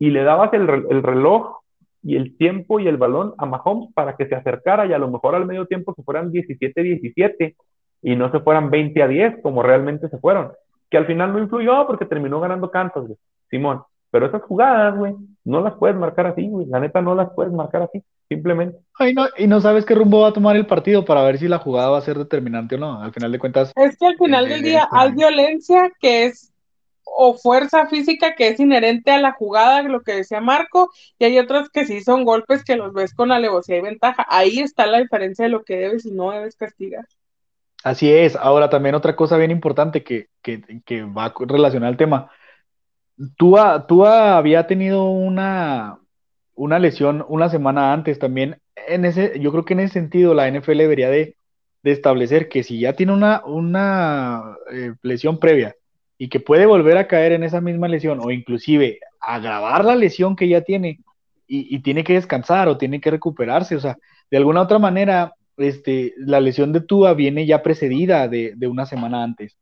[0.00, 1.60] Y le dabas el, el, reloj
[2.02, 5.08] y el tiempo y el balón a Mahomes para que se acercara y a lo
[5.08, 7.54] mejor al medio tiempo se fueran 17-17
[8.02, 10.52] y no se fueran 20 a 10 como realmente se fueron.
[10.90, 13.18] Que al final no influyó porque terminó ganando Cantos, güey.
[13.48, 13.82] Simón.
[14.10, 16.66] Pero esas jugadas, güey, no las puedes marcar así, güey.
[16.66, 18.78] La neta no las puedes marcar así, simplemente.
[18.98, 21.48] Ay, no, y no sabes qué rumbo va a tomar el partido para ver si
[21.48, 23.02] la jugada va a ser determinante o no.
[23.02, 23.72] Al final de cuentas.
[23.76, 26.52] Es que al final del día hay violencia que es
[27.20, 31.38] o fuerza física que es inherente a la jugada, lo que decía Marco, y hay
[31.38, 34.26] otras que sí son golpes que los ves con alevosía y ventaja.
[34.28, 37.06] Ahí está la diferencia de lo que debes y no debes castigar.
[37.82, 38.36] Así es.
[38.36, 42.30] Ahora también otra cosa bien importante que, que, que va relacionada al tema
[43.36, 45.98] Tua, había tenido una,
[46.54, 48.58] una lesión una semana antes también.
[48.86, 51.34] En ese, yo creo que en ese sentido la NFL debería de,
[51.84, 55.74] establecer que si ya tiene una, una eh, lesión previa
[56.18, 60.36] y que puede volver a caer en esa misma lesión o inclusive agravar la lesión
[60.36, 61.00] que ya tiene
[61.46, 63.96] y, tiene que descansar o tiene que recuperarse, o sea,
[64.30, 68.84] de alguna otra manera, este, la lesión de Tua viene ya precedida de, de una
[68.84, 69.56] semana antes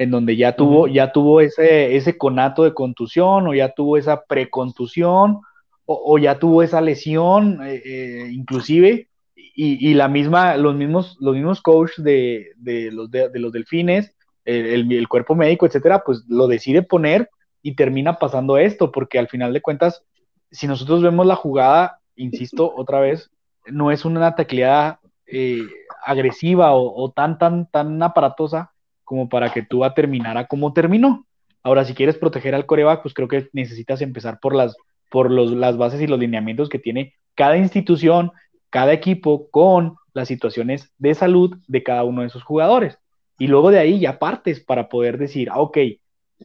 [0.00, 4.24] en donde ya tuvo, ya tuvo ese, ese conato de contusión o ya tuvo esa
[4.24, 5.42] precontusión
[5.84, 11.60] o, ya tuvo esa lesión, eh, eh, inclusive, y, la misma, los mismos, los mismos
[11.60, 12.54] coaches de,
[12.92, 14.14] los, de, los delfines,
[14.46, 17.28] el, el, cuerpo médico, etcétera, pues lo decide poner
[17.60, 20.02] y termina pasando esto, porque al final de cuentas,
[20.50, 23.30] si nosotros vemos la jugada, insisto otra vez,
[23.66, 25.66] no es una tacleada eh,
[26.06, 28.72] agresiva o, o, tan, tan, tan aparatosa,
[29.10, 31.26] como para que tú a terminara como terminó.
[31.64, 34.76] Ahora, si quieres proteger al coreback, pues creo que necesitas empezar por las,
[35.10, 38.30] por los, las bases y los lineamientos que tiene cada institución,
[38.70, 43.00] cada equipo con las situaciones de salud de cada uno de esos jugadores.
[43.36, 45.78] Y luego de ahí ya partes para poder decir, ah, ok,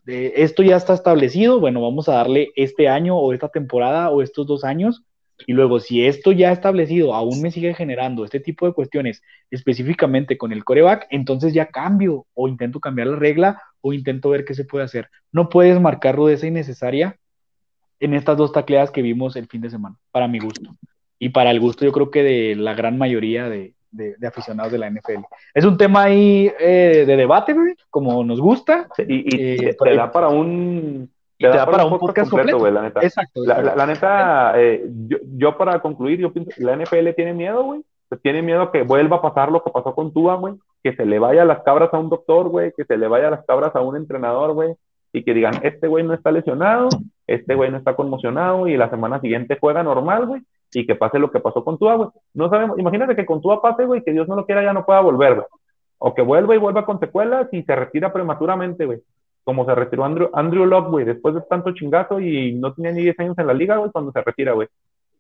[0.08, 4.48] esto ya está establecido, bueno, vamos a darle este año o esta temporada o estos
[4.48, 5.04] dos años
[5.48, 9.22] Y luego, si esto ya establecido aún me sigue generando este tipo de cuestiones
[9.52, 14.46] específicamente con el coreback, entonces ya cambio o intento cambiar la regla o intento ver
[14.46, 15.10] qué se puede hacer.
[15.32, 17.18] No puedes marcar rudeza innecesaria
[18.00, 20.72] en estas dos tacleadas que vimos el fin de semana, para mi gusto.
[21.20, 23.74] Y para el gusto yo creo que de la gran mayoría de,
[24.26, 25.24] aficionados de la NFL.
[25.54, 27.56] Es un tema ahí eh, de debate,
[27.90, 28.88] como nos gusta.
[29.08, 33.02] y, eh, te da para un te, da, para, un podcast, completo, güey, la neta.
[33.02, 33.44] Exacto.
[33.44, 34.86] La, neta, eh,
[35.36, 37.82] yo, para concluir, yo pienso, la NFL tiene miedo, güey.
[38.22, 40.54] Tiene miedo que vuelva a pasar lo que pasó con Tua, güey.
[40.84, 42.72] Que se le vaya las cabras a un doctor, güey.
[42.78, 44.76] Que se le vaya las cabras a un entrenador, güey.
[45.12, 46.90] Y que digan, este güey no está lesionado,
[47.26, 50.42] este güey no está conmocionado y la semana siguiente juega normal, güey.
[50.74, 52.10] Y que pase lo que pasó con Tua, güey.
[52.34, 54.86] No sabemos, imagínate que con Tua pase, güey, que Dios no lo quiera, ya no
[54.86, 55.48] pueda volver, güey.
[55.98, 59.02] O que vuelva y vuelva con secuelas y se retira prematuramente, güey
[59.46, 63.04] como se retiró Andrew, Andrew Locke, güey, después de tanto chingazo y no tenía ni
[63.04, 64.68] 10 años en la liga, güey, cuando se retira, güey.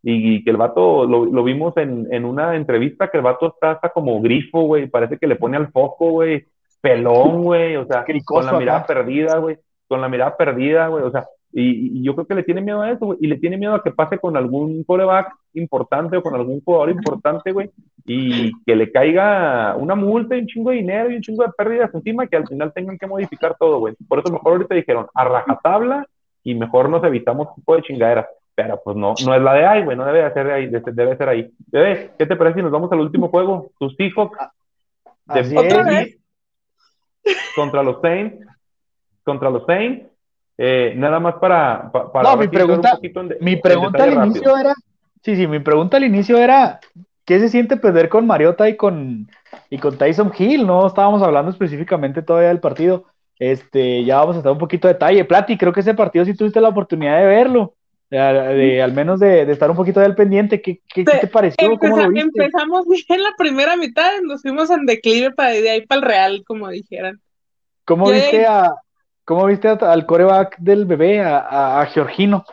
[0.01, 3.71] Y, que el vato, lo, lo vimos en, en, una entrevista, que el vato está
[3.71, 6.45] hasta como grifo, güey, parece que le pone al foco, güey,
[6.81, 9.57] pelón, güey, o sea, con la mirada perdida, güey,
[9.87, 11.25] con la mirada perdida, güey, o sea,
[11.57, 13.81] y, yo creo que le tiene miedo a eso, güey, y le tiene miedo a
[13.81, 17.71] que pase con algún coreback importante o con algún jugador importante, güey,
[18.05, 21.53] y que le caiga una multa y un chingo de dinero y un chingo de
[21.57, 23.95] pérdidas encima que al final tengan que modificar todo, güey.
[24.05, 26.05] Por eso mejor ahorita dijeron a rajatabla
[26.43, 28.27] y mejor nos evitamos un tipo de chingaderas.
[28.53, 31.29] Pero pues no, no es la de ahí, güey, no debe ser ahí, debe ser
[31.29, 31.49] ahí.
[31.67, 33.71] Bebé, ¿qué te parece si nos vamos al último juego?
[33.79, 34.31] Tus hijos
[35.25, 36.17] de
[37.55, 38.45] contra los Saints,
[39.23, 40.14] contra los Saints
[40.57, 42.97] eh, nada más para, para no, mi pregunta,
[43.41, 44.73] mi pregunta al inicio era,
[45.21, 46.79] sí, sí, mi pregunta al inicio era,
[47.25, 49.29] ¿qué se siente perder con Mariota y con,
[49.69, 50.65] y con Tyson Hill?
[50.65, 53.05] No estábamos hablando específicamente todavía del partido.
[53.37, 55.25] Este, ya vamos a estar un poquito de detalle.
[55.25, 57.73] Plati, creo que ese partido sí tuviste la oportunidad de verlo.
[58.09, 60.61] De, al menos de, estar un poquito del pendiente.
[60.61, 61.69] ¿Qué, qué, te pareció?
[61.69, 66.43] Empezamos bien la primera mitad, nos fuimos en declive para de ahí para el Real,
[66.47, 67.19] como dijeran.
[67.83, 68.73] ¿Cómo viste a,
[69.25, 72.45] ¿Cómo viste al coreback del bebé, a, a, Georgino?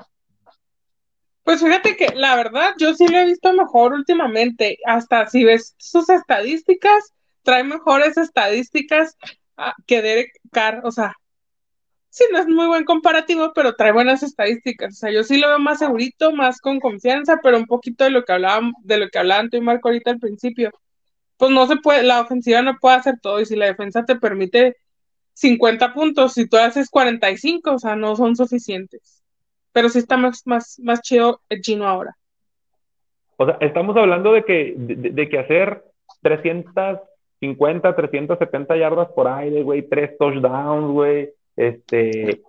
[1.44, 4.78] Pues fíjate que la verdad, yo sí lo he visto mejor últimamente.
[4.86, 7.12] Hasta si ves sus estadísticas,
[7.42, 9.18] trae mejores estadísticas
[9.58, 10.80] ah, que Derek Carr.
[10.84, 11.12] O sea,
[12.08, 14.94] sí, no es muy buen comparativo, pero trae buenas estadísticas.
[14.94, 18.10] O sea, yo sí lo veo más segurito, más con confianza, pero un poquito de
[18.10, 20.70] lo que hablaban, de lo que hablaban tú y Marco ahorita al principio.
[21.36, 24.16] Pues no se puede, la ofensiva no puede hacer todo, y si la defensa te
[24.16, 24.76] permite
[25.34, 29.22] 50 puntos, si tú haces 45, o sea, no son suficientes.
[29.72, 32.16] Pero sí está más, más, más chido el chino ahora.
[33.36, 35.82] O sea, estamos hablando de que, de, que hacer
[36.20, 42.42] 350, 370 yardas por aire, güey, tres touchdowns, güey, este,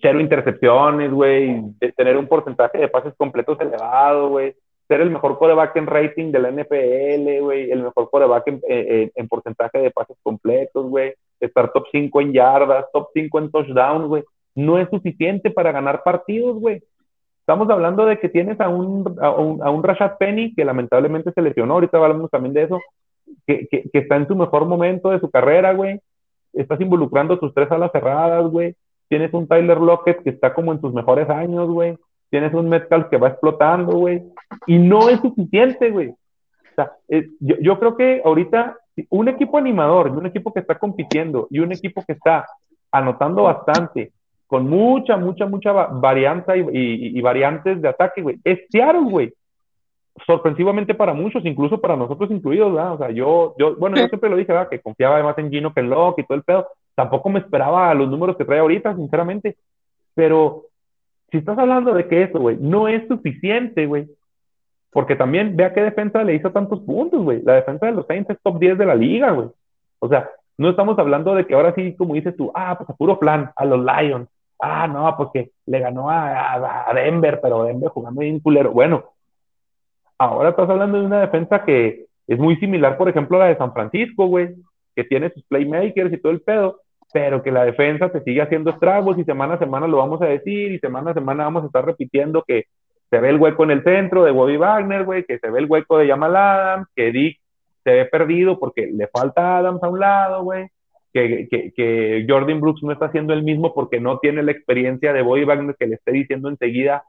[0.00, 1.62] cero intercepciones, güey,
[1.96, 4.54] tener un porcentaje de pases completos elevado, güey,
[4.86, 9.12] ser el mejor coreback en rating de la NFL, güey, el mejor coreback en, en,
[9.14, 14.06] en porcentaje de pases completos, güey, estar top 5 en yardas, top 5 en touchdowns,
[14.06, 16.82] güey, no es suficiente para ganar partidos, güey.
[17.40, 21.74] Estamos hablando de que tienes a un, a un, Rashad Penny que lamentablemente se lesionó,
[21.74, 22.80] ahorita hablamos también de eso,
[23.46, 26.00] que, que, está en su mejor momento de su carrera, güey.
[26.52, 28.74] Estás involucrando tus tres alas cerradas, güey.
[29.08, 31.96] Tienes un Tyler Lockett que está como en sus mejores años, güey.
[32.30, 34.24] Tienes un Metcalf que va explotando, güey.
[34.66, 36.08] Y no es suficiente, güey.
[36.08, 38.76] O sea, eh, yo, yo creo que ahorita
[39.10, 42.46] un equipo animador, y un equipo que está compitiendo y un equipo que está
[42.90, 44.12] anotando bastante,
[44.46, 49.32] con mucha, mucha, mucha varianza y, variantes de ataque, güey, es Seattle, güey.
[50.26, 52.94] Sorpresivamente para muchos, incluso para nosotros incluidos, ¿verdad?
[52.94, 54.70] O sea, yo, yo, bueno, yo siempre lo dije, ¿verdad?
[54.70, 56.68] Que confiaba más en Gino que en Locke y todo el pedo.
[56.94, 59.58] Tampoco me esperaba los números que trae ahorita, sinceramente.
[60.14, 60.62] Pero
[61.30, 64.06] si estás hablando de que eso, güey, no es suficiente, güey,
[64.96, 67.42] porque también vea qué defensa le hizo tantos puntos, güey.
[67.42, 69.48] La defensa de los Saints es top 10 de la liga, güey.
[69.98, 72.94] O sea, no estamos hablando de que ahora sí, como dices tú, ah, pues a
[72.94, 74.26] puro plan, a los Lions.
[74.58, 78.70] Ah, no, porque le ganó a, Denver, pero Denver jugando bien culero.
[78.70, 79.04] Bueno,
[80.16, 83.58] ahora estás hablando de una defensa que es muy similar, por ejemplo, a la de
[83.58, 84.54] San Francisco, güey,
[84.94, 86.80] que tiene sus playmakers y todo el pedo,
[87.12, 90.26] pero que la defensa se sigue haciendo estragos y semana a semana lo vamos a
[90.26, 92.64] decir y semana a semana vamos a estar repitiendo que
[93.10, 95.66] se ve el hueco en el centro de Bobby Wagner, güey, que se ve el
[95.66, 97.40] hueco de Jamal Adams, que Dick
[97.84, 100.66] se ve perdido porque le falta Adams a un lado, güey,
[101.12, 105.12] que, que, que, Jordan Brooks no está haciendo el mismo porque no tiene la experiencia
[105.12, 107.04] de Bobby Wagner que le esté diciendo enseguida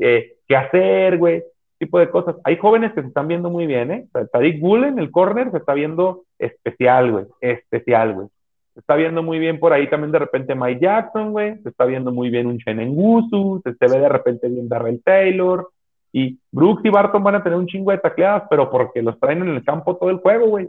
[0.00, 1.42] eh, qué hacer, güey,
[1.78, 2.36] tipo de cosas.
[2.44, 4.06] Hay jóvenes que se están viendo muy bien, ¿eh?
[4.32, 8.28] Tariq Bullen, el corner, se está viendo especial, güey, especial, güey.
[8.74, 11.58] Se está viendo muy bien por ahí también de repente Mike Jackson, güey.
[11.62, 13.60] Se está viendo muy bien un Chen Ngusu.
[13.64, 15.68] Se, se ve de repente bien Darrell Taylor.
[16.12, 19.42] Y Brooks y Barton van a tener un chingo de tacleadas, pero porque los traen
[19.42, 20.68] en el campo todo el juego, güey.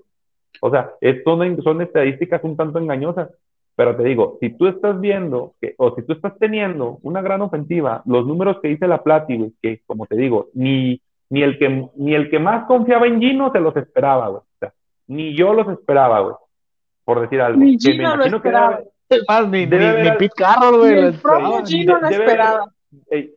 [0.61, 0.91] O sea,
[1.25, 3.29] son, son estadísticas un tanto engañosas.
[3.75, 7.41] Pero te digo, si tú estás viendo, que, o si tú estás teniendo una gran
[7.41, 11.57] ofensiva, los números que dice la Plati, güey, que como te digo, ni, ni, el
[11.57, 14.41] que, ni el que más confiaba en Gino se los esperaba, güey.
[14.41, 14.73] O sea,
[15.07, 16.35] ni yo los esperaba, güey.
[17.05, 17.59] Por decir algo.
[17.59, 18.79] Ni Gino lo esperaba.
[19.27, 20.97] Más, ni, ni, ni Pete Carroll, güey.
[20.99, 22.65] El propio Gino lo esperaba.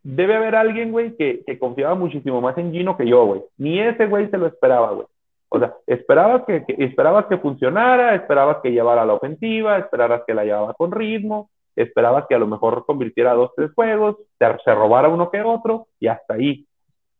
[0.02, 3.42] Debe haber alguien, güey, que, que confiaba muchísimo más en Gino que yo, güey.
[3.58, 5.06] Ni ese güey se lo esperaba, güey.
[5.48, 10.44] O sea, esperabas que, esperabas que funcionara, esperabas que llevara la ofensiva, esperabas que la
[10.44, 15.30] llevaba con ritmo, esperabas que a lo mejor convirtiera dos, tres juegos, se, robara uno
[15.30, 16.66] que otro y hasta ahí.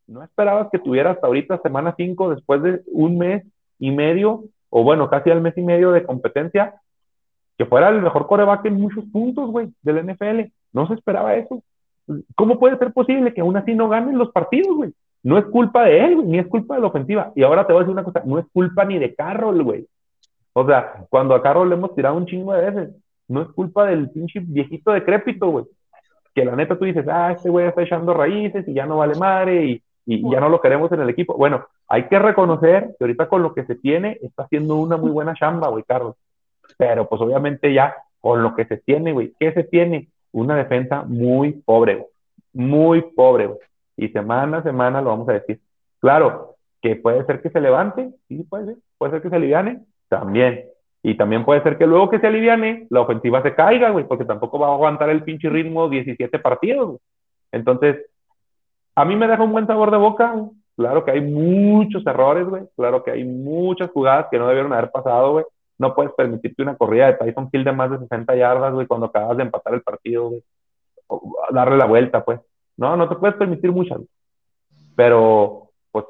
[0.07, 3.45] No esperabas que tuviera hasta ahorita semana 5 después de un mes
[3.79, 6.75] y medio, o bueno, casi al mes y medio de competencia,
[7.57, 10.51] que fuera el mejor coreback en muchos puntos, güey, del NFL.
[10.73, 11.63] No se esperaba eso.
[12.35, 14.93] ¿Cómo puede ser posible que aún así no ganen los partidos, güey?
[15.23, 17.31] No es culpa de él, ni es culpa de la ofensiva.
[17.35, 19.87] Y ahora te voy a decir una cosa, no es culpa ni de Carroll, güey.
[20.53, 22.95] O sea, cuando a Carroll le hemos tirado un chingo de veces,
[23.27, 25.65] no es culpa del pinche viejito decrépito, güey.
[26.33, 29.15] Que la neta tú dices, ah, este güey está echando raíces y ya no vale
[29.15, 31.35] madre y, y, ya no lo queremos en el equipo.
[31.35, 35.11] Bueno, hay que reconocer que ahorita con lo que se tiene está haciendo una muy
[35.11, 36.15] buena chamba, güey, Carlos.
[36.77, 40.07] Pero pues obviamente ya con lo que se tiene, güey, ¿qué se tiene?
[40.31, 42.07] Una defensa muy pobre, güey.
[42.53, 43.59] Muy pobre, güey
[43.97, 45.59] y semana a semana lo vamos a decir.
[45.99, 49.81] Claro, que puede ser que se levante, sí, puede ser, puede ser que se aliviane,
[50.07, 50.65] también.
[51.03, 54.25] Y también puede ser que luego que se aliviane, la ofensiva se caiga, güey, porque
[54.25, 56.99] tampoco va a aguantar el pinche ritmo 17 partidos.
[57.51, 58.05] Entonces,
[58.97, 60.33] a mí me deja un buen sabor de boca.
[60.75, 62.63] Claro que hay muchos errores, güey.
[62.75, 65.45] Claro que hay muchas jugadas que no debieron haber pasado, güey.
[65.77, 69.05] No puedes permitirte una corrida de Tyson Hill de más de 60 yardas, güey, cuando
[69.05, 70.43] acabas de empatar el partido, güey.
[71.51, 72.39] darle la vuelta, pues.
[72.75, 73.99] No, no te puedes permitir muchas.
[74.95, 76.05] Pero, pues,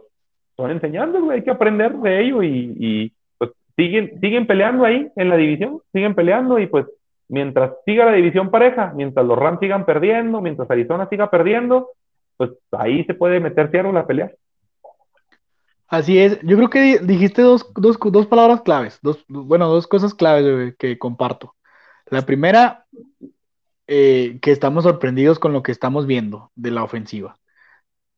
[0.55, 5.27] son enseñando, güey, hay que aprender de ello y, pues siguen, siguen peleando ahí en
[5.27, 6.85] la división, siguen peleando y pues
[7.27, 11.89] mientras siga la división pareja, mientras los Rams sigan perdiendo, mientras Arizona siga perdiendo,
[12.38, 14.31] pues ahí se puede meter cierro la pelea.
[15.88, 20.14] Así es, yo creo que dijiste dos, dos, dos palabras claves, dos, bueno, dos cosas
[20.14, 21.55] claves que comparto.
[22.09, 22.85] La primera,
[23.88, 27.38] eh, que estamos sorprendidos con lo que estamos viendo de la ofensiva.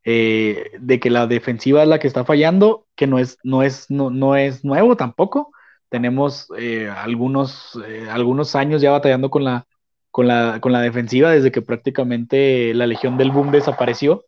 [0.03, 3.91] Eh, de que la defensiva es la que está fallando, que no es, no es,
[3.91, 5.51] no, no es nuevo tampoco.
[5.89, 7.79] Tenemos eh, algunos,
[8.09, 9.67] algunos años ya batallando con la,
[10.11, 14.26] con, la, con la defensiva desde que prácticamente la Legión del Boom desapareció.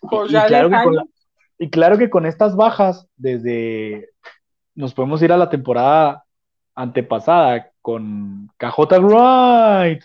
[0.00, 0.96] Pues y, claro que con
[1.58, 4.10] y claro que con estas bajas, desde
[4.74, 6.24] nos podemos ir a la temporada
[6.74, 10.04] antepasada con KJ Wright,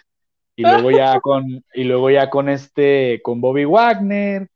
[0.55, 4.49] y luego ya con, y luego ya con este, con Bobby Wagner,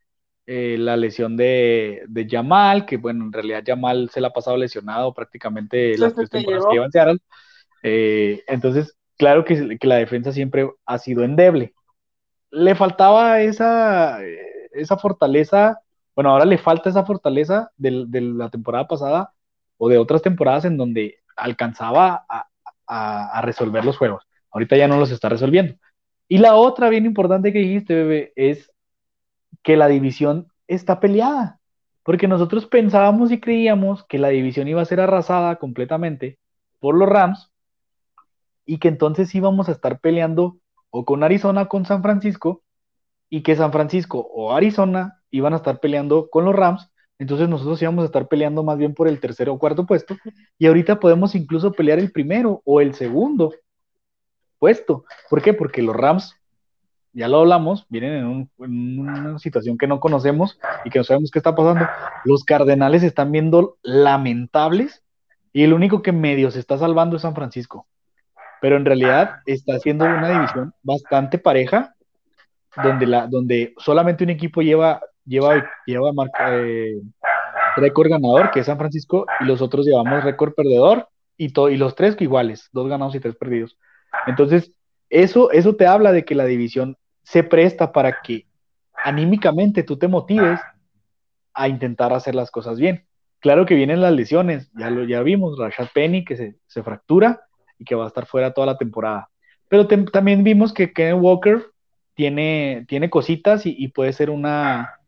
[0.48, 4.58] eh, la lesión de, de Jamal, que bueno, en realidad Jamal se la ha pasado
[4.58, 7.20] lesionado prácticamente las tres temporadas que lleva en Seattle.
[7.84, 11.74] Eh, entonces, claro que, la defensa siempre ha sido endeble.
[12.52, 14.20] Le faltaba esa,
[14.72, 15.80] esa fortaleza,
[16.16, 19.34] bueno, ahora le falta esa fortaleza de, de la temporada pasada
[19.78, 22.48] o de otras temporadas en donde alcanzaba a,
[22.88, 24.24] a, a resolver los juegos.
[24.52, 25.76] Ahorita ya no los está resolviendo.
[26.28, 28.72] Y la otra bien importante que dijiste, bebé, es
[29.64, 31.60] que la división está peleada.
[32.04, 36.40] Porque nosotros pensábamos y creíamos que la división iba a ser arrasada completamente
[36.80, 37.52] por los Rams
[38.66, 40.58] y que entonces íbamos a estar peleando
[40.90, 42.64] o con Arizona o con San Francisco
[43.30, 46.92] y que San Francisco o Arizona iban a estar peleando con los Rams.
[47.18, 50.18] Entonces nosotros íbamos a estar peleando más bien por el tercero o cuarto puesto
[50.58, 53.54] y ahorita podemos incluso pelear el primero o el segundo
[54.60, 55.06] puesto.
[55.30, 55.54] ¿Por qué?
[55.54, 56.36] Porque los Rams,
[57.14, 61.40] ya lo hablamos, vienen en, una situación que no conocemos y que no sabemos qué
[61.40, 61.86] está pasando.
[62.26, 65.04] Los Cardenales están viendo lamentables
[65.54, 67.88] y el único que medio se está salvando es San Francisco.
[68.62, 71.96] Pero en realidad está haciendo una división bastante pareja,
[72.84, 76.12] donde, la, donde solamente un equipo lleva, lleva, lleva
[76.52, 77.02] eh,
[77.78, 81.08] récord ganador, que es San Francisco, y los otros llevamos récord perdedor,
[81.38, 83.78] y, y los tres iguales, dos ganados y tres perdidos.
[84.28, 84.72] Entonces,
[85.10, 88.46] eso, eso te habla de que la división se presta para que
[88.94, 90.60] anímicamente tú te motives
[91.54, 93.06] a intentar hacer las cosas bien.
[93.40, 97.42] Claro que vienen las lesiones, ya lo ya vimos, Rashad Penny que se, fractura
[97.78, 99.30] y que va a estar fuera toda la temporada.
[99.68, 101.66] Pero también vimos que Ken Walker
[102.14, 105.00] tiene, tiene cositas y, puede ser una,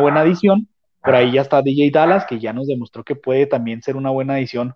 [0.00, 0.68] buena adición.
[1.02, 4.10] Por ahí ya está DJ Dallas, que ya nos demostró que puede también ser una
[4.10, 4.74] buena adición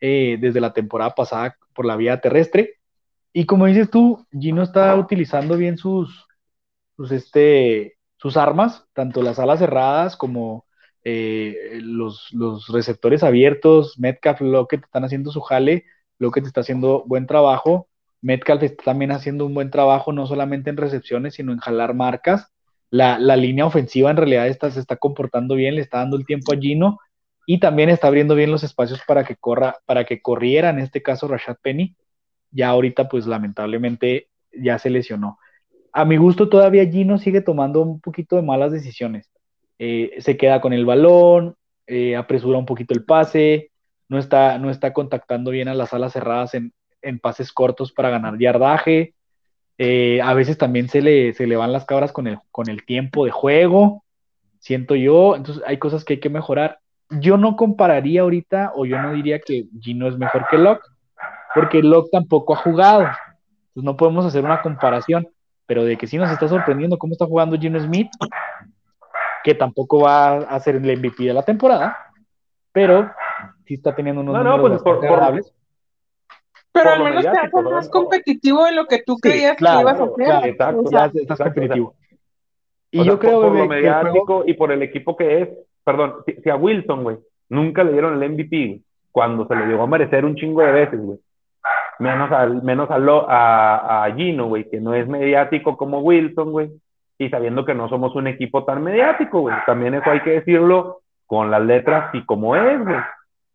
[0.00, 2.78] eh, desde la temporada pasada por la vía terrestre.
[3.32, 6.26] Y como dices tú, Gino está utilizando bien sus,
[6.96, 10.66] sus, este, sus armas, tanto las alas cerradas como
[11.02, 15.84] eh, los, los, receptores abiertos, Metcalf, Lockett están haciendo su jale,
[16.18, 17.88] Lockett está haciendo buen trabajo,
[18.24, 22.50] Metcalf está también haciendo un buen trabajo, no solamente en recepciones, sino en jalar marcas.
[22.88, 26.54] La, línea ofensiva en realidad está, se está comportando bien, le está dando el tiempo
[26.54, 26.98] a Gino
[27.46, 31.02] y también está abriendo bien los espacios para que corra, para que corriera, en este
[31.02, 31.96] caso Rashad Penny.
[32.50, 35.38] Ya ahorita, pues lamentablemente, ya se lesionó.
[35.92, 39.30] A mi gusto, todavía Gino sigue tomando un poquito de malas decisiones.
[39.78, 43.70] Eh, se queda con el balón, eh, apresura un poquito el pase,
[44.08, 46.72] no está, no está contactando bien a las alas cerradas en,
[47.02, 49.14] en pases cortos para ganar yardaje.
[49.78, 52.84] Eh, a veces también se le, se le van las cabras con el, con el
[52.84, 54.04] tiempo de juego,
[54.58, 55.36] siento yo.
[55.36, 56.78] Entonces hay cosas que hay que mejorar.
[57.10, 60.86] Yo no compararía ahorita, o yo no diría que Gino es mejor que Locke,
[61.54, 63.02] porque Locke tampoco ha jugado.
[63.02, 65.28] Entonces no podemos hacer una comparación.
[65.66, 68.10] Pero de que sí nos está sorprendiendo cómo está jugando Gino Smith,
[69.42, 71.96] que tampoco va a ser el MVP de la temporada,
[72.72, 73.10] pero
[73.66, 75.54] sí está teniendo unos no, números no, pues agradables.
[76.72, 80.04] Pero al menos te hace más competitivo de lo que tú creías que ibas a
[80.04, 80.48] hacer.
[80.48, 81.94] exacto, ya estás competitivo.
[82.90, 85.48] Y yo creo, por, lo mediático y por el equipo que es,
[85.84, 87.16] perdón, si, a Wilson, güey,
[87.48, 91.00] nunca le dieron el MVP, cuando se le llegó a merecer un chingo de veces,
[91.00, 91.18] güey.
[92.00, 96.70] Menos, al, menos a, a, a Gino, güey, que no es mediático como Wilson, güey.
[97.18, 99.54] Y sabiendo que no somos un equipo tan mediático, güey.
[99.66, 102.98] También eso hay que decirlo con las letras y como es, güey.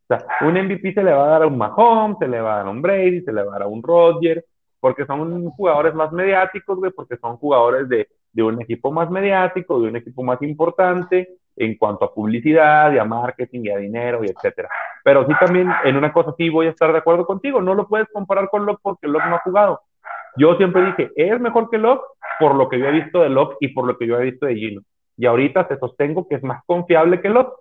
[0.10, 2.57] Sea, un MVP se le va a dar a un Mahomes, se le va a
[2.57, 4.44] dar a un Brady, se le va a dar a un Rodgers,
[4.80, 9.80] porque son jugadores más mediáticos, güey, porque son jugadores de, de un equipo más mediático,
[9.80, 14.23] de un equipo más importante en cuanto a publicidad y a marketing y a dinero
[14.23, 14.69] y etcétera.
[15.03, 17.88] Pero sí también en una cosa sí voy a estar de acuerdo contigo, no lo
[17.88, 19.81] puedes comparar con Locke porque Locke no ha jugado.
[20.38, 22.06] Yo siempre dije, es mejor que Locke
[22.40, 24.45] por lo que yo he visto de Locke y por lo que yo he visto
[24.45, 24.81] de Gino.
[25.18, 27.53] Y ahorita te sostengo que es más confiable que Locke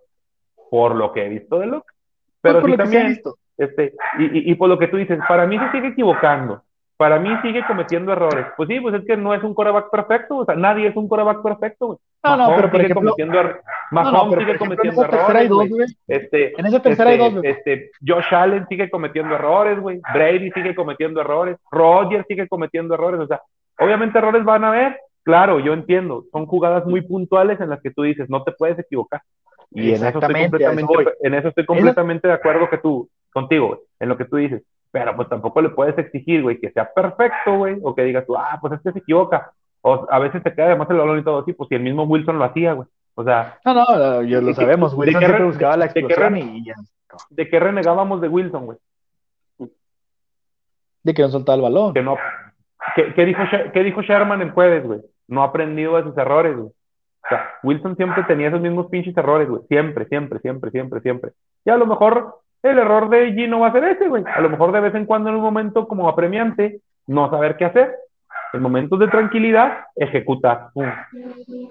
[0.70, 1.97] por lo que he visto de Locke.
[2.40, 3.20] Pero sí también,
[3.58, 6.62] este, y, y, por lo que tú dices, para mí se sigue equivocando.
[6.96, 8.46] Para mí sigue cometiendo errores.
[8.56, 10.38] Pues sí, pues es que no es un coreback perfecto.
[10.38, 12.00] O sea, nadie es un coreback perfecto.
[12.24, 13.60] No, no, pero sigue cometiendo, er
[13.92, 15.96] Mahomes sigue cometiendo errores.
[16.08, 20.00] Este, en esa tercera este, hay dos, este, Josh Allen sigue cometiendo errores, güey.
[20.12, 21.56] Brady sigue cometiendo errores.
[21.70, 23.20] Roger sigue cometiendo errores.
[23.20, 23.42] O sea,
[23.78, 25.00] obviamente errores van a haber.
[25.22, 26.24] Claro, yo entiendo.
[26.32, 29.22] Son jugadas muy puntuales en las que tú dices, no te puedes equivocar.
[29.70, 34.08] Y en eso estoy completamente, en eso estoy completamente de acuerdo que tú, contigo, en
[34.08, 34.62] lo que tú dices.
[34.90, 38.36] Pero pues tampoco le puedes exigir, güey, que sea perfecto, güey, o que digas tú,
[38.36, 39.52] ah, pues este se equivoca.
[39.82, 42.04] O a veces te queda además el balón y todo así, pues si el mismo
[42.04, 42.88] Wilson lo hacía, güey.
[43.14, 43.58] O sea.
[43.64, 46.74] No, no, yo lo sabemos, Wilson siempre buscaba la explosión de y ya.
[47.30, 48.78] ¿De qué renegábamos de Wilson, güey?
[51.02, 51.94] De que no soltaba el balón.
[51.94, 52.16] Que no.
[52.94, 53.42] ¿Qué, dijo,
[53.72, 55.00] ¿Qué dijo Sherman en jueves, güey?
[55.26, 56.70] No ha aprendido de sus errores, güey.
[57.28, 59.62] O sea, Wilson siempre tenía esos mismos pinches errores, güey.
[59.68, 61.32] Siempre, siempre, siempre, siempre, siempre.
[61.64, 64.24] Y a lo mejor el error de Gino va a ser ese, güey.
[64.34, 67.66] A lo mejor de vez en cuando en un momento como apremiante, no saber qué
[67.66, 67.94] hacer.
[68.54, 70.68] En momentos de tranquilidad, ejecutar.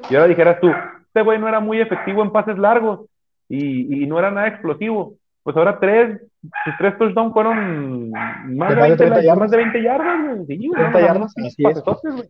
[0.09, 0.69] Y ahora dijeras tú,
[1.07, 3.09] este güey no era muy efectivo en pases largos
[3.49, 5.15] y, y no era nada explosivo
[5.47, 6.19] pues ahora tres,
[6.63, 9.37] sus tres touchdowns fueron más de, 20, yardas.
[9.37, 11.33] Más de 20 yardas, Sí, 30 yardas,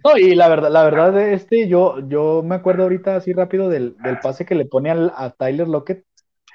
[0.03, 3.95] no, y la verdad, la verdad, este, yo, yo me acuerdo ahorita así rápido del,
[3.97, 6.05] del pase que le pone al, a Tyler Lockett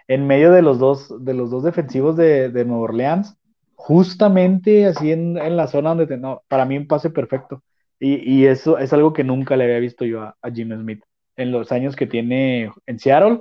[0.08, 3.36] en medio de los dos, de los dos defensivos de, de Nueva Orleans,
[3.74, 7.62] justamente así en, en, la zona donde, no, para mí un pase perfecto.
[7.98, 11.04] Y, y, eso es algo que nunca le había visto yo a, a Jim Smith
[11.36, 13.40] en los años que tiene en Seattle,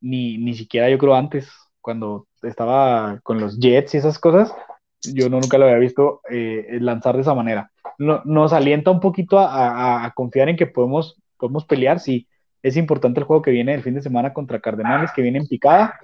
[0.00, 1.50] ni, ni siquiera yo creo antes
[1.80, 4.54] cuando estaba con los Jets y esas cosas,
[5.02, 7.70] yo no, nunca lo había visto eh, lanzar de esa manera.
[7.98, 12.00] No, nos alienta un poquito a, confiar en que podemos, podemos pelear.
[12.00, 12.26] Sí,
[12.62, 15.46] es importante el juego que viene el fin de semana contra Cardenales, que viene en
[15.46, 15.98] picada.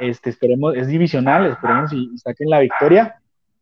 [0.00, 3.16] Este, esperemos, es divisional, esperemos y, saquen la victoria.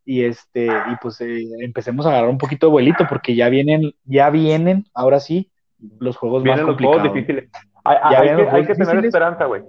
[0.05, 3.93] Y este, y pues eh, empecemos a agarrar un poquito de vuelito, porque ya vienen,
[4.05, 5.51] ya vienen, ahora sí,
[5.99, 7.01] los juegos más complicados.
[7.01, 7.51] Juegos difíciles.
[7.85, 9.63] hay que tener esperanza, güey.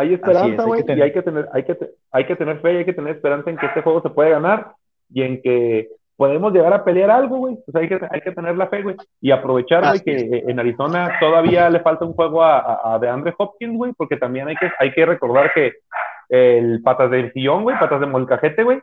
[0.00, 1.76] Hay esperanza, güey, y hay que, tener, hay, que,
[2.10, 4.30] hay que tener fe y hay que tener esperanza en que este juego se puede
[4.30, 4.72] ganar
[5.10, 7.58] y en que podemos llegar a pelear algo, güey.
[7.66, 8.96] Pues hay que, hay que tener la fe, güey.
[9.20, 13.34] Y aprovechar, güey, que en Arizona todavía le falta un juego a, a, de Andre
[13.36, 15.72] Hopkins, güey, porque también hay que, hay que recordar que
[16.30, 18.80] el patas de sillón, güey, patas de molcajete, güey,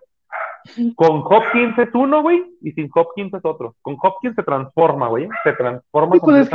[0.95, 3.75] con Hopkins es uno, güey, y sin Hopkins es otro.
[3.81, 5.27] Con Hopkins se transforma, güey.
[5.43, 6.49] Se transforma sí, pues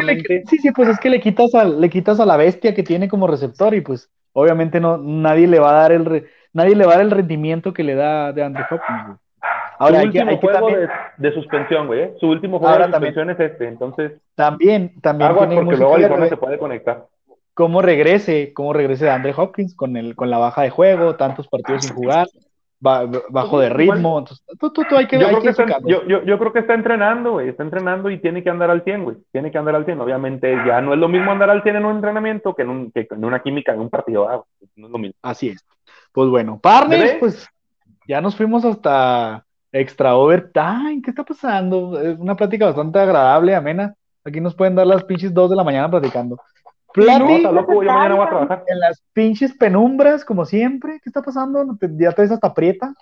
[0.48, 3.08] sí, sí, pues es que le quitas, a, le quitas a la bestia que tiene
[3.08, 6.92] como receptor y pues obviamente no, nadie le va a dar el, nadie le va
[6.92, 9.18] a dar el rendimiento que le da de Andrew Hopkins,
[9.78, 10.68] Ahora, su último juego
[11.16, 12.00] de, suspensión, güey.
[12.02, 12.14] ¿eh?
[12.20, 14.12] Su último juego de suspensión es este, entonces.
[14.36, 15.30] También, también.
[15.30, 17.06] Aguas porque luego Arizona se puede conectar.
[17.54, 21.48] Cómo regrese, cómo regrese de Andre Hopkins con, el, con la baja de juego, tantos
[21.48, 22.28] partidos sin jugar
[22.82, 24.18] bajo de ritmo.
[24.18, 27.32] Entonces, tú, tú, hay que, yo, creo que está, yo, yo, creo que está entrenando,
[27.32, 27.48] güey.
[27.48, 29.16] Está entrenando y tiene que andar al 100, güey.
[29.30, 30.00] Tiene que andar al 100.
[30.00, 32.90] Obviamente, ya no es lo mismo andar al 100 en un entrenamiento que en, un,
[32.90, 34.28] que en una química en un partido.
[34.28, 34.42] Ah,
[34.76, 35.14] no es lo mismo.
[35.22, 35.64] Así es.
[36.12, 37.48] Pues bueno, partners, pues
[38.06, 41.00] ya nos fuimos hasta extra overtime.
[41.02, 42.00] ¿Qué está pasando?
[42.00, 43.94] Es una plática bastante agradable, amena.
[44.24, 46.38] Aquí nos pueden dar las pinches 2 de la mañana platicando.
[46.92, 48.64] Platica, loco, yo mañana voy a trabajar.
[48.66, 51.00] En las pinches penumbras, como siempre.
[51.02, 51.78] ¿Qué está pasando?
[51.98, 52.94] ¿Ya te ves hasta prieta?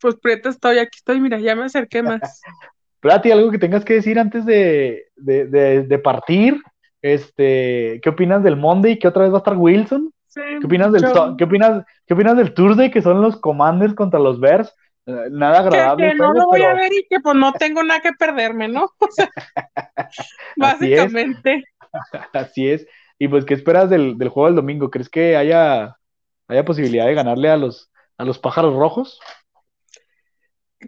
[0.00, 2.20] Pues prieta estoy, aquí estoy, mira, ya me acerqué más.
[3.00, 6.60] Plati, algo que tengas que decir antes de, de, de, partir.
[7.02, 8.98] Este, ¿qué opinas del Monday?
[8.98, 10.12] ¿Qué otra vez va a estar Wilson?
[10.34, 11.04] ¿Qué opinas del
[11.38, 14.74] ¿qué opinas, qué opinas del Tuesday que son los Commanders contra los Bears?
[15.06, 16.10] Eh, nada agradable.
[16.10, 18.90] Que, no lo voy a ver y que pues no tengo nada que perderme, ¿no?
[20.56, 21.64] básicamente.
[22.32, 22.86] Así es.
[23.18, 24.90] Y pues, ¿qué esperas del, del, juego del domingo?
[24.90, 25.96] ¿Crees que haya,
[26.48, 29.18] haya posibilidad de ganarle a los, a los pájaros rojos?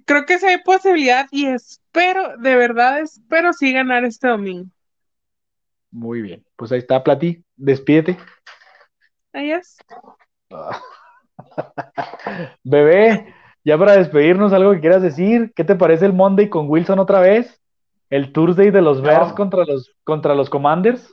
[0.05, 4.69] Creo que sí hay posibilidad y espero, de verdad espero sí ganar este domingo.
[5.91, 8.19] Muy bien, pues ahí está, Plati, despídete.
[9.33, 9.79] Adiós.
[12.63, 13.35] Bebé,
[13.65, 17.21] ya para despedirnos, algo que quieras decir, ¿qué te parece el Monday con Wilson otra
[17.21, 17.61] vez?
[18.11, 21.11] El Tuesday de los Bears contra los, contra los Commanders.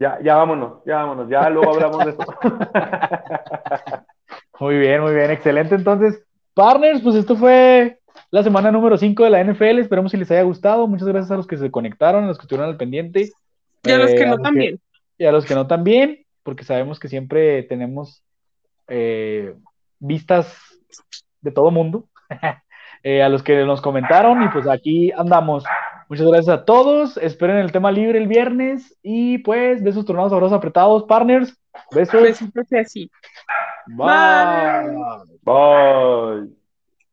[0.00, 2.24] Ya, ya vámonos, ya vámonos, ya luego hablamos de eso.
[4.58, 5.74] muy bien, muy bien, excelente.
[5.74, 6.24] Entonces,
[6.54, 7.98] partners, pues esto fue
[8.30, 9.78] la semana número 5 de la NFL.
[9.78, 10.86] Esperemos si les haya gustado.
[10.86, 13.30] Muchas gracias a los que se conectaron, a los que estuvieron al pendiente.
[13.82, 14.80] Y a los que eh, no también.
[15.18, 18.22] Y a los que no también, porque sabemos que siempre tenemos
[18.88, 19.54] eh,
[19.98, 20.56] vistas
[21.42, 22.08] de todo mundo.
[23.02, 25.64] Eh, a los que nos comentaron y pues aquí andamos.
[26.10, 27.16] Muchas gracias a todos.
[27.18, 28.98] Esperen el tema libre el viernes.
[29.00, 31.56] Y pues, besos tornados, abrazos apretados, partners.
[31.92, 32.20] Besos.
[32.20, 33.08] Besitos así.
[33.86, 34.90] Bye.
[35.44, 36.59] Bye.